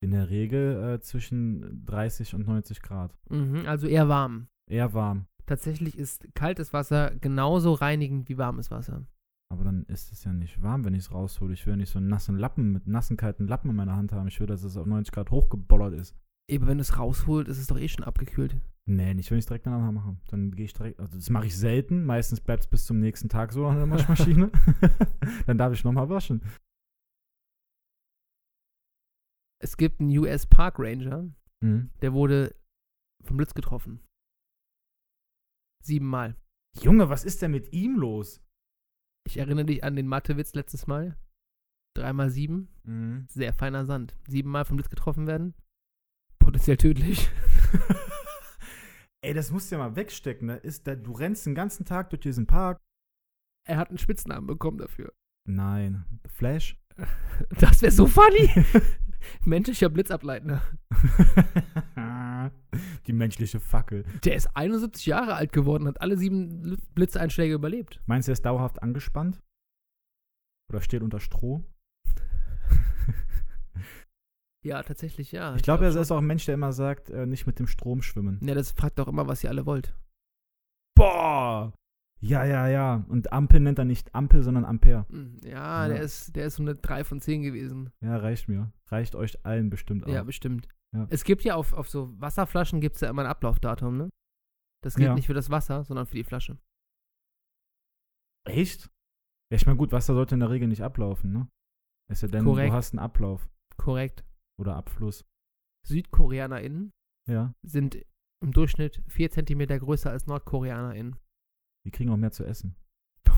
In 0.00 0.12
der 0.12 0.30
Regel 0.30 0.94
äh, 0.94 1.00
zwischen 1.00 1.84
30 1.84 2.34
und 2.34 2.46
90 2.46 2.82
Grad. 2.82 3.16
Mhm, 3.30 3.64
also 3.66 3.86
eher 3.86 4.08
warm. 4.08 4.48
Eher 4.68 4.94
warm. 4.94 5.26
Tatsächlich 5.46 5.96
ist 5.98 6.28
kaltes 6.34 6.72
Wasser 6.72 7.12
genauso 7.20 7.72
reinigend 7.72 8.28
wie 8.28 8.38
warmes 8.38 8.70
Wasser. 8.70 9.06
Aber 9.50 9.64
dann 9.64 9.84
ist 9.84 10.12
es 10.12 10.24
ja 10.24 10.32
nicht 10.32 10.62
warm, 10.62 10.84
wenn 10.84 10.94
ich 10.94 11.04
es 11.04 11.12
raushole. 11.12 11.54
Ich 11.54 11.64
will 11.64 11.72
ja 11.72 11.76
nicht 11.78 11.90
so 11.90 11.98
einen 11.98 12.08
nassen 12.08 12.36
Lappen 12.36 12.70
mit 12.70 12.86
nassen, 12.86 13.16
kalten 13.16 13.46
Lappen 13.46 13.70
in 13.70 13.76
meiner 13.76 13.96
Hand 13.96 14.12
haben. 14.12 14.28
Ich 14.28 14.38
will, 14.40 14.46
dass 14.46 14.62
es 14.62 14.76
auf 14.76 14.86
90 14.86 15.12
Grad 15.12 15.30
hochgebollert 15.30 15.94
ist. 15.94 16.14
Eben, 16.50 16.66
wenn 16.66 16.78
du 16.78 16.82
es 16.82 16.98
rausholst, 16.98 17.48
ist 17.48 17.58
es 17.58 17.66
doch 17.66 17.78
eh 17.78 17.88
schon 17.88 18.04
abgekühlt. 18.04 18.56
Nee, 18.86 19.12
nicht, 19.14 19.30
wenn 19.30 19.38
ich 19.38 19.42
es 19.42 19.46
direkt 19.46 19.66
danach 19.66 19.92
mache. 19.92 20.16
Dann 20.28 20.52
gehe 20.52 20.64
ich 20.64 20.72
direkt, 20.72 20.98
also 20.98 21.16
das 21.16 21.28
mache 21.28 21.46
ich 21.46 21.56
selten. 21.56 22.04
Meistens 22.04 22.40
bleibt 22.40 22.62
es 22.62 22.66
bis 22.66 22.86
zum 22.86 23.00
nächsten 23.00 23.28
Tag 23.28 23.52
so 23.52 23.66
an 23.66 23.76
der 23.76 23.90
Waschmaschine. 23.90 24.50
dann 25.46 25.58
darf 25.58 25.72
ich 25.72 25.84
nochmal 25.84 26.08
waschen. 26.08 26.42
Es 29.60 29.76
gibt 29.76 30.00
einen 30.00 30.16
US 30.18 30.46
Park 30.46 30.76
Ranger, 30.78 31.28
Mhm. 31.62 31.90
der 32.02 32.12
wurde 32.12 32.54
vom 33.24 33.36
Blitz 33.36 33.54
getroffen. 33.54 34.00
Siebenmal. 35.82 36.36
Junge, 36.80 37.08
was 37.08 37.24
ist 37.24 37.42
denn 37.42 37.50
mit 37.50 37.72
ihm 37.72 37.96
los? 37.98 38.40
Ich 39.26 39.36
erinnere 39.38 39.66
dich 39.66 39.82
an 39.84 39.96
den 39.96 40.06
Mathewitz 40.06 40.54
letztes 40.54 40.86
Mal. 40.86 41.16
Dreimal 41.96 42.30
sieben, 42.30 42.68
Mhm. 42.84 43.26
sehr 43.28 43.52
feiner 43.52 43.84
Sand. 43.86 44.14
Siebenmal 44.28 44.64
vom 44.64 44.76
Blitz 44.76 44.90
getroffen 44.90 45.26
werden, 45.26 45.54
potenziell 46.38 46.76
tödlich. 46.76 47.28
Ey, 49.24 49.34
das 49.34 49.50
musst 49.50 49.70
du 49.70 49.76
ja 49.76 49.80
mal 49.80 49.96
wegstecken. 49.96 50.46
Da 50.48 50.54
ist, 50.54 50.86
da, 50.86 50.94
du 50.94 51.10
rennst 51.12 51.44
den 51.46 51.56
ganzen 51.56 51.84
Tag 51.84 52.10
durch 52.10 52.20
diesen 52.20 52.46
Park. 52.46 52.80
Er 53.66 53.76
hat 53.76 53.88
einen 53.88 53.98
Spitznamen 53.98 54.46
bekommen 54.46 54.78
dafür. 54.78 55.12
Nein. 55.48 56.04
Flash? 56.28 56.78
Das 57.60 57.82
wäre 57.82 57.92
so 57.92 58.06
funny. 58.06 58.48
Menschlicher 59.44 59.88
Blitzableitender. 59.88 60.62
Die 63.06 63.12
menschliche 63.12 63.60
Fackel. 63.60 64.04
Der 64.24 64.34
ist 64.36 64.48
71 64.54 65.06
Jahre 65.06 65.34
alt 65.34 65.52
geworden, 65.52 65.86
hat 65.88 66.00
alle 66.00 66.16
sieben 66.16 66.62
Bl- 66.62 66.78
Blitzeinschläge 66.94 67.54
überlebt. 67.54 68.00
Meinst 68.06 68.28
du, 68.28 68.30
er 68.30 68.34
ist 68.34 68.44
dauerhaft 68.44 68.82
angespannt? 68.82 69.40
Oder 70.70 70.80
steht 70.82 71.02
unter 71.02 71.20
Stroh? 71.20 71.64
Ja, 74.64 74.82
tatsächlich, 74.82 75.32
ja. 75.32 75.54
Ich 75.54 75.62
glaube, 75.62 75.80
glaub 75.84 75.94
er 75.94 76.00
ist 76.00 76.10
auch 76.10 76.18
ein 76.18 76.26
Mensch, 76.26 76.44
der 76.44 76.54
immer 76.54 76.72
sagt, 76.72 77.10
äh, 77.10 77.26
nicht 77.26 77.46
mit 77.46 77.58
dem 77.58 77.66
Strom 77.68 78.02
schwimmen. 78.02 78.38
Ja, 78.42 78.54
das 78.54 78.72
fragt 78.72 78.98
doch 78.98 79.08
immer, 79.08 79.26
was 79.28 79.42
ihr 79.44 79.50
alle 79.50 79.66
wollt. 79.66 79.94
Boah! 80.96 81.72
Ja, 82.20 82.44
ja, 82.44 82.66
ja. 82.68 83.04
Und 83.08 83.32
Ampel 83.32 83.60
nennt 83.60 83.78
er 83.78 83.84
nicht 83.84 84.14
Ampel, 84.14 84.42
sondern 84.42 84.64
Ampere. 84.64 85.06
Hm, 85.08 85.38
Ja, 85.44 85.86
Ja. 85.86 85.88
Der, 85.88 86.00
ist, 86.02 86.34
der 86.34 86.46
ist 86.46 86.56
so 86.56 86.62
eine 86.62 86.74
3 86.74 87.04
von 87.04 87.20
10 87.20 87.42
gewesen. 87.42 87.92
Ja, 88.00 88.16
reicht 88.16 88.48
mir. 88.48 88.72
Reicht 88.88 89.14
euch 89.14 89.44
allen 89.46 89.70
bestimmt 89.70 90.04
auch. 90.04 90.08
Ja, 90.08 90.24
bestimmt. 90.24 90.68
Ja. 90.94 91.06
Es 91.10 91.22
gibt 91.24 91.44
ja 91.44 91.54
auf, 91.54 91.72
auf 91.74 91.88
so 91.88 92.18
Wasserflaschen 92.20 92.80
gibt 92.80 92.96
es 92.96 93.02
ja 93.02 93.10
immer 93.10 93.22
ein 93.22 93.28
Ablaufdatum, 93.28 93.96
ne? 93.96 94.10
Das 94.82 94.94
gilt 94.96 95.08
Ja. 95.08 95.14
nicht 95.14 95.26
für 95.26 95.34
das 95.34 95.50
Wasser, 95.50 95.84
sondern 95.84 96.06
für 96.06 96.16
die 96.16 96.24
Flasche. 96.24 96.58
Echt? 98.46 98.86
Ja, 99.50 99.56
ich 99.56 99.66
meine, 99.66 99.78
gut, 99.78 99.92
Wasser 99.92 100.14
sollte 100.14 100.34
in 100.34 100.40
der 100.40 100.50
Regel 100.50 100.68
nicht 100.68 100.82
ablaufen, 100.82 101.32
ne? 101.32 101.48
Es 102.10 102.20
sei 102.20 102.28
denn, 102.28 102.44
Korrekt. 102.44 102.70
du 102.72 102.76
hast 102.76 102.92
einen 102.92 103.00
Ablauf 103.00 103.48
Korrekt. 103.76 104.24
oder 104.58 104.76
Abfluss. 104.76 105.24
SüdkoreanerInnen 105.86 106.90
Ja. 107.28 107.52
sind 107.62 107.98
im 108.42 108.52
Durchschnitt 108.52 109.02
4 109.08 109.30
cm 109.30 109.66
größer 109.78 110.10
als 110.10 110.26
NordkoreanerInnen. 110.26 111.16
Die 111.88 111.90
kriegen 111.90 112.10
auch 112.10 112.18
mehr 112.18 112.32
zu 112.32 112.44
essen. 112.44 112.76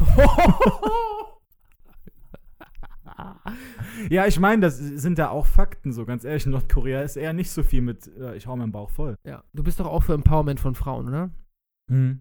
Ja, 4.08 4.26
ich 4.26 4.40
meine, 4.40 4.62
das 4.62 4.78
sind 4.78 5.18
da 5.18 5.28
auch 5.28 5.44
Fakten, 5.44 5.92
so 5.92 6.06
ganz 6.06 6.24
ehrlich. 6.24 6.46
In 6.46 6.52
Nordkorea 6.52 7.02
ist 7.02 7.16
eher 7.16 7.34
nicht 7.34 7.50
so 7.50 7.62
viel 7.62 7.82
mit, 7.82 8.08
äh, 8.16 8.34
ich 8.34 8.46
hau 8.46 8.56
meinen 8.56 8.72
Bauch 8.72 8.90
voll. 8.90 9.16
ja, 9.24 9.44
du 9.52 9.62
bist 9.62 9.78
doch 9.78 9.86
auch 9.86 10.02
für 10.02 10.14
Empowerment 10.14 10.58
von 10.58 10.74
Frauen, 10.74 11.08
oder? 11.08 11.30
Mhm. 11.90 12.20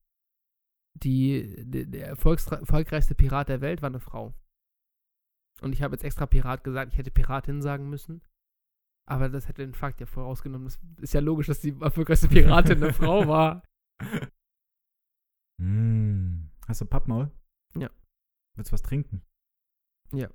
Die, 1.02 1.64
der, 1.66 1.86
der 1.86 2.08
erfolgreichste 2.08 3.16
Pirat 3.16 3.48
der 3.48 3.62
Welt 3.62 3.82
war 3.82 3.90
eine 3.90 4.02
Frau. 4.02 4.34
Und 5.62 5.72
ich 5.72 5.82
habe 5.82 5.96
jetzt 5.96 6.04
extra 6.04 6.26
Pirat 6.26 6.66
gesagt, 6.66 6.92
ich 6.92 7.00
hätte 7.00 7.12
Piratin 7.12 7.62
sagen 7.62 7.90
müssen. 7.90 8.22
Aber 9.08 9.30
das 9.30 9.48
hätte 9.48 9.62
den 9.62 9.74
Fakt 9.74 10.02
ja 10.02 10.06
vorausgenommen. 10.06 10.68
Das 10.68 10.80
ist 10.98 11.14
ja 11.14 11.22
logisch, 11.22 11.48
dass 11.48 11.62
die 11.62 11.80
erfolgreichste 11.80 12.28
Piratin 12.28 12.84
eine 12.84 12.94
Frau 12.94 13.26
war. 13.26 13.64
Mm. 15.60 16.50
Hast 16.68 16.82
du 16.82 16.86
Pappmaul? 16.86 17.32
Ja. 17.76 17.90
Willst 18.56 18.72
du 18.72 18.74
was 18.74 18.82
trinken? 18.82 19.22
Ja. 20.12 20.30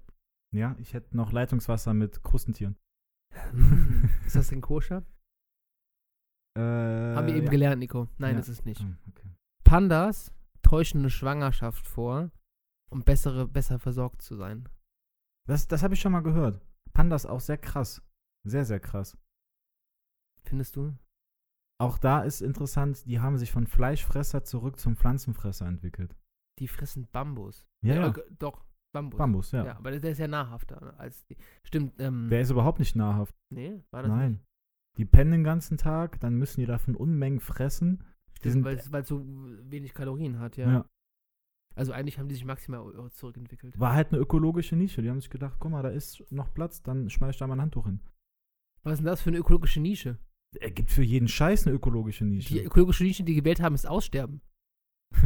Ja, 0.52 0.76
ich 0.78 0.94
hätte 0.94 1.16
noch 1.16 1.32
Leitungswasser 1.32 1.94
mit 1.94 2.22
Krustentieren. 2.22 2.76
Hm, 3.50 4.08
ist 4.24 4.36
das 4.36 4.48
denn 4.50 4.60
koscher? 4.60 5.04
Äh, 6.56 6.60
Haben 6.60 7.26
wir 7.26 7.34
eben 7.34 7.46
ja. 7.46 7.50
gelernt, 7.50 7.80
Nico. 7.80 8.08
Nein, 8.18 8.32
Ja. 8.34 8.38
das 8.38 8.48
ist 8.48 8.64
nicht. 8.64 8.80
Hm, 8.80 8.96
okay. 9.08 9.28
Pandas 9.64 10.32
täuschen 10.62 11.00
eine 11.00 11.10
Schwangerschaft 11.10 11.86
vor, 11.88 12.30
um 12.90 13.02
bessere, 13.02 13.48
besser 13.48 13.78
versorgt 13.78 14.22
zu 14.22 14.36
sein. 14.36 14.68
Das, 15.48 15.66
das 15.66 15.82
habe 15.82 15.94
ich 15.94 16.00
schon 16.00 16.12
mal 16.12 16.22
gehört. 16.22 16.64
Pandas 16.92 17.26
auch 17.26 17.40
sehr 17.40 17.58
krass. 17.58 18.02
Sehr, 18.46 18.64
sehr 18.64 18.78
krass. 18.80 19.16
Findest 20.44 20.76
du? 20.76 20.96
Auch 21.80 21.98
da 21.98 22.22
ist 22.22 22.40
interessant, 22.40 23.04
die 23.06 23.20
haben 23.20 23.36
sich 23.36 23.50
von 23.50 23.66
Fleischfresser 23.66 24.44
zurück 24.44 24.78
zum 24.78 24.96
Pflanzenfresser 24.96 25.66
entwickelt. 25.66 26.16
Die 26.60 26.68
fressen 26.68 27.08
Bambus. 27.10 27.66
Ja, 27.84 27.94
ja. 27.94 28.08
Äh, 28.08 28.22
doch, 28.38 28.64
Bambus. 28.92 29.18
Bambus, 29.18 29.52
ja. 29.52 29.64
Ja, 29.64 29.76
aber 29.76 29.98
der 29.98 30.12
ist 30.12 30.18
ja 30.18 30.28
nahrhafter 30.28 30.98
als 30.98 31.26
die. 31.26 31.36
Stimmt, 31.64 31.98
ähm. 31.98 32.28
Der 32.30 32.40
ist 32.40 32.50
überhaupt 32.50 32.78
nicht 32.78 32.94
nahrhaft. 32.94 33.34
nee, 33.50 33.82
war 33.90 34.02
das 34.02 34.10
Nein. 34.10 34.40
Die 34.96 35.04
pennen 35.04 35.32
den 35.32 35.44
ganzen 35.44 35.76
Tag, 35.76 36.20
dann 36.20 36.36
müssen 36.36 36.60
die 36.60 36.66
davon 36.66 36.94
Unmengen 36.94 37.40
fressen. 37.40 38.04
Weil 38.42 38.76
es 38.76 39.08
so 39.08 39.24
wenig 39.24 39.94
Kalorien 39.94 40.38
hat, 40.38 40.56
ja. 40.56 40.70
ja. 40.70 40.88
Also 41.74 41.92
eigentlich 41.92 42.18
haben 42.18 42.28
die 42.28 42.34
sich 42.34 42.44
maximal 42.44 43.10
zurückentwickelt. 43.10 43.78
War 43.80 43.94
halt 43.94 44.12
eine 44.12 44.20
ökologische 44.20 44.76
Nische. 44.76 45.02
Die 45.02 45.10
haben 45.10 45.20
sich 45.20 45.30
gedacht, 45.30 45.56
guck 45.58 45.72
mal, 45.72 45.82
da 45.82 45.88
ist 45.88 46.22
noch 46.30 46.52
Platz, 46.54 46.82
dann 46.82 47.10
schmeiß 47.10 47.34
ich 47.34 47.38
da 47.38 47.46
mal 47.46 47.56
ein 47.56 47.62
Handtuch 47.62 47.86
hin. 47.86 48.00
Was 48.84 48.94
ist 48.94 48.98
denn 48.98 49.06
das 49.06 49.22
für 49.22 49.30
eine 49.30 49.38
ökologische 49.38 49.80
Nische? 49.80 50.18
Er 50.60 50.70
gibt 50.70 50.90
für 50.90 51.02
jeden 51.02 51.28
Scheiß 51.28 51.66
eine 51.66 51.74
ökologische 51.74 52.24
Nische. 52.24 52.54
Die 52.54 52.64
ökologische 52.64 53.04
Nische, 53.04 53.22
die 53.22 53.32
die 53.32 53.40
gewählt 53.40 53.60
haben, 53.60 53.74
ist 53.74 53.86
Aussterben. 53.86 54.40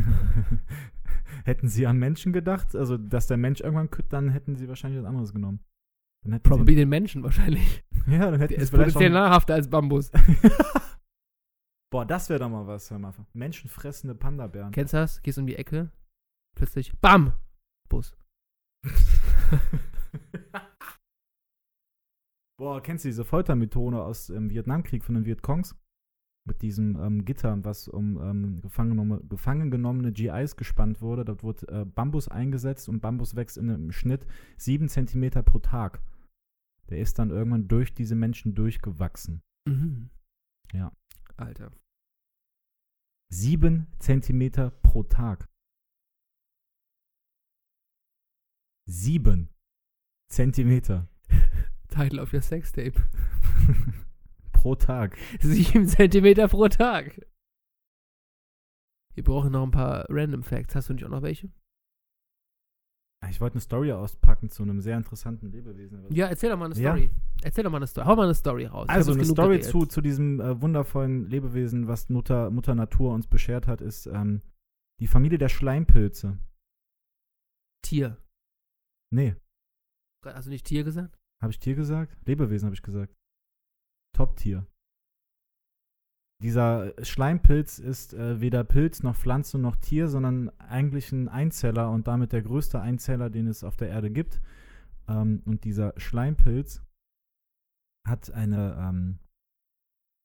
hätten 1.44 1.68
sie 1.68 1.86
an 1.86 1.98
Menschen 1.98 2.32
gedacht, 2.32 2.74
also 2.74 2.96
dass 2.96 3.26
der 3.26 3.36
Mensch 3.36 3.60
irgendwann 3.60 3.90
kütt, 3.90 4.06
dann 4.10 4.30
hätten 4.30 4.56
sie 4.56 4.68
wahrscheinlich 4.68 5.00
was 5.00 5.08
anderes 5.08 5.32
genommen. 5.32 5.60
Dann 6.24 6.42
Probably 6.42 6.74
den 6.74 6.88
Menschen 6.88 7.22
wahrscheinlich. 7.22 7.84
ja, 8.06 8.30
dann 8.30 8.40
hätten 8.40 8.54
Der 8.54 8.58
sie 8.58 8.64
ist 8.64 8.70
vielleicht 8.70 8.94
potenziell 8.94 9.10
nahrhafter 9.10 9.54
als 9.54 9.68
Bambus. 9.68 10.10
Boah, 11.90 12.04
das 12.04 12.28
wäre 12.28 12.40
doch 12.40 12.50
mal 12.50 12.66
was, 12.66 12.90
hör 12.90 12.98
mal. 12.98 13.14
Menschenfressende 13.32 14.14
Panda-Bären. 14.14 14.72
Kennst 14.72 14.92
du 14.92 14.98
das? 14.98 15.22
Gehst 15.22 15.38
um 15.38 15.46
die 15.46 15.56
Ecke, 15.56 15.90
plötzlich 16.54 16.98
BAM! 17.00 17.32
Bus. 17.88 18.14
Boah, 22.58 22.82
kennst 22.82 23.04
du 23.04 23.08
diese 23.08 23.24
Foltermethode 23.24 24.02
aus 24.02 24.26
dem 24.26 24.50
Vietnamkrieg 24.50 25.04
von 25.04 25.14
den 25.14 25.24
Vietcongs? 25.24 25.76
Mit 26.44 26.62
diesem 26.62 26.96
ähm, 26.96 27.24
Gitter, 27.24 27.62
was 27.64 27.88
um 27.88 28.20
ähm, 28.20 28.60
gefangen, 28.60 28.90
genommene, 28.90 29.22
gefangen 29.28 29.70
genommene 29.70 30.12
GIs 30.12 30.56
gespannt 30.56 31.00
wurde. 31.00 31.24
Dort 31.24 31.42
wurde 31.44 31.68
äh, 31.68 31.84
Bambus 31.84 32.26
eingesetzt 32.28 32.88
und 32.88 33.00
Bambus 33.00 33.36
wächst 33.36 33.58
in 33.58 33.70
einem 33.70 33.92
Schnitt 33.92 34.26
7 34.56 34.88
cm 34.88 35.44
pro 35.44 35.58
Tag. 35.60 36.02
Der 36.88 36.98
ist 36.98 37.18
dann 37.18 37.30
irgendwann 37.30 37.68
durch 37.68 37.94
diese 37.94 38.16
Menschen 38.16 38.54
durchgewachsen. 38.54 39.42
Mhm. 39.68 40.10
Ja. 40.72 40.92
Alter. 41.36 41.70
7 43.30 43.86
cm 44.00 44.72
pro 44.82 45.02
Tag. 45.04 45.46
7 48.86 49.48
Zentimeter 50.28 51.08
Title 51.88 52.20
of 52.20 52.32
your 52.32 52.42
Sextape. 52.42 52.94
pro 54.52 54.74
Tag. 54.74 55.16
7 55.40 55.86
Zentimeter 55.86 56.48
pro 56.48 56.68
Tag. 56.68 57.20
Wir 59.14 59.24
brauchen 59.24 59.52
noch 59.52 59.64
ein 59.64 59.70
paar 59.70 60.06
Random 60.08 60.42
Facts. 60.42 60.74
Hast 60.74 60.88
du 60.88 60.94
nicht 60.94 61.04
auch 61.04 61.10
noch 61.10 61.22
welche? 61.22 61.50
Ich 63.30 63.40
wollte 63.40 63.54
eine 63.54 63.60
Story 63.62 63.90
auspacken 63.90 64.48
zu 64.48 64.62
einem 64.62 64.80
sehr 64.80 64.96
interessanten 64.96 65.50
Lebewesen. 65.50 66.06
Ja, 66.10 66.26
erzähl 66.26 66.50
doch 66.50 66.56
mal 66.56 66.66
eine 66.66 66.76
Ja? 66.76 66.92
Story. 66.92 67.10
Erzähl 67.42 67.64
doch 67.64 67.70
mal 67.70 67.78
eine 67.78 67.86
Story. 67.88 68.06
Hau 68.06 68.14
mal 68.14 68.24
eine 68.24 68.34
Story 68.34 68.66
raus. 68.66 68.88
Also 68.88 69.12
eine 69.12 69.24
Story 69.24 69.60
zu, 69.60 69.86
zu 69.86 70.00
diesem 70.00 70.40
äh, 70.40 70.60
wundervollen 70.60 71.28
Lebewesen, 71.28 71.88
was 71.88 72.08
Mutter, 72.08 72.50
Mutter 72.50 72.76
Natur 72.76 73.12
uns 73.12 73.26
beschert 73.26 73.66
hat, 73.66 73.80
ist 73.80 74.06
ähm, 74.06 74.40
die 75.00 75.08
Familie 75.08 75.38
der 75.38 75.48
Schleimpilze. 75.48 76.38
Tier. 77.82 78.18
Nee, 79.12 79.34
Hast 80.24 80.46
du 80.46 80.50
nicht 80.50 80.66
Tier 80.66 80.84
gesagt? 80.84 81.18
Habe 81.42 81.52
ich 81.52 81.58
Tier 81.58 81.74
gesagt? 81.74 82.16
Lebewesen 82.26 82.66
habe 82.66 82.74
ich 82.74 82.82
gesagt. 82.82 83.14
Top-Tier. 84.16 84.66
Dieser 86.40 86.94
Schleimpilz 87.04 87.78
ist 87.78 88.14
äh, 88.14 88.40
weder 88.40 88.62
Pilz 88.62 89.02
noch 89.02 89.16
Pflanze 89.16 89.58
noch 89.58 89.76
Tier, 89.76 90.08
sondern 90.08 90.50
eigentlich 90.58 91.10
ein 91.10 91.28
Einzeller 91.28 91.90
und 91.90 92.06
damit 92.06 92.32
der 92.32 92.42
größte 92.42 92.80
Einzeller, 92.80 93.28
den 93.28 93.48
es 93.48 93.64
auf 93.64 93.76
der 93.76 93.88
Erde 93.88 94.10
gibt. 94.10 94.40
Ähm, 95.08 95.42
und 95.46 95.64
dieser 95.64 95.98
Schleimpilz 95.98 96.84
hat 98.06 98.30
eine, 98.30 98.76
ähm, 98.78 99.18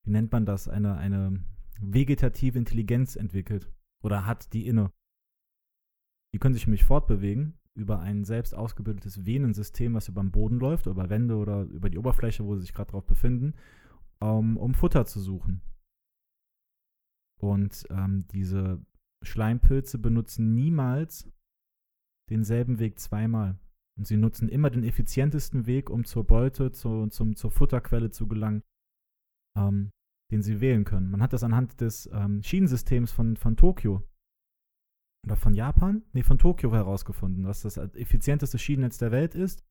wie 0.05 0.11
nennt 0.11 0.31
man 0.31 0.45
das, 0.45 0.67
eine, 0.67 0.97
eine 0.97 1.43
vegetative 1.79 2.59
Intelligenz 2.59 3.15
entwickelt. 3.15 3.71
Oder 4.03 4.27
hat 4.27 4.53
die 4.53 4.67
inne. 4.67 4.91
Die 6.33 6.39
können 6.39 6.53
sich 6.53 6.67
nämlich 6.67 6.83
fortbewegen 6.83 7.57
über 7.75 7.99
ein 7.99 8.23
selbst 8.23 8.53
ausgebildetes 8.53 9.25
Venensystem, 9.25 9.93
was 9.93 10.07
über 10.07 10.21
den 10.21 10.31
Boden 10.31 10.59
läuft, 10.59 10.85
über 10.85 11.09
Wände 11.09 11.35
oder 11.35 11.63
über 11.63 11.89
die 11.89 11.97
Oberfläche, 11.97 12.45
wo 12.45 12.55
sie 12.55 12.61
sich 12.61 12.73
gerade 12.73 12.91
drauf 12.91 13.05
befinden, 13.05 13.53
um, 14.19 14.57
um 14.57 14.73
Futter 14.73 15.05
zu 15.05 15.19
suchen. 15.19 15.61
Und 17.41 17.85
ähm, 17.89 18.27
diese 18.27 18.85
Schleimpilze 19.23 19.97
benutzen 19.97 20.53
niemals 20.53 21.29
denselben 22.29 22.79
Weg 22.79 22.99
zweimal. 22.99 23.59
Und 23.97 24.07
sie 24.07 24.17
nutzen 24.17 24.49
immer 24.49 24.69
den 24.69 24.83
effizientesten 24.83 25.65
Weg, 25.65 25.89
um 25.89 26.05
zur 26.05 26.25
Beute, 26.25 26.71
zu, 26.71 27.07
zum, 27.07 27.35
zur 27.35 27.51
Futterquelle 27.51 28.11
zu 28.11 28.27
gelangen, 28.27 28.63
ähm, 29.57 29.91
den 30.31 30.41
sie 30.41 30.61
wählen 30.61 30.83
können. 30.83 31.11
Man 31.11 31.21
hat 31.21 31.33
das 31.33 31.43
anhand 31.43 31.81
des 31.81 32.09
ähm, 32.13 32.41
Schienensystems 32.41 33.11
von, 33.11 33.37
von 33.37 33.55
Tokio 33.55 34.03
oder 35.25 35.35
von 35.35 35.53
Japan? 35.53 36.03
Nee, 36.13 36.23
von 36.23 36.37
Tokio 36.37 36.73
herausgefunden, 36.73 37.45
was 37.45 37.61
das 37.61 37.77
effizienteste 37.77 38.57
Schienennetz 38.57 38.97
der 38.97 39.11
Welt 39.11 39.35
ist. 39.35 39.63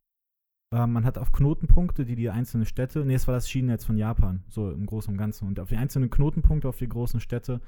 Ähm, 0.73 0.93
man 0.93 1.05
hat 1.05 1.19
auf 1.19 1.33
Knotenpunkte, 1.33 2.05
die 2.05 2.17
die 2.17 2.31
einzelnen 2.31 2.67
Städte, 2.67 3.05
nee, 3.05 3.15
es 3.15 3.29
war 3.29 3.35
das 3.35 3.51
Schienennetz 3.51 3.85
von 3.85 3.99
Japan, 3.99 4.45
so 4.49 4.71
im 4.71 4.87
Großen 4.87 5.13
und 5.13 5.19
Ganzen. 5.19 5.47
Und 5.47 5.61
auf 5.61 5.69
die 5.69 5.77
einzelnen 5.77 6.11
Knotenpunkte, 6.11 6.69
auf 6.69 6.79
die 6.79 6.89
großen 6.89 7.21
Städte, 7.21 7.61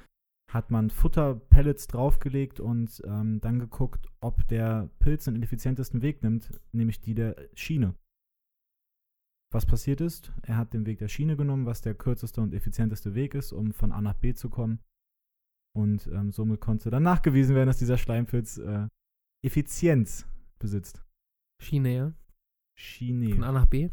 hat 0.51 0.70
man 0.70 0.90
Futterpellets 0.90 1.88
draufgelegt 1.88 2.61
und 2.61 3.03
ähm, 3.07 3.40
dann 3.40 3.59
geguckt, 3.59 4.09
ob 4.20 4.47
der 4.49 4.88
Pilz 4.99 5.25
den 5.25 5.42
effizientesten 5.42 6.01
Weg 6.01 6.23
nimmt, 6.23 6.61
nämlich 6.73 7.01
die 7.01 7.14
der 7.14 7.37
Schiene. 7.55 7.94
Was 9.53 9.66
passiert 9.66 10.01
ist, 10.01 10.33
er 10.42 10.57
hat 10.57 10.73
den 10.75 10.87
Weg 10.87 10.99
der 10.99 11.09
Schiene 11.09 11.37
genommen, 11.37 11.66
was 11.66 11.81
der 11.81 11.94
kürzeste 11.94 12.40
und 12.40 12.55
effizienteste 12.55 13.14
Weg 13.14 13.35
ist, 13.35 13.53
um 13.53 13.73
von 13.73 13.92
A 13.92 14.01
nach 14.01 14.14
B 14.14 14.35
zu 14.35 14.51
kommen. 14.51 14.81
Und 15.77 16.07
ähm, 16.07 16.31
somit 16.31 16.61
konnte 16.61 16.91
dann 16.91 17.03
nachgewiesen 17.03 17.55
werden, 17.57 17.67
dass 17.67 17.79
dieser 17.79 17.99
Schleimpilz 17.99 18.59
äh, 18.59 18.89
Effizienz 19.45 20.27
besitzt. 20.59 21.05
Schiene, 21.63 21.95
ja. 21.95 22.13
Schiene. 22.79 23.35
Von 23.35 23.45
A 23.45 23.53
nach 23.53 23.67
B. 23.67 23.91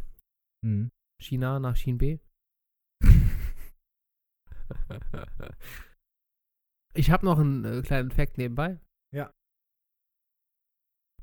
Mhm. 0.63 0.89
China 1.21 1.59
nach 1.59 1.75
Schien 1.75 1.97
B. 1.97 2.19
ich 6.93 7.09
habe 7.11 7.25
noch 7.25 7.39
einen 7.39 7.65
äh, 7.65 7.81
kleinen 7.81 8.11
Fact 8.11 8.37
nebenbei. 8.37 8.79
Ja. 9.13 9.31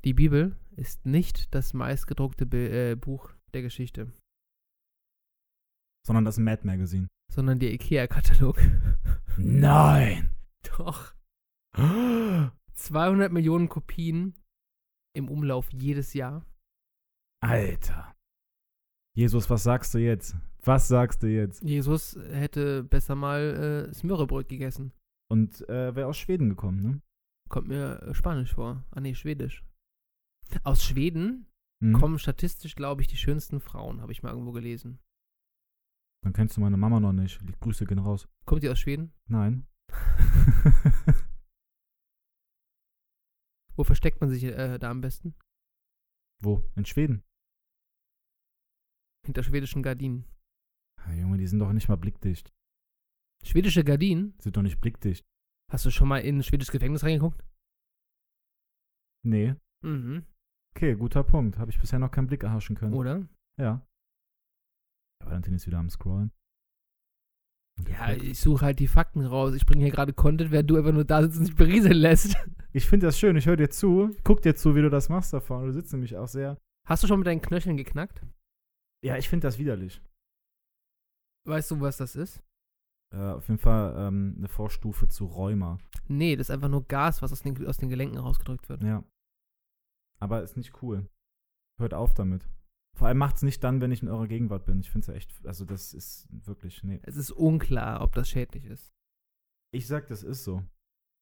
Die 0.05 0.13
Bibel 0.13 0.55
ist 0.75 1.05
nicht 1.05 1.53
das 1.53 1.73
meistgedruckte 1.73 2.45
Be 2.45 2.69
äh, 2.91 2.95
Buch 2.95 3.33
der 3.53 3.61
Geschichte, 3.61 4.11
Sondern 6.05 6.25
das 6.25 6.37
Mad 6.37 6.65
Magazine. 6.65 7.07
sondern 7.31 7.59
der 7.59 7.71
IKEA-Katalog. 7.73 8.57
Nein! 9.37 10.35
Doch. 10.77 11.13
200 12.73 13.31
Millionen 13.31 13.69
Kopien 13.69 14.35
im 15.15 15.29
Umlauf 15.29 15.69
jedes 15.71 16.13
Jahr. 16.13 16.45
Alter. 17.41 18.15
Jesus, 19.15 19.49
was 19.49 19.63
sagst 19.63 19.93
du 19.93 19.97
jetzt? 19.99 20.35
Was 20.63 20.87
sagst 20.87 21.23
du 21.23 21.27
jetzt? 21.27 21.61
Jesus 21.63 22.15
hätte 22.31 22.83
besser 22.83 23.15
mal 23.15 23.87
äh, 23.89 23.93
Smørrebröt 23.93 24.49
gegessen. 24.49 24.93
Und 25.31 25.67
äh, 25.69 25.95
wäre 25.95 26.07
aus 26.07 26.17
Schweden 26.17 26.49
gekommen, 26.49 26.79
ne? 26.81 27.01
Kommt 27.49 27.67
mir 27.67 28.01
äh, 28.01 28.13
Spanisch 28.13 28.53
vor. 28.53 28.83
Ah, 28.91 28.99
nee, 28.99 29.15
Schwedisch. 29.15 29.63
Aus 30.63 30.83
Schweden 30.83 31.45
Mhm. 31.81 31.93
kommen 31.93 32.19
statistisch, 32.19 32.75
glaube 32.75 33.01
ich, 33.01 33.07
die 33.07 33.15
schönsten 33.15 33.61
Frauen, 33.61 34.01
habe 34.01 34.11
ich 34.11 34.21
mal 34.21 34.31
irgendwo 34.31 34.51
gelesen. 34.51 34.99
Dann 36.25 36.33
kennst 36.33 36.57
du 36.57 36.61
meine 36.61 36.75
Mama 36.75 36.99
noch 36.99 37.13
nicht. 37.13 37.39
Die 37.41 37.53
Grüße 37.61 37.85
gehen 37.85 37.99
raus. 37.99 38.27
Kommt 38.45 38.63
die 38.63 38.69
aus 38.69 38.79
Schweden? 38.79 39.13
Nein. 39.29 39.65
Wo 43.75 43.83
versteckt 43.83 44.19
man 44.21 44.29
sich 44.29 44.43
äh, 44.43 44.77
da 44.77 44.89
am 44.89 45.01
besten? 45.01 45.35
Wo? 46.41 46.63
In 46.75 46.85
Schweden? 46.85 47.23
Hinter 49.25 49.43
schwedischen 49.43 49.83
Gardinen. 49.83 50.25
Ah, 51.01 51.13
Junge, 51.13 51.37
die 51.37 51.47
sind 51.47 51.59
doch 51.59 51.71
nicht 51.71 51.87
mal 51.87 51.97
blickdicht. 51.97 52.53
Schwedische 53.43 53.83
Gardinen? 53.83 54.37
Sind 54.39 54.57
doch 54.57 54.61
nicht 54.61 54.81
blickdicht. 54.81 55.25
Hast 55.71 55.85
du 55.85 55.91
schon 55.91 56.07
mal 56.07 56.19
in 56.19 56.37
ein 56.37 56.43
schwedisches 56.43 56.71
Gefängnis 56.71 57.03
reingeguckt? 57.03 57.43
Nee. 59.25 59.55
Mhm. 59.81 60.25
Okay, 60.75 60.95
guter 60.95 61.23
Punkt. 61.23 61.57
Habe 61.57 61.71
ich 61.71 61.79
bisher 61.79 61.99
noch 61.99 62.11
keinen 62.11 62.27
Blick 62.27 62.43
erhaschen 62.43 62.75
können. 62.75 62.93
Oder? 62.93 63.27
Ja. 63.57 63.85
Aber 65.21 65.31
Valentin 65.31 65.53
ist 65.53 65.67
wieder 65.67 65.79
am 65.79 65.89
Scrollen. 65.89 66.31
Ja, 67.87 68.13
ich 68.13 68.39
suche 68.39 68.65
halt 68.65 68.79
die 68.79 68.87
Fakten 68.87 69.25
raus. 69.25 69.53
Ich 69.53 69.65
bringe 69.65 69.83
hier 69.83 69.91
gerade 69.91 70.13
Content, 70.13 70.51
während 70.51 70.69
du 70.69 70.77
einfach 70.77 70.91
nur 70.91 71.05
da 71.05 71.21
sitzt 71.21 71.39
und 71.39 71.47
dich 71.47 71.55
berieseln 71.55 71.97
lässt. 71.97 72.35
Ich 72.71 72.85
finde 72.85 73.07
das 73.07 73.17
schön. 73.17 73.35
Ich 73.35 73.47
höre 73.47 73.57
dir 73.57 73.71
zu. 73.71 74.15
Guck 74.23 74.43
dir 74.43 74.55
zu, 74.55 74.75
wie 74.75 74.83
du 74.83 74.91
das 74.91 75.09
machst 75.09 75.33
davon. 75.33 75.65
Du 75.65 75.73
sitzt 75.73 75.91
nämlich 75.91 76.15
auch 76.17 76.27
sehr. 76.27 76.55
Hast 76.87 77.01
du 77.01 77.07
schon 77.07 77.17
mit 77.17 77.25
deinen 77.25 77.41
Knöcheln 77.41 77.77
geknackt? 77.77 78.23
Ja, 79.03 79.17
ich 79.17 79.27
finde 79.27 79.47
das 79.47 79.57
widerlich. 79.57 80.03
Weißt 81.47 81.71
du, 81.71 81.81
was 81.81 81.97
das 81.97 82.15
ist? 82.15 82.43
Äh, 83.11 83.31
auf 83.31 83.47
jeden 83.47 83.59
Fall 83.59 83.95
ähm, 83.97 84.35
eine 84.37 84.47
Vorstufe 84.47 85.07
zu 85.07 85.25
Rheuma. 85.25 85.79
Nee, 86.07 86.35
das 86.35 86.49
ist 86.49 86.51
einfach 86.51 86.69
nur 86.69 86.87
Gas, 86.87 87.23
was 87.23 87.31
aus 87.31 87.41
den, 87.41 87.65
aus 87.65 87.77
den 87.77 87.89
Gelenken 87.89 88.19
rausgedrückt 88.19 88.69
wird. 88.69 88.83
Ja. 88.83 89.03
Aber 90.19 90.43
ist 90.43 90.57
nicht 90.57 90.83
cool. 90.83 91.09
Hört 91.79 91.95
auf 91.95 92.13
damit. 92.13 92.47
Vor 92.99 93.07
allem 93.07 93.17
macht's 93.17 93.43
nicht 93.43 93.63
dann, 93.63 93.79
wenn 93.79 93.93
ich 93.93 94.01
in 94.03 94.09
eurer 94.09 94.27
Gegenwart 94.27 94.65
bin. 94.65 94.81
Ich 94.81 94.91
finde 94.91 95.03
es 95.03 95.07
ja 95.07 95.13
echt, 95.13 95.45
also 95.45 95.63
das 95.63 95.93
ist 95.93 96.27
wirklich, 96.45 96.83
nee. 96.83 96.99
Es 97.03 97.15
ist 97.15 97.31
unklar, 97.31 98.01
ob 98.01 98.13
das 98.13 98.27
schädlich 98.29 98.65
ist. 98.65 98.91
Ich 99.73 99.87
sag, 99.87 100.07
das 100.07 100.21
ist 100.21 100.43
so. 100.43 100.63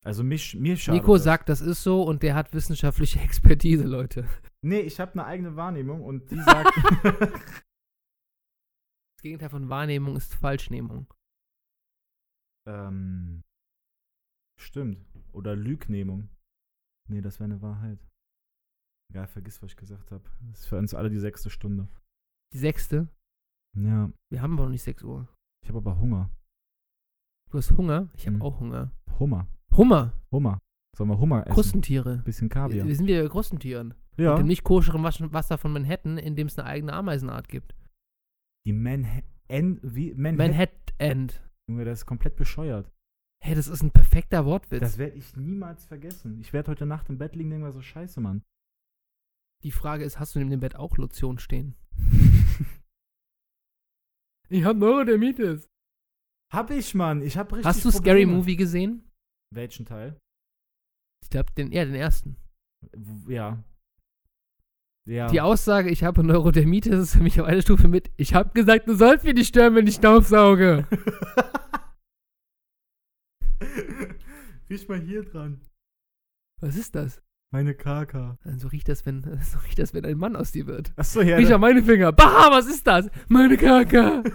Also 0.04 0.24
mich, 0.24 0.56
mir 0.56 0.76
schadet 0.76 1.02
Nico 1.04 1.14
das. 1.16 1.24
sagt, 1.24 1.50
das 1.50 1.62
ist 1.62 1.84
so 1.84 2.02
und 2.02 2.24
der 2.24 2.34
hat 2.34 2.52
wissenschaftliche 2.54 3.20
Expertise, 3.24 3.84
Leute. 3.86 4.28
Nee, 4.64 4.80
ich 4.80 5.00
habe 5.00 5.12
eine 5.14 5.26
eigene 5.26 5.56
Wahrnehmung 5.56 6.04
und 6.04 6.32
die 6.32 6.40
sagt, 6.42 6.74
Das 9.18 9.22
Gegenteil 9.22 9.50
von 9.50 9.70
Wahrnehmung 9.70 10.16
ist 10.16 10.34
Falschnehmung. 10.34 11.06
ähm, 12.68 13.44
stimmt. 14.60 15.06
Oder 15.32 15.56
Lügnehmung. 15.56 16.30
Nee, 17.08 17.22
das 17.22 17.40
wäre 17.40 17.52
eine 17.52 17.62
Wahrheit. 17.62 18.00
Egal, 19.10 19.28
vergiss, 19.28 19.62
was 19.62 19.72
ich 19.72 19.78
gesagt 19.78 20.12
habe. 20.12 20.24
Das 20.50 20.60
ist 20.62 20.66
für 20.68 20.78
uns 20.78 20.94
alle 20.94 21.10
die 21.10 21.20
sechste 21.20 21.50
Stunde. 21.50 21.88
Die 22.54 22.58
sechste. 22.58 23.08
Ja, 23.76 24.12
Wir 24.32 24.42
haben 24.42 24.54
aber 24.54 24.64
noch 24.64 24.72
nicht 24.72 24.84
6 24.84 25.04
Uhr. 25.04 25.28
ich 25.64 25.70
habe 25.70 25.78
aber 25.80 26.00
Hunger. 26.00 26.30
Du 27.52 27.58
hast 27.58 27.72
Hunger? 27.78 28.10
Ich 28.16 28.26
habe 28.26 28.38
Mhm. 28.38 28.42
auch 28.42 28.60
Hunger. 28.60 28.92
Hummer. 29.20 29.48
Hummer. 29.76 30.14
Hummer. 30.32 30.60
Sollen 30.98 31.10
wir 31.10 31.20
Hummer 31.20 31.46
essen? 31.46 31.54
Krustentiere. 31.54 32.18
Bisschen 32.26 32.50
Kaviar. 32.50 32.86
wir 32.88 32.96
sind 32.96 33.08
wieder 33.08 33.28
Krustentieren. 33.30 33.94
Ja. 34.18 34.36
Dem 34.36 34.48
nicht 34.48 34.64
koscheren 34.64 35.04
Wasser 35.04 35.58
von 35.58 35.72
Manhattan, 35.74 36.18
in 36.18 36.36
dem 36.36 36.48
es 36.48 36.58
eine 36.58 36.68
eigene 36.68 36.94
Ameisenart 36.94 37.48
gibt. 37.48 37.76
Die 38.66 38.74
Manhattan, 38.74 39.80
wie? 39.84 40.14
Manhattan. 40.16 40.38
Manhattan. 40.50 41.32
Junge, 41.70 41.86
das 41.86 42.00
ist 42.00 42.06
komplett 42.08 42.36
bescheuert. 42.36 42.92
Hey, 43.44 43.54
das 43.54 43.68
ist 43.68 43.84
ein 43.84 43.92
perfekter 43.92 44.46
Wortwitz. 44.46 44.80
Das 44.80 44.98
werde 44.98 45.16
ich 45.16 45.36
niemals 45.38 45.86
vergessen. 45.86 46.40
Ich 46.40 46.52
werde 46.52 46.72
heute 46.72 46.88
Nacht 46.88 47.10
im 47.10 47.20
Bett 47.20 47.36
liegen 47.36 47.52
und 47.54 47.60
denken, 47.62 47.72
so 47.74 47.82
scheiße, 47.82 48.20
Mann. 48.20 48.42
Die 49.64 49.72
Frage 49.72 50.04
ist, 50.04 50.20
hast 50.20 50.36
du 50.36 50.40
neben 50.40 50.52
dem 50.52 50.60
Bett 50.60 50.76
auch 50.76 50.98
Lotion 50.98 51.40
stehen? 51.40 51.76
Ich 54.50 54.64
hab 54.64 54.78
Neurodermitis. 54.78 55.68
hab 56.54 56.72
ich, 56.72 56.96
Mann. 56.96 57.22
Ich 57.22 57.38
hab 57.38 57.52
richtig 57.52 57.66
Hast 57.66 57.84
du 57.84 57.92
Scary 57.92 58.22
Probleme. 58.22 58.32
Movie 58.32 58.56
gesehen? 58.56 59.12
Welchen 59.54 59.86
Teil? 59.86 60.18
Ich 61.22 61.30
glaube, 61.30 61.52
den, 61.58 61.74
ja, 61.74 61.84
den 61.84 61.96
ersten. 61.96 62.38
Ja. 63.28 63.62
Ja. 65.06 65.28
Die 65.28 65.42
Aussage, 65.42 65.90
ich 65.90 66.06
habe 66.06 66.24
Neurodermitis, 66.24 66.94
ist 66.98 67.16
für 67.16 67.24
mich 67.24 67.42
auf 67.42 67.48
eine 67.48 67.62
Stufe 67.62 67.90
mit, 67.90 68.10
ich 68.16 68.34
habe 68.34 68.52
gesagt, 68.54 68.88
du 68.88 68.96
sollst 68.96 69.26
mir 69.26 69.34
nicht 69.34 69.50
stören, 69.50 69.76
wenn 69.76 69.88
ich 69.88 69.96
staubsauge. 69.96 70.88
Riech 74.70 74.88
mal 74.90 75.02
hier 75.02 75.24
dran. 75.26 75.60
Was 76.62 76.78
ist 76.78 76.96
das? 76.96 77.22
Meine 77.52 77.74
Kaka. 77.76 78.38
So 78.58 78.68
riecht 78.68 78.90
das, 78.90 79.06
wenn, 79.06 79.22
so 79.42 79.60
riecht 79.60 79.80
das, 79.80 79.94
wenn 79.94 80.06
ein 80.06 80.18
Mann 80.18 80.36
aus 80.36 80.52
dir 80.52 80.68
wird. 80.68 80.92
Achso, 80.98 81.22
ja. 81.22 81.38
Riech 81.38 81.50
da- 81.50 81.56
an 81.56 81.62
meine 81.62 81.82
Finger. 81.84 82.12
Bah, 82.12 82.50
was 82.52 82.68
ist 82.68 82.86
das? 82.86 83.10
Meine 83.30 83.58
Kaka. 83.58 84.24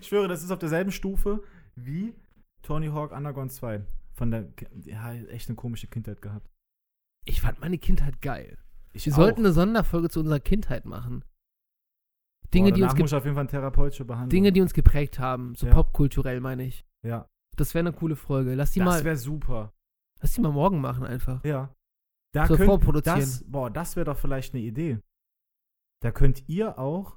ich 0.00 0.06
schwöre, 0.06 0.28
das 0.28 0.42
ist 0.42 0.50
auf 0.50 0.58
derselben 0.58 0.92
Stufe 0.92 1.42
wie 1.74 2.14
Tony 2.62 2.88
Hawk 2.88 3.12
Underground 3.12 3.52
2. 3.52 3.84
Von 4.12 4.30
der. 4.30 4.52
Ja, 4.84 5.12
echt 5.14 5.48
eine 5.48 5.56
komische 5.56 5.86
Kindheit 5.88 6.22
gehabt. 6.22 6.50
Ich 7.24 7.40
fand 7.40 7.60
meine 7.60 7.78
Kindheit 7.78 8.20
geil. 8.22 8.58
Ich 8.92 9.04
Wir 9.06 9.12
auch. 9.12 9.16
sollten 9.16 9.40
eine 9.40 9.52
Sonderfolge 9.52 10.08
zu 10.08 10.20
unserer 10.20 10.40
Kindheit 10.40 10.84
machen. 10.86 11.24
Dinge, 12.54 12.70
Boah, 12.70 12.74
die 12.76 12.82
uns, 12.84 12.96
muss 12.96 13.12
auf 13.12 13.24
jeden 13.24 13.34
Fall 13.36 13.46
therapeutische 13.48 14.04
Behandlung. 14.04 14.30
Dinge, 14.30 14.52
die 14.52 14.60
uns 14.62 14.72
geprägt 14.72 15.18
haben. 15.18 15.54
So 15.56 15.66
Ja. 15.66 15.74
popkulturell, 15.74 16.40
meine 16.40 16.64
ich. 16.64 16.86
Ja. 17.02 17.28
Das 17.56 17.74
wäre 17.74 17.86
eine 17.86 17.96
coole 17.96 18.16
Folge. 18.16 18.54
Lass 18.54 18.70
die 18.72 18.78
Das 18.78 18.86
mal, 18.86 19.04
wäre 19.04 19.16
super. 19.16 19.72
Lass 20.20 20.34
die 20.34 20.40
mal 20.40 20.52
morgen 20.52 20.80
machen 20.80 21.04
einfach. 21.04 21.44
Ja. 21.44 21.74
Da 22.34 22.46
So 22.46 22.56
könnt. 22.56 22.68
Das, 23.22 23.44
boah, 23.50 23.70
das 23.70 23.96
wäre 23.96 24.04
doch 24.04 24.18
vielleicht 24.18 24.54
eine 24.54 24.62
Idee. 24.62 24.98
Da 26.02 26.10
könnt 26.10 26.48
ihr 26.48 26.78
auch 26.78 27.16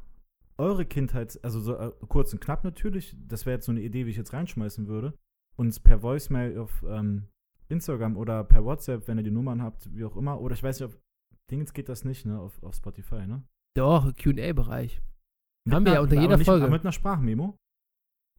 eure 0.57 0.85
Kindheit, 0.85 1.39
also 1.43 1.59
so 1.59 1.75
äh, 1.75 1.91
kurz 2.07 2.33
und 2.33 2.39
knapp 2.41 2.63
natürlich, 2.63 3.15
das 3.27 3.45
wäre 3.45 3.55
jetzt 3.55 3.65
so 3.65 3.71
eine 3.71 3.81
Idee, 3.81 4.05
wie 4.05 4.11
ich 4.11 4.17
jetzt 4.17 4.33
reinschmeißen 4.33 4.87
würde, 4.87 5.13
uns 5.55 5.79
per 5.79 6.03
Voicemail 6.03 6.57
auf 6.57 6.83
ähm, 6.87 7.27
Instagram 7.69 8.17
oder 8.17 8.43
per 8.43 8.65
WhatsApp, 8.65 9.07
wenn 9.07 9.17
ihr 9.17 9.23
die 9.23 9.31
Nummern 9.31 9.61
habt, 9.61 9.93
wie 9.95 10.05
auch 10.05 10.15
immer, 10.15 10.39
oder 10.41 10.53
ich 10.53 10.63
weiß 10.63 10.79
nicht, 10.79 10.87
auf 10.87 10.97
Dingens 11.49 11.73
geht 11.73 11.89
das 11.89 12.03
nicht, 12.03 12.25
ne, 12.25 12.39
auf, 12.39 12.61
auf 12.63 12.75
Spotify, 12.75 13.25
ne? 13.25 13.43
Doch, 13.75 14.13
QA-Bereich. 14.15 15.01
Haben 15.69 15.85
wir 15.85 15.93
ja 15.93 16.01
unter 16.01 16.19
jeder 16.19 16.37
nicht, 16.37 16.45
Folge. 16.45 16.67
Mit 16.67 16.81
einer 16.81 16.91
Sprachmemo. 16.91 17.55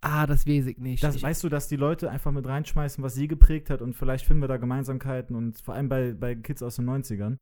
Ah, 0.02 0.26
das 0.26 0.46
weiß 0.46 0.66
ich 0.66 0.78
nicht. 0.78 1.02
Das, 1.02 1.16
ich, 1.16 1.22
weißt 1.22 1.44
du, 1.44 1.48
dass 1.48 1.68
die 1.68 1.76
Leute 1.76 2.10
einfach 2.10 2.32
mit 2.32 2.46
reinschmeißen, 2.46 3.04
was 3.04 3.14
sie 3.14 3.28
geprägt 3.28 3.68
hat 3.68 3.82
und 3.82 3.94
vielleicht 3.94 4.24
finden 4.24 4.42
wir 4.42 4.48
da 4.48 4.56
Gemeinsamkeiten 4.56 5.36
und 5.36 5.58
vor 5.60 5.74
allem 5.74 5.88
bei, 5.88 6.14
bei 6.14 6.34
Kids 6.34 6.62
aus 6.62 6.76
den 6.76 6.88
90ern. 6.88 7.36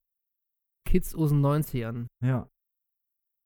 Kids 0.89 1.15
aus 1.15 1.31
den 1.31 1.41
90ern. 1.41 2.07
Ja. 2.25 2.49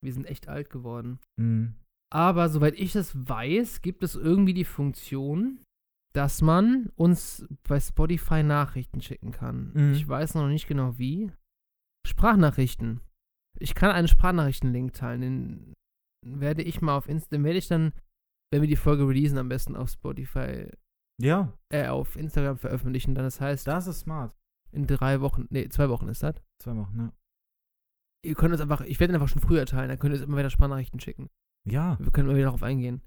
Wir 0.03 0.13
sind 0.13 0.25
echt 0.25 0.47
alt 0.47 0.69
geworden. 0.69 1.19
Mhm. 1.39 1.75
Aber 2.11 2.49
soweit 2.49 2.75
ich 2.75 2.95
es 2.95 3.27
weiß, 3.27 3.81
gibt 3.81 4.03
es 4.03 4.15
irgendwie 4.15 4.53
die 4.53 4.65
Funktion, 4.65 5.63
dass 6.13 6.41
man 6.41 6.91
uns 6.95 7.47
bei 7.67 7.79
Spotify 7.79 8.43
Nachrichten 8.43 9.01
schicken 9.01 9.31
kann. 9.31 9.71
Mhm. 9.73 9.93
Ich 9.93 10.07
weiß 10.07 10.35
noch 10.35 10.47
nicht 10.47 10.67
genau 10.67 10.97
wie. 10.97 11.31
Sprachnachrichten. 12.07 13.01
Ich 13.59 13.75
kann 13.75 13.91
einen 13.91 14.07
Sprachnachrichtenlink 14.07 14.93
teilen. 14.93 15.21
Den 15.21 15.73
werde 16.39 16.61
ich 16.61 16.81
mal 16.81 16.95
auf 16.95 17.07
Insta, 17.07 17.35
den 17.35 17.43
werde 17.43 17.57
ich 17.59 17.67
dann, 17.67 17.93
wenn 18.53 18.61
wir 18.61 18.67
die 18.69 18.75
Folge 18.75 19.07
releasen, 19.07 19.37
am 19.39 19.49
besten 19.49 19.75
auf 19.75 19.89
Spotify, 19.89 20.69
Ja, 21.19 21.51
äh, 21.69 21.87
auf 21.87 22.15
Instagram 22.15 22.57
veröffentlichen. 22.57 23.15
Dann 23.15 23.25
das 23.25 23.41
heißt, 23.41 23.65
das 23.67 23.87
ist 23.87 24.01
smart. 24.01 24.35
in 24.71 24.85
drei 24.87 25.21
Wochen, 25.21 25.47
nee, 25.49 25.67
zwei 25.69 25.89
Wochen 25.89 26.07
ist 26.07 26.21
das. 26.23 26.35
Zwei 26.61 26.75
Wochen, 26.75 26.95
ne? 26.95 27.13
Ihr 28.25 28.35
könnt 28.35 28.53
uns 28.53 28.61
einfach, 28.61 28.81
ich 28.81 28.99
werde 28.99 29.11
ihn 29.13 29.15
einfach 29.15 29.27
schon 29.27 29.41
früher 29.41 29.65
teilen, 29.65 29.89
dann 29.89 29.99
könnt 29.99 30.13
ihr 30.13 30.19
uns 30.19 30.27
immer 30.27 30.37
wieder 30.37 30.49
Sprachnachrichten 30.49 30.99
schicken. 30.99 31.29
Ja, 31.67 31.97
Wir 31.99 32.11
können 32.11 32.27
immer 32.29 32.37
wieder 32.37 32.47
darauf 32.47 32.63
eingehen. 32.63 33.01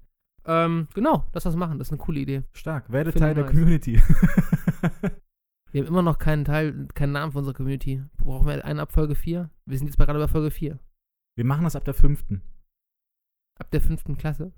Ähm, 0.45 0.87
genau, 0.93 1.27
lass 1.33 1.43
das 1.43 1.55
machen, 1.55 1.77
das 1.79 1.87
ist 1.87 1.91
eine 1.93 1.97
coole 2.01 2.19
Idee. 2.19 2.43
stark. 2.53 2.91
Werde 2.91 3.11
Finde 3.11 3.25
Teil 3.25 3.35
der 3.35 3.43
nice. 3.45 3.51
Community. 3.53 4.01
Wir 5.71 5.81
haben 5.81 5.87
immer 5.87 6.01
noch 6.01 6.17
keinen 6.17 6.45
Teil, 6.45 6.87
keinen 6.93 7.11
Namen 7.11 7.31
für 7.33 7.39
unsere 7.39 7.53
Community. 7.55 8.01
Brauchen 8.17 8.47
wir 8.47 8.63
einen 8.63 8.79
ab 8.79 8.91
Folge 8.93 9.15
4? 9.15 9.49
Wir 9.65 9.77
sind 9.77 9.87
jetzt 9.87 9.97
gerade 9.97 10.17
bei 10.19 10.27
Folge 10.27 10.49
4. 10.51 10.79
Wir 11.35 11.45
machen 11.45 11.65
das 11.65 11.75
ab 11.75 11.83
der 11.83 11.93
fünften. 11.93 12.41
Ab 13.59 13.69
der 13.71 13.81
fünften 13.81 14.17
Klasse. 14.17 14.53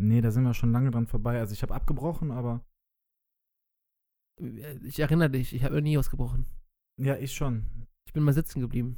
Nee, 0.00 0.20
da 0.22 0.30
sind 0.30 0.44
wir 0.44 0.54
schon 0.54 0.72
lange 0.72 0.90
dran 0.90 1.06
vorbei. 1.06 1.38
Also 1.38 1.52
ich 1.52 1.62
habe 1.62 1.74
abgebrochen, 1.74 2.30
aber 2.30 2.64
Ich 4.82 4.98
erinnere 5.00 5.30
dich, 5.30 5.52
ich 5.54 5.62
habe 5.64 5.82
nie 5.82 5.98
ausgebrochen. 5.98 6.46
ja, 6.98 7.16
ich 7.16 7.34
schon. 7.34 7.86
Ich 8.06 8.12
bin 8.14 8.22
mal 8.22 8.32
sitzen 8.32 8.60
geblieben. 8.60 8.96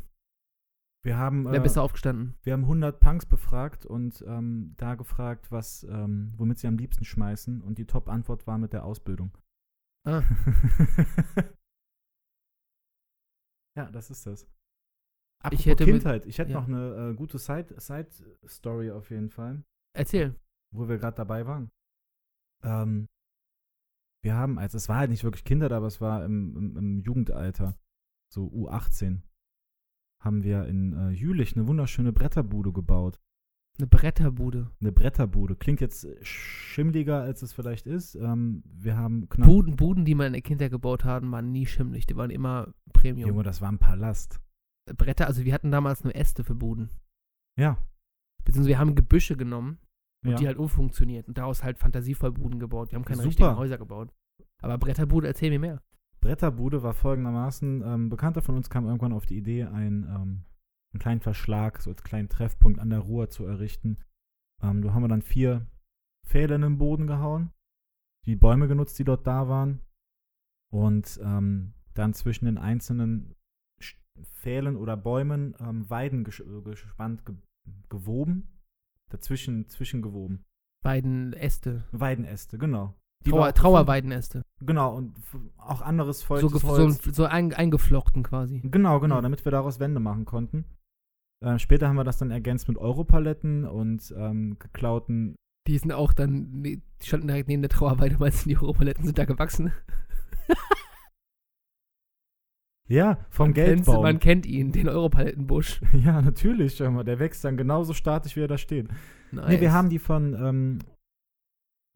Wir 1.04 1.16
haben, 1.16 1.44
Wer 1.44 1.54
äh, 1.54 1.60
besser 1.60 1.82
aufgestanden? 1.82 2.36
wir 2.44 2.52
haben 2.52 2.62
100 2.62 3.00
Punks 3.00 3.26
befragt 3.26 3.84
und 3.84 4.22
ähm, 4.28 4.74
da 4.76 4.94
gefragt, 4.94 5.50
was, 5.50 5.82
ähm, 5.84 6.32
womit 6.36 6.58
sie 6.60 6.68
am 6.68 6.78
liebsten 6.78 7.04
schmeißen. 7.04 7.60
Und 7.60 7.78
die 7.78 7.86
Top-Antwort 7.86 8.46
war 8.46 8.56
mit 8.58 8.72
der 8.72 8.84
Ausbildung. 8.84 9.36
Ah. 10.06 10.22
ja, 13.76 13.90
das 13.90 14.10
ist 14.10 14.24
das. 14.26 14.42
Ich 14.44 14.48
Apropos 15.44 15.66
hätte 15.66 15.86
mit- 15.86 15.94
Kindheit. 15.94 16.26
ich 16.26 16.38
hätte 16.38 16.52
ja. 16.52 16.60
noch 16.60 16.68
eine 16.68 17.10
äh, 17.10 17.14
gute 17.14 17.38
Side- 17.38 17.74
Side-Story 17.80 18.92
auf 18.92 19.10
jeden 19.10 19.30
Fall. 19.30 19.64
Erzähl. 19.96 20.36
Wo 20.72 20.88
wir 20.88 20.98
gerade 20.98 21.16
dabei 21.16 21.46
waren. 21.46 21.70
Ähm, 22.62 23.08
wir 24.22 24.34
haben, 24.34 24.58
also 24.58 24.76
es 24.76 24.88
war 24.88 24.98
halt 24.98 25.10
nicht 25.10 25.24
wirklich 25.24 25.44
Kinder, 25.44 25.70
aber 25.70 25.86
es 25.86 26.00
war 26.00 26.24
im, 26.24 26.56
im, 26.56 26.76
im 26.76 27.00
Jugendalter, 27.00 27.76
so 28.28 28.46
U18, 28.46 29.20
haben 30.20 30.44
wir 30.44 30.66
in 30.66 30.92
äh, 30.92 31.10
Jülich 31.10 31.56
eine 31.56 31.66
wunderschöne 31.66 32.12
Bretterbude 32.12 32.72
gebaut. 32.72 33.20
Eine 33.78 33.88
Bretterbude. 33.88 34.70
Eine 34.80 34.92
Bretterbude. 34.92 35.56
Klingt 35.56 35.80
jetzt 35.80 36.06
schimmliger, 36.22 37.22
als 37.22 37.42
es 37.42 37.52
vielleicht 37.52 37.86
ist. 37.86 38.14
Ähm, 38.14 38.62
wir 38.66 38.96
haben 38.96 39.28
knapp. 39.28 39.48
Buden, 39.48 39.76
Buden, 39.76 40.04
die 40.04 40.14
man 40.14 40.28
in 40.28 40.32
der 40.34 40.42
Kindheit 40.42 40.70
gebaut 40.70 41.04
haben, 41.04 41.32
waren 41.32 41.50
nie 41.50 41.66
schimmlig. 41.66 42.06
Die 42.06 42.16
waren 42.16 42.30
immer 42.30 42.72
Premium. 42.92 43.30
Junge, 43.30 43.42
das 43.42 43.60
war 43.60 43.72
ein 43.72 43.78
Palast. 43.78 44.40
Bretter, 44.96 45.26
also 45.26 45.44
wir 45.44 45.54
hatten 45.54 45.70
damals 45.70 46.04
nur 46.04 46.14
Äste 46.14 46.44
für 46.44 46.54
Buden. 46.54 46.90
Ja. 47.58 47.78
Beziehungsweise 48.44 48.68
wir 48.68 48.78
haben 48.78 48.94
Gebüsche 48.94 49.36
genommen 49.36 49.78
und 50.24 50.30
ja. 50.30 50.36
die 50.36 50.46
halt 50.46 50.58
umfunktioniert 50.58 51.28
und 51.28 51.38
daraus 51.38 51.62
halt 51.62 51.78
fantasievoll 51.78 52.32
Buden 52.32 52.58
gebaut. 52.58 52.90
Wir 52.90 52.96
haben 52.96 53.04
keine 53.04 53.18
Super. 53.18 53.28
richtigen 53.28 53.56
Häuser 53.56 53.78
gebaut. 53.78 54.12
Aber 54.60 54.78
Bretterbude, 54.78 55.26
erzähl 55.26 55.50
mir 55.50 55.58
mehr. 55.58 55.82
Bretterbude 56.20 56.82
war 56.82 56.94
folgendermaßen, 56.94 57.82
ähm, 57.84 58.08
Bekannter 58.08 58.42
von 58.42 58.54
uns 58.54 58.70
kam 58.70 58.86
irgendwann 58.86 59.12
auf 59.12 59.26
die 59.26 59.36
Idee, 59.36 59.64
ein, 59.64 60.04
ähm, 60.04 60.44
einen 60.92 61.00
kleinen 61.00 61.20
Verschlag, 61.20 61.80
so 61.80 61.90
als 61.90 62.04
kleinen 62.04 62.28
Treffpunkt 62.28 62.78
an 62.78 62.90
der 62.90 63.00
Ruhr 63.00 63.28
zu 63.28 63.44
errichten. 63.44 63.98
Ähm, 64.62 64.82
da 64.82 64.94
haben 64.94 65.02
wir 65.02 65.08
dann 65.08 65.22
vier 65.22 65.66
Pfähle 66.24 66.54
in 66.54 66.62
den 66.62 66.78
Boden 66.78 67.08
gehauen, 67.08 67.50
die 68.26 68.36
Bäume 68.36 68.68
genutzt, 68.68 68.98
die 69.00 69.04
dort 69.04 69.26
da 69.26 69.48
waren 69.48 69.80
und 70.72 71.18
ähm, 71.22 71.74
dann 71.94 72.14
zwischen 72.14 72.44
den 72.44 72.58
einzelnen 72.58 73.34
Pfählen 74.22 74.76
oder 74.76 74.96
Bäumen 74.96 75.54
ähm, 75.58 75.88
Weiden 75.90 76.24
gesch 76.24 76.40
äh, 76.40 76.60
gespannt 76.62 77.26
ge 77.26 77.34
gewoben. 77.88 78.48
Dazwischen 79.12 79.68
zwischengewoben. 79.68 80.44
Beiden 80.82 81.32
Äste. 81.34 81.84
Weidenäste, 81.92 82.58
genau. 82.58 82.94
Die 83.24 83.30
Trauer, 83.30 83.54
Trauerweidenäste. 83.54 84.42
Genau, 84.60 84.96
und 84.96 85.14
auch 85.56 85.80
anderes 85.80 86.20
So, 86.22 86.34
gef- 86.34 86.58
so, 86.60 86.68
Holz. 86.68 87.04
so 87.04 87.24
ein, 87.24 87.52
eingeflochten 87.54 88.24
quasi. 88.24 88.60
Genau, 88.64 88.98
genau, 88.98 89.18
Mhm. 89.18 89.22
damit 89.22 89.44
wir 89.44 89.52
daraus 89.52 89.78
Wände 89.78 90.00
machen 90.00 90.24
konnten. 90.24 90.64
Äh, 91.44 91.58
später 91.60 91.86
haben 91.88 91.96
wir 91.96 92.04
das 92.04 92.18
dann 92.18 92.30
ergänzt 92.32 92.66
mit 92.68 92.78
Europaletten 92.78 93.64
und 93.64 94.12
ähm, 94.16 94.56
geklauten. 94.58 95.36
Die 95.68 95.78
sind 95.78 95.92
auch 95.92 96.12
dann, 96.12 96.62
die 96.64 96.82
standen 97.00 97.28
direkt 97.28 97.48
neben 97.48 97.62
der 97.62 97.68
Trauerweide, 97.68 98.18
weil 98.18 98.32
die 98.44 98.56
Europaletten 98.56 99.04
sind 99.04 99.18
da 99.18 99.24
gewachsen. 99.24 99.72
Ja, 102.88 103.24
vom 103.30 103.48
man 103.48 103.54
Geldbaum. 103.54 104.02
Man 104.02 104.18
kennt 104.18 104.44
ihn, 104.44 104.72
den 104.72 104.88
Europalettenbusch. 104.88 105.80
ja, 105.92 106.20
natürlich, 106.20 106.76
schau 106.76 106.90
mal, 106.90 107.04
der 107.04 107.18
wächst 107.18 107.44
dann 107.44 107.56
genauso 107.56 107.94
statisch, 107.94 108.36
wie 108.36 108.40
er 108.40 108.48
da 108.48 108.58
steht. 108.58 108.88
Nice. 109.30 109.48
Nee, 109.48 109.60
wir 109.60 109.72
haben 109.72 109.88
die 109.88 109.98
von 109.98 110.34
ähm, 110.34 110.78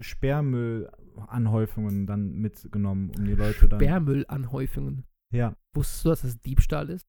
Sperrmüllanhäufungen 0.01 2.07
dann 2.07 2.35
mitgenommen, 2.35 3.11
um 3.17 3.25
die 3.25 3.35
Leute 3.35 3.69
dann. 3.69 3.81
Sperrmüllanhäufungen. 3.81 5.05
Ja, 5.33 5.57
Wusstest 5.77 6.05
du, 6.05 6.09
dass 6.09 6.23
das 6.23 6.41
Diebstahl 6.41 6.89
ist? 6.89 7.07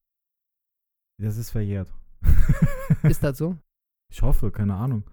das 1.20 1.38
ist 1.38 1.50
verjährt. 1.50 1.92
Ist 3.02 3.22
das 3.22 3.38
so? 3.38 3.56
ich 4.12 4.22
hoffe, 4.22 4.50
keine 4.50 4.74
Ahnung. 4.74 5.08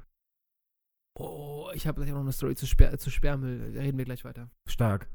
Oh, 1.18 1.70
ich 1.74 1.88
habe 1.88 2.02
gleich 2.02 2.12
auch 2.12 2.16
noch 2.16 2.24
eine 2.24 2.32
Story 2.32 2.56
zu, 2.56 2.68
Sper 2.68 2.98
zu 2.98 3.10
Sperrmüll. 3.10 3.74
Da 3.74 3.82
reden 3.82 3.98
wir 3.98 4.06
gleich 4.06 4.26
weiter. 4.26 4.50
Stark. 4.68 5.10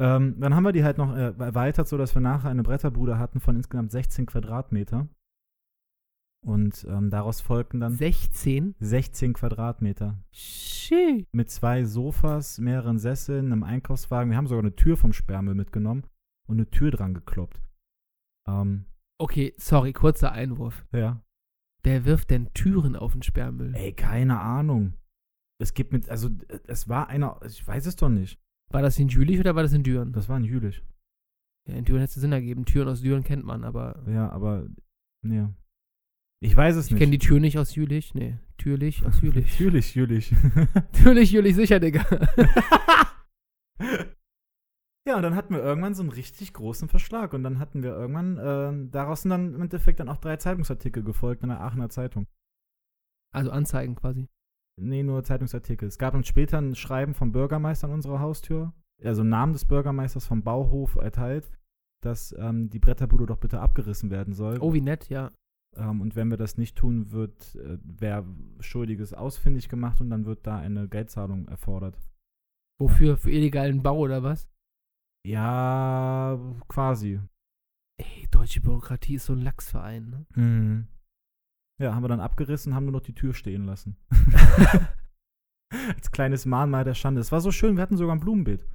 Ähm, 0.00 0.40
dann 0.40 0.54
haben 0.54 0.64
wir 0.64 0.72
die 0.72 0.84
halt 0.84 0.98
noch 0.98 1.14
äh, 1.14 1.32
erweitert, 1.38 1.86
sodass 1.86 2.14
wir 2.14 2.20
nachher 2.20 2.50
eine 2.50 2.62
Bretterbude 2.62 3.18
hatten 3.18 3.40
von 3.40 3.56
insgesamt 3.56 3.92
16 3.92 4.26
Quadratmeter. 4.26 5.08
Und 6.44 6.84
ähm, 6.90 7.08
daraus 7.10 7.40
folgten 7.40 7.80
dann 7.80 7.94
16? 7.94 8.74
16 8.78 9.32
Quadratmeter. 9.32 10.18
Shit. 10.30 11.26
Mit 11.32 11.50
zwei 11.50 11.84
Sofas, 11.84 12.58
mehreren 12.58 12.98
Sesseln, 12.98 13.46
einem 13.46 13.62
Einkaufswagen. 13.62 14.30
Wir 14.30 14.36
haben 14.36 14.46
sogar 14.46 14.62
eine 14.62 14.76
Tür 14.76 14.96
vom 14.96 15.12
Sperrmüll 15.12 15.54
mitgenommen 15.54 16.04
und 16.46 16.56
eine 16.58 16.68
Tür 16.68 16.90
dran 16.90 17.14
gekloppt. 17.14 17.62
Ähm, 18.46 18.84
Okay, 19.16 19.54
sorry, 19.56 19.92
kurzer 19.92 20.32
Einwurf. 20.32 20.84
ja. 20.92 21.20
Wer 21.84 22.06
wirft 22.06 22.30
denn 22.30 22.52
Türen 22.54 22.96
auf 22.96 23.12
den 23.12 23.22
Sperrmüll? 23.22 23.74
Ey, 23.74 23.92
keine 23.92 24.40
Ahnung. 24.40 24.94
Es 25.60 25.74
gibt 25.74 25.92
mit, 25.92 26.08
also 26.08 26.30
es 26.66 26.88
war 26.88 27.08
einer, 27.08 27.38
ich 27.46 27.66
weiß 27.66 27.84
es 27.86 27.96
doch 27.96 28.08
nicht. 28.08 28.40
War 28.70 28.82
das 28.82 28.98
in 28.98 29.08
Jülich 29.08 29.38
oder 29.40 29.54
war 29.54 29.62
das 29.62 29.72
in 29.72 29.82
Düren? 29.82 30.12
Das 30.12 30.28
war 30.28 30.36
ein 30.36 30.44
Jülich. 30.44 30.82
Ja, 31.68 31.74
in 31.76 31.84
Düren 31.84 32.00
hätte 32.00 32.10
es 32.10 32.20
Sinn 32.20 32.32
ergeben. 32.32 32.64
Türen 32.64 32.88
aus 32.88 33.00
Düren 33.02 33.22
kennt 33.24 33.44
man, 33.44 33.64
aber 33.64 34.02
Ja, 34.08 34.30
aber, 34.30 34.66
nee. 35.22 35.46
Ich 36.40 36.54
weiß 36.56 36.76
es 36.76 36.86
ich 36.86 36.92
nicht. 36.92 37.00
kenne 37.00 37.12
die 37.12 37.18
Tür 37.18 37.40
nicht 37.40 37.56
aus 37.58 37.74
Jülich. 37.74 38.14
Nee, 38.14 38.38
Türlich 38.58 39.04
aus 39.06 39.20
Jülich. 39.22 39.46
Natürlich, 39.52 39.94
Jülich. 39.94 40.34
Türlich, 40.92 41.30
Jülich, 41.32 41.54
sicher, 41.54 41.80
Digga. 41.80 42.04
ja, 45.06 45.16
und 45.16 45.22
dann 45.22 45.34
hatten 45.36 45.54
wir 45.54 45.62
irgendwann 45.62 45.94
so 45.94 46.02
einen 46.02 46.12
richtig 46.12 46.52
großen 46.52 46.88
Verschlag. 46.88 47.32
Und 47.32 47.44
dann 47.44 47.58
hatten 47.58 47.82
wir 47.82 47.90
irgendwann, 47.90 48.38
ähm, 48.42 48.90
daraus 48.90 49.22
sind 49.22 49.30
dann 49.30 49.54
im 49.54 49.62
Endeffekt 49.62 50.00
dann 50.00 50.08
auch 50.08 50.18
drei 50.18 50.36
Zeitungsartikel 50.36 51.02
gefolgt 51.02 51.42
in 51.42 51.48
der 51.50 51.60
Aachener 51.60 51.88
Zeitung. 51.88 52.26
Also 53.32 53.50
Anzeigen 53.50 53.94
quasi. 53.94 54.28
Nee, 54.80 55.02
nur 55.02 55.22
Zeitungsartikel. 55.22 55.88
Es 55.88 55.98
gab 55.98 56.12
dann 56.12 56.24
später 56.24 56.58
ein 56.58 56.74
Schreiben 56.74 57.14
vom 57.14 57.32
Bürgermeister 57.32 57.86
an 57.86 57.94
unserer 57.94 58.20
Haustür, 58.20 58.72
also 59.02 59.22
Namen 59.22 59.52
des 59.52 59.64
Bürgermeisters 59.64 60.26
vom 60.26 60.42
Bauhof 60.42 60.96
erteilt, 60.96 61.50
dass 62.02 62.34
ähm, 62.38 62.70
die 62.70 62.78
Bretterbude 62.78 63.26
doch 63.26 63.38
bitte 63.38 63.60
abgerissen 63.60 64.10
werden 64.10 64.34
soll. 64.34 64.58
Oh, 64.60 64.74
wie 64.74 64.80
nett, 64.80 65.08
ja. 65.08 65.30
Ähm, 65.76 66.00
und 66.00 66.16
wenn 66.16 66.28
wir 66.28 66.36
das 66.36 66.58
nicht 66.58 66.76
tun, 66.76 67.10
wird 67.12 67.54
äh, 67.56 67.78
wer 67.82 68.24
Schuldiges 68.60 69.14
ausfindig 69.14 69.68
gemacht 69.68 70.00
und 70.00 70.10
dann 70.10 70.26
wird 70.26 70.46
da 70.46 70.58
eine 70.58 70.88
Geldzahlung 70.88 71.48
erfordert. 71.48 71.98
Wofür? 72.80 73.16
Für 73.16 73.30
illegalen 73.30 73.82
Bau 73.82 73.98
oder 73.98 74.22
was? 74.22 74.48
Ja, 75.26 76.38
quasi. 76.68 77.20
Ey, 77.96 78.26
deutsche 78.30 78.60
Bürokratie 78.60 79.14
ist 79.14 79.26
so 79.26 79.32
ein 79.32 79.40
Lachsverein, 79.40 80.10
ne? 80.10 80.26
Mhm. 80.34 80.88
Ja, 81.80 81.94
haben 81.94 82.02
wir 82.04 82.08
dann 82.08 82.20
abgerissen, 82.20 82.74
haben 82.74 82.84
nur 82.84 82.92
noch 82.92 83.00
die 83.00 83.14
Tür 83.14 83.34
stehen 83.34 83.64
lassen. 83.64 83.96
Als 85.72 86.10
kleines 86.12 86.46
Mahnmal 86.46 86.84
der 86.84 86.94
Schande. 86.94 87.20
Es 87.20 87.32
war 87.32 87.40
so 87.40 87.50
schön, 87.50 87.76
wir 87.76 87.82
hatten 87.82 87.96
sogar 87.96 88.14
ein 88.14 88.20
Blumenbeet. 88.20 88.66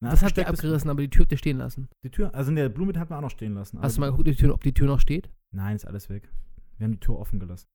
Na, 0.00 0.10
Das 0.10 0.22
habt 0.22 0.36
ihr 0.36 0.44
verstecktes- 0.44 0.58
abgerissen, 0.58 0.90
aber 0.90 1.00
die 1.00 1.10
Tür 1.10 1.22
habt 1.24 1.32
ihr 1.32 1.38
stehen 1.38 1.58
lassen. 1.58 1.88
Die 2.04 2.10
Tür, 2.10 2.34
also 2.34 2.50
ne, 2.52 2.68
Blumenbeet 2.68 2.98
hatten 3.00 3.10
wir 3.10 3.16
auch 3.16 3.22
noch 3.22 3.30
stehen 3.30 3.54
lassen. 3.54 3.80
Hast 3.80 3.96
du 3.96 4.00
mal 4.00 4.10
geguckt, 4.10 4.28
ob 4.28 4.34
die 4.34 4.40
Tür- 4.40 4.54
ob 4.54 4.62
die 4.62 4.74
Tür 4.74 4.86
noch 4.86 5.00
steht? 5.00 5.30
Nein, 5.54 5.74
ist 5.76 5.86
alles 5.86 6.08
weg. 6.10 6.30
Wir 6.76 6.84
haben 6.84 6.92
die 6.92 7.00
Tür 7.00 7.18
offen 7.18 7.40
gelassen. 7.40 7.66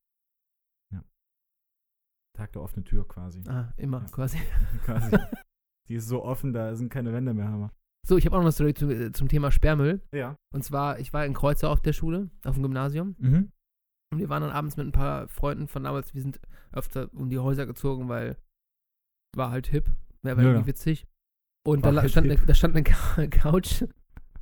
Ja. 0.94 1.04
Tag 2.38 2.54
der 2.54 2.62
offenen 2.62 2.86
Tür 2.86 3.08
quasi. 3.08 3.42
Ah, 3.48 3.74
immer, 3.78 4.02
Ja. 4.02 4.08
quasi. 4.10 4.38
quasi. 4.86 5.18
Die 5.90 5.96
ist 5.96 6.08
so 6.08 6.24
offen, 6.24 6.54
da 6.54 6.76
sind 6.76 6.90
keine 6.90 7.12
Wände 7.12 7.34
mehr, 7.34 7.50
Hammer. 7.50 7.70
So, 8.08 8.16
ich 8.18 8.26
habe 8.26 8.36
auch 8.36 8.40
noch 8.40 8.46
eine 8.46 8.52
Story 8.54 8.74
zu, 8.74 8.90
äh, 8.90 9.12
zum 9.12 9.28
Thema 9.28 9.52
Sperrmüll. 9.52 10.02
Ja. 10.14 10.38
Und 10.54 10.64
zwar, 10.64 11.00
ich 11.00 11.12
war 11.12 11.26
in 11.26 11.34
Kreuzer 11.34 11.70
auf 11.70 11.82
der 11.82 11.92
Schule, 11.92 12.30
auf 12.46 12.54
dem 12.56 12.64
Gymnasium. 12.64 13.16
Mhm. 13.20 13.52
Und 14.14 14.20
wir 14.20 14.30
waren 14.30 14.42
dann 14.44 14.52
abends 14.52 14.78
mit 14.78 14.86
ein 14.88 14.92
paar 14.92 15.28
Freunden 15.28 15.68
von 15.68 15.84
damals, 15.84 16.14
wir 16.14 16.22
sind 16.22 16.40
öfter 16.72 17.12
um 17.14 17.30
die 17.30 17.40
Häuser 17.40 17.66
gezogen, 17.66 18.08
weil 18.10 18.38
war 19.36 19.52
halt 19.52 19.68
hip. 19.68 19.88
Ja, 20.24 20.38
war 20.38 20.44
Ja, 20.44 20.52
irgendwie 20.52 20.68
witzig. 20.68 21.08
Und 21.66 21.84
War 21.84 21.92
da, 21.94 22.02
halt 22.02 22.12
stand 22.12 22.30
eine, 22.30 22.36
da 22.46 22.54
stand 22.54 22.76
eine 22.76 22.84
Cou- 22.84 23.28
Couch, 23.30 23.84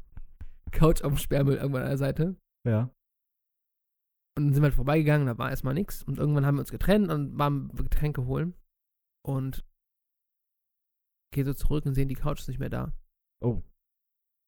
Couch 0.71 1.01
auf 1.03 1.13
dem 1.13 1.17
Sperrmüll 1.17 1.55
irgendwann 1.55 1.83
an 1.83 1.89
der 1.89 1.97
Seite. 1.97 2.35
Ja. 2.67 2.89
Und 4.37 4.45
dann 4.45 4.53
sind 4.53 4.61
wir 4.63 4.67
halt 4.67 4.75
vorbeigegangen, 4.75 5.27
da 5.27 5.37
war 5.37 5.49
erstmal 5.49 5.73
nichts. 5.73 6.03
Und 6.03 6.17
irgendwann 6.17 6.45
haben 6.45 6.55
wir 6.55 6.61
uns 6.61 6.71
getrennt 6.71 7.09
und 7.11 7.37
waren 7.37 7.69
Getränke 7.75 8.25
holen. 8.25 8.55
Und 9.25 9.63
gehen 11.33 11.45
so 11.45 11.53
zurück 11.53 11.85
und 11.85 11.93
sehen, 11.93 12.09
die 12.09 12.15
Couch 12.15 12.39
ist 12.39 12.47
nicht 12.47 12.59
mehr 12.59 12.69
da. 12.69 12.93
Oh. 13.41 13.61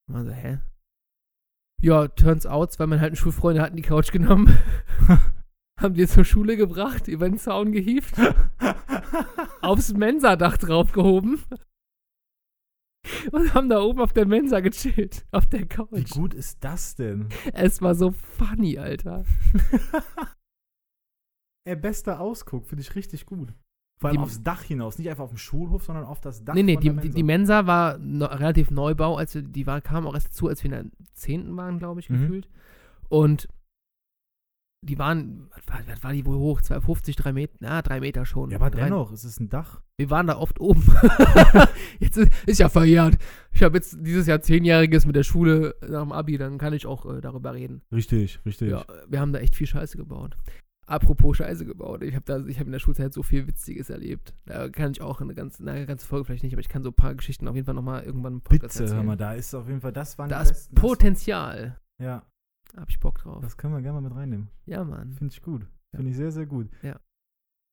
Und 0.08 0.14
man 0.14 0.26
so, 0.26 0.32
hä? 0.32 0.58
Ja, 1.84 2.08
turns 2.08 2.46
out, 2.46 2.78
weil 2.78 2.86
meine 2.86 3.02
alten 3.02 3.14
Schulfreunde 3.14 3.60
hatten 3.60 3.76
die 3.76 3.82
Couch 3.82 4.10
genommen, 4.10 4.56
haben 5.78 5.92
die 5.92 6.06
zur 6.06 6.24
Schule 6.24 6.56
gebracht, 6.56 7.08
über 7.08 7.28
den 7.28 7.36
Zaun 7.36 7.72
gehievt, 7.72 8.14
aufs 9.60 9.92
Mensadach 9.92 10.56
draufgehoben 10.56 11.44
und 13.32 13.52
haben 13.52 13.68
da 13.68 13.82
oben 13.82 14.00
auf 14.00 14.14
der 14.14 14.24
Mensa 14.24 14.60
gechillt, 14.60 15.26
auf 15.30 15.44
der 15.44 15.60
Wie 15.60 15.66
Couch. 15.66 16.10
gut 16.12 16.32
ist 16.32 16.64
das 16.64 16.94
denn? 16.94 17.28
Es 17.52 17.82
war 17.82 17.94
so 17.94 18.12
funny, 18.12 18.78
Alter. 18.78 19.26
Ey, 21.68 21.76
bester 21.76 22.18
Ausguck, 22.18 22.64
finde 22.64 22.80
ich 22.80 22.94
richtig 22.94 23.26
gut. 23.26 23.52
Vor 24.00 24.10
allem 24.10 24.18
Die- 24.18 24.22
aufs 24.24 24.42
Dach 24.42 24.62
hinaus, 24.62 24.98
nicht 24.98 25.08
einfach 25.08 25.24
auf 25.24 25.30
dem 25.30 25.38
Schulhof, 25.38 25.84
sondern 25.84 26.04
auf 26.04 26.20
das 26.20 26.44
Dach 26.44 26.54
Nee, 26.54 26.62
nee, 26.64 26.76
die, 26.76 26.90
Mensa. 26.90 27.08
die 27.08 27.22
Mensa 27.22 27.66
war 27.66 27.98
no, 27.98 28.26
relativ 28.26 28.70
Neubau, 28.70 29.16
als 29.16 29.34
wir, 29.34 29.42
die 29.42 29.66
war, 29.66 29.80
kam 29.80 30.06
auch 30.06 30.14
erst 30.14 30.28
dazu, 30.28 30.48
als 30.48 30.62
wir 30.64 30.72
in 30.72 30.90
der 30.90 31.06
10. 31.14 31.56
waren, 31.56 31.78
glaube 31.78 32.00
ich, 32.00 32.10
Mhm. 32.10 32.20
gefühlt. 32.20 32.48
Und 33.08 33.48
die 34.86 34.98
waren, 34.98 35.48
was 35.54 35.66
war, 35.68 36.02
war 36.02 36.12
die 36.12 36.26
wohl 36.26 36.36
hoch? 36.36 36.60
250, 36.60 37.16
3 37.16 37.32
Meter? 37.32 37.54
Na, 37.60 37.80
3 37.80 38.00
Meter 38.00 38.26
schon. 38.26 38.50
ja, 38.50 38.58
aber 38.58 38.68
Drei- 38.70 38.84
dennoch, 38.84 39.12
es 39.12 39.24
ist 39.24 39.40
ein 39.40 39.48
Dach. 39.48 39.80
Wir 39.96 40.10
waren 40.10 40.26
da 40.26 40.36
oft 40.36 40.60
oben. 40.60 40.82
jetzt 42.00 42.18
ist, 42.18 42.30
ist 42.46 42.58
ja 42.60 42.68
verjährt. 42.68 43.16
Ich 43.52 43.62
habe 43.62 43.76
jetzt 43.78 43.96
dieses 44.00 44.26
Jahr 44.26 44.42
Zehnjähriges 44.42 45.06
mit 45.06 45.16
der 45.16 45.22
Schule 45.22 45.74
nach 45.88 46.02
dem 46.02 46.12
Abi, 46.12 46.36
dann 46.36 46.58
kann 46.58 46.74
ich 46.74 46.84
auch 46.84 47.06
äh, 47.06 47.20
darüber 47.22 47.54
reden. 47.54 47.80
Richtig, 47.92 48.40
richtig. 48.44 48.70
Ja, 48.72 48.84
wir 49.08 49.20
haben 49.20 49.32
da 49.32 49.38
echt 49.38 49.54
viel 49.56 49.66
Scheiße 49.68 49.96
gebaut. 49.96 50.36
Apropos 50.86 51.36
Scheiße 51.38 51.64
gebaut. 51.64 52.02
Ich 52.02 52.14
habe 52.14 52.32
habe 52.34 52.50
in 52.50 52.72
der 52.72 52.78
Schulzeit 52.78 53.14
so 53.14 53.22
viel 53.22 53.46
Witziges 53.46 53.88
erlebt. 53.90 54.34
Da 54.44 54.68
kann 54.68 54.92
ich 54.92 55.00
auch 55.00 55.20
eine 55.20 55.34
ganze, 55.34 55.62
eine 55.66 55.86
ganze 55.86 56.06
Folge 56.06 56.26
vielleicht 56.26 56.42
nicht, 56.44 56.52
aber 56.52 56.60
ich 56.60 56.68
kann 56.68 56.82
so 56.82 56.90
ein 56.90 56.94
paar 56.94 57.14
Geschichten 57.14 57.48
auf 57.48 57.54
jeden 57.54 57.64
Fall 57.64 57.74
nochmal 57.74 58.04
irgendwann 58.04 58.34
im 58.34 58.40
Podcast 58.42 58.78
Bitte, 58.78 58.94
hör 58.94 59.02
mal, 59.02 59.16
da 59.16 59.32
ist 59.34 59.54
auf 59.54 59.66
jeden 59.68 59.80
Fall, 59.80 59.92
das 59.92 60.18
waren 60.18 60.28
da 60.28 60.42
ist. 60.42 60.50
Das- 60.50 60.68
Potenzial. 60.74 61.80
Ja, 61.98 62.26
Da 62.74 62.82
hab 62.82 62.90
ich 62.90 63.00
Bock 63.00 63.18
drauf. 63.18 63.40
das 63.42 63.56
können 63.56 63.72
wir 63.72 63.80
gerne 63.80 64.00
mal 64.00 64.08
mit 64.08 64.16
reinnehmen. 64.18 64.50
ja, 64.66 64.84
Mann. 64.84 65.12
Finde 65.14 65.32
ich 65.32 65.40
gut. 65.42 65.62
Ja. 65.92 65.96
Finde 65.98 66.10
ich 66.10 66.16
sehr, 66.16 66.32
sehr 66.32 66.46
gut. 66.46 66.68
Ja. 66.82 67.00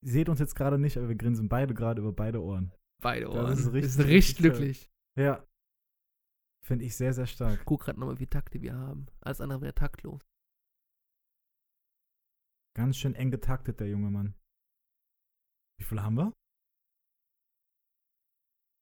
Ihr 0.04 0.10
seht 0.12 0.28
uns 0.28 0.38
jetzt 0.40 0.54
gerade 0.54 0.78
nicht, 0.78 0.96
aber 0.96 1.08
wir 1.08 1.16
grinsen 1.16 1.48
beide 1.48 1.74
gerade 1.74 2.00
über 2.00 2.12
beide 2.12 2.42
Ohren. 2.42 2.72
Beide 3.02 3.26
Das 3.26 3.34
Ohren. 3.34 3.52
ist 3.52 3.58
ist 3.60 3.72
richtig, 3.72 3.82
richtig, 3.98 4.08
richtig 4.08 4.36
glücklich. 4.36 4.90
Ja. 5.18 5.44
Finde 6.64 6.84
ich 6.84 6.96
sehr, 6.96 7.12
sehr 7.12 7.26
stark. 7.26 7.58
Ich 7.58 7.64
guck 7.64 7.80
gerade 7.82 7.98
nochmal, 7.98 8.14
wie 8.14 8.18
viele 8.20 8.30
Takte 8.30 8.62
wir 8.62 8.74
haben. 8.74 9.06
Alles 9.20 9.40
andere 9.40 9.60
wäre 9.60 9.74
taktlos. 9.74 10.22
Ganz 12.74 12.96
schön 12.96 13.14
eng 13.14 13.30
getaktet, 13.30 13.80
der 13.80 13.88
junge 13.88 14.10
Mann. 14.10 14.34
Wie 15.78 15.84
viel 15.84 16.02
haben 16.02 16.16
wir? 16.16 16.32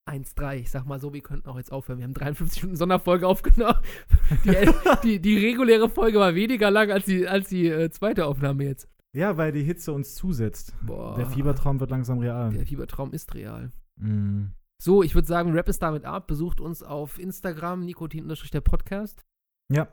1-3. 0.09 0.57
Ich 0.57 0.71
sag 0.71 0.87
mal 0.87 0.99
so, 0.99 1.13
wir 1.13 1.21
könnten 1.21 1.49
auch 1.49 1.57
jetzt 1.57 1.73
aufhören. 1.73 1.99
Wir 1.99 2.05
haben 2.05 2.15
53 2.15 2.63
Minuten 2.63 2.77
Sonderfolge 2.77 3.27
aufgenommen. 3.27 3.81
Die, 4.45 4.73
die, 5.03 5.21
die 5.21 5.39
reguläre 5.39 5.89
Folge 5.89 6.19
war 6.19 6.35
weniger 6.35 6.71
lang 6.71 6.91
als 6.91 7.05
die, 7.05 7.27
als 7.27 7.49
die 7.49 7.67
äh, 7.67 7.91
zweite 7.91 8.27
Aufnahme 8.27 8.65
jetzt. 8.65 8.89
Ja, 9.13 9.37
weil 9.37 9.51
die 9.51 9.65
Hitze 9.65 9.93
uns 9.93 10.15
zusetzt. 10.15 10.75
Boah. 10.83 11.17
Der 11.17 11.27
Fiebertraum 11.27 11.81
wird 11.81 11.91
langsam 11.91 12.19
real. 12.19 12.51
Der 12.53 12.65
Fiebertraum 12.65 13.13
ist 13.13 13.35
real. 13.35 13.73
Mm. 13.97 14.53
So, 14.81 15.03
ich 15.03 15.15
würde 15.15 15.27
sagen, 15.27 15.53
rappen 15.53 15.71
es 15.71 15.81
damit 15.81 16.05
ab. 16.05 16.29
Besucht 16.29 16.61
uns 16.61 16.83
auf 16.83 17.19
Instagram, 17.19 17.85
Nikotin 17.85 18.29
der 18.29 18.61
Podcast. 18.61 19.25
Ja. 19.73 19.89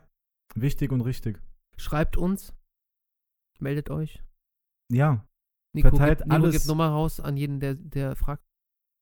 Wichtig 0.54 0.92
und 0.92 1.00
richtig. 1.00 1.40
Schreibt 1.76 2.16
uns. 2.16 2.54
Meldet 3.60 3.90
euch. 3.90 4.22
Ja. 4.90 5.26
Nico, 5.74 5.90
Verteilt 5.90 6.18
gibt, 6.18 6.30
Nico 6.30 6.42
alles. 6.42 6.54
gibt 6.54 6.66
Nummer 6.66 6.88
raus 6.88 7.20
an 7.20 7.36
jeden, 7.36 7.60
der, 7.60 7.74
der 7.74 8.16
fragt. 8.16 8.42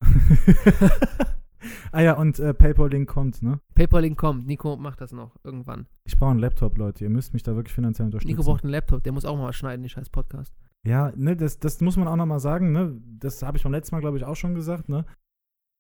ah 1.92 2.00
ja, 2.00 2.14
und 2.14 2.38
äh, 2.38 2.52
PayPal-Link 2.52 3.08
kommt, 3.08 3.42
ne? 3.42 3.60
PayPal-Link 3.74 4.18
kommt. 4.18 4.46
Nico 4.46 4.76
macht 4.76 5.00
das 5.00 5.12
noch 5.12 5.36
irgendwann. 5.44 5.86
Ich 6.04 6.16
brauche 6.16 6.30
einen 6.30 6.40
Laptop, 6.40 6.76
Leute. 6.76 7.04
Ihr 7.04 7.10
müsst 7.10 7.32
mich 7.32 7.42
da 7.42 7.54
wirklich 7.54 7.74
finanziell 7.74 8.06
unterstützen. 8.06 8.36
Nico 8.36 8.42
braucht 8.42 8.64
einen 8.64 8.72
Laptop. 8.72 9.02
Der 9.04 9.12
muss 9.12 9.24
auch 9.24 9.36
mal 9.36 9.52
schneiden, 9.52 9.82
die 9.82 9.88
scheiß 9.88 10.10
Podcast. 10.10 10.54
Ja, 10.86 11.12
ne, 11.16 11.36
das, 11.36 11.58
das 11.58 11.80
muss 11.80 11.96
man 11.96 12.08
auch 12.08 12.16
nochmal 12.16 12.40
sagen, 12.40 12.72
ne? 12.72 13.00
Das 13.18 13.42
habe 13.42 13.56
ich 13.56 13.62
beim 13.64 13.72
letzten 13.72 13.94
Mal, 13.94 14.00
glaube 14.00 14.18
ich, 14.18 14.24
auch 14.24 14.36
schon 14.36 14.54
gesagt, 14.54 14.88
ne? 14.88 15.04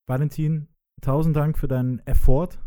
Valentin, 0.08 0.68
tausend 1.02 1.36
Dank 1.36 1.58
für 1.58 1.68
deinen 1.68 2.00
Effort. 2.06 2.58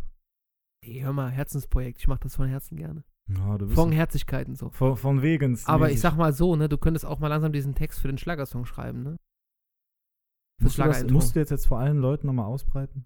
Hey, 0.84 1.02
hör 1.02 1.14
mal, 1.14 1.30
Herzensprojekt. 1.30 2.00
Ich 2.00 2.08
mach 2.08 2.20
das 2.20 2.36
von 2.36 2.48
Herzen 2.48 2.78
gerne. 2.78 3.04
Ja, 3.38 3.58
Von 3.68 3.92
Herzlichkeiten 3.92 4.56
so. 4.56 4.70
von, 4.72 4.98
von 4.98 5.22
Wegens. 5.22 5.68
Aber 5.68 5.92
ich 5.92 6.00
sag 6.02 6.16
mal 6.18 6.34
so, 6.34 6.56
ne, 6.56 6.68
du 6.68 6.78
könntest 6.78 7.06
auch 7.06 7.20
mal 7.20 7.28
langsam 7.28 7.52
diesen 7.52 7.76
Text 7.76 8.00
für 8.00 8.08
den 8.08 8.18
Schlagersong 8.18 8.66
schreiben, 8.66 9.04
ne? 9.04 9.18
Musst 10.62 10.78
du, 10.78 10.84
das, 10.84 11.04
musst 11.10 11.36
du 11.36 11.40
jetzt, 11.40 11.52
jetzt 11.52 11.68
vor 11.68 11.80
allen 11.80 12.00
Leuten 12.00 12.28
nochmal 12.28 12.46
ausbreiten? 12.48 13.06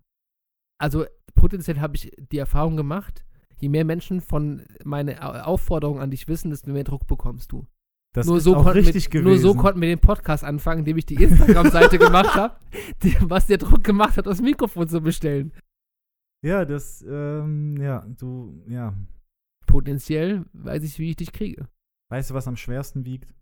Also 0.79 1.05
potenziell 1.35 1.79
habe 1.79 1.95
ich 1.95 2.11
die 2.31 2.37
Erfahrung 2.39 2.77
gemacht, 2.77 3.25
je 3.59 3.69
mehr 3.69 3.85
Menschen 3.85 4.21
von 4.21 4.65
meiner 4.83 5.21
Au- 5.23 5.51
Aufforderung 5.53 5.99
an 5.99 6.09
dich 6.09 6.27
wissen, 6.27 6.49
desto 6.49 6.71
mehr 6.71 6.83
Druck 6.83 7.05
bekommst 7.05 7.51
du. 7.51 7.67
Das 8.15 8.25
nur, 8.27 8.37
ist 8.37 8.43
so 8.43 8.55
auch 8.55 8.73
richtig 8.73 9.05
wir, 9.13 9.21
gewesen. 9.21 9.25
nur 9.43 9.53
so 9.53 9.59
konnten 9.59 9.81
wir 9.81 9.87
den 9.89 9.99
Podcast 9.99 10.43
anfangen, 10.43 10.79
indem 10.79 10.97
ich 10.97 11.05
die 11.05 11.15
Instagram-Seite 11.21 11.97
gemacht 11.99 12.33
habe, 12.35 12.55
was 13.21 13.47
der 13.47 13.57
Druck 13.57 13.83
gemacht 13.83 14.17
hat, 14.17 14.25
das 14.25 14.41
Mikrofon 14.41 14.87
zu 14.87 15.01
bestellen. 15.01 15.51
ja, 16.43 16.63
das, 16.65 17.03
ähm, 17.07 17.77
ja, 17.81 18.05
du, 18.17 18.63
ja. 18.67 18.93
Potenziell 19.73 20.45
weiß 20.53 20.83
ich, 20.83 20.99
wie 20.99 21.09
ich 21.09 21.15
dich 21.15 21.31
kriege. 21.31 21.67
Weißt 22.11 22.29
du, 22.29 22.35
was 22.35 22.47
am 22.47 22.55
schwersten 22.55 23.05
wiegt? 23.05 23.33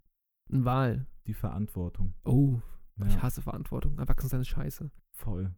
Ein 0.49 0.63
Wahl. 0.63 1.05
Die 1.27 1.33
Verantwortung. 1.33 2.13
Oh, 2.23 2.61
Ja, 2.97 3.05
ich 3.07 3.21
hasse 3.21 3.41
Verantwortung. 3.41 3.99
Erwachsensein 3.99 4.39
ist 4.39 4.47
scheiße. 4.47 4.89
voll. 5.13 5.53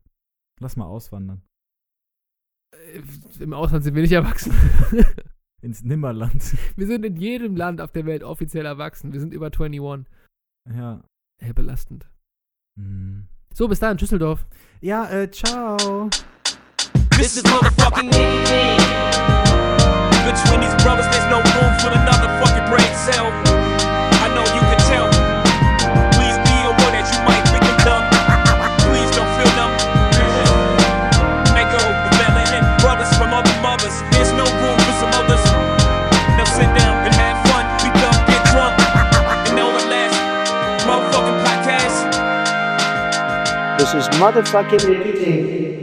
Lass 0.59 0.75
mal 0.75 0.85
auswandern. 0.87 1.43
Äh, 2.75 3.03
Im 3.39 3.53
Ausland 3.53 3.83
sind 3.83 3.93
wir 3.93 4.01
nicht 4.01 4.11
erwachsen. 4.13 4.51
Ins 5.61 5.83
Nimmerland. 5.83 6.55
wir 6.75 6.87
sind 6.87 7.05
in 7.05 7.17
jedem 7.17 7.55
Land 7.55 7.79
auf 7.79 7.91
der 7.91 8.07
Welt 8.07 8.23
offiziell 8.23 8.65
erwachsen. 8.65 9.13
Wir 9.13 9.19
sind 9.19 9.31
über 9.33 9.51
21. 9.51 10.07
ja. 10.71 11.03
Hey, 11.39 11.53
belastend. 11.53 12.09
Mhm. 12.79 13.27
So, 13.53 13.67
bis 13.67 13.79
dahin, 13.79 13.97
Düsseldorf. 13.97 14.47
Ja, 14.81 15.07
äh, 15.09 15.29
ciao. 15.29 16.09
This 17.11 17.37
is 17.37 17.43
motherfucking 17.43 18.09
Between 20.23 20.61
these 20.63 20.73
brothers, 20.83 21.03
there's 21.11 21.27
no 21.27 21.43
room 21.43 21.71
for 21.83 21.91
another 21.91 22.31
fucking 22.39 22.63
brain 22.71 22.91
cell. 22.95 23.27
I 24.23 24.31
know 24.31 24.47
you 24.55 24.63
can 24.71 24.79
tell. 24.87 25.11
Please 26.15 26.39
be 26.47 26.57
aware 26.63 26.95
that 26.95 27.03
you 27.11 27.19
might 27.27 27.43
think 27.51 27.67
I'm 27.67 27.75
dumb. 27.83 28.07
Please 28.87 29.11
don't 29.11 29.27
feel 29.35 29.51
numb. 29.59 29.75
Echo, 31.59 31.83
melanin, 32.23 32.63
brothers 32.79 33.11
from 33.19 33.35
other 33.35 33.51
mothers. 33.59 33.99
There's 34.15 34.31
no 34.31 34.47
room 34.63 34.79
for 34.87 34.95
some 35.03 35.11
others. 35.11 35.43
Now 36.39 36.47
sit 36.47 36.71
down 36.71 37.03
and 37.03 37.13
have 37.19 37.37
fun. 37.51 37.67
We 37.83 37.91
dumb, 37.99 38.15
get 38.23 38.39
drunk. 38.55 38.79
And 38.79 39.59
know 39.59 39.75
the 39.75 39.83
last 39.91 40.15
motherfucking 40.87 41.39
podcast. 41.43 41.99
This 43.77 43.91
is 43.93 44.07
motherfucking. 44.15 45.82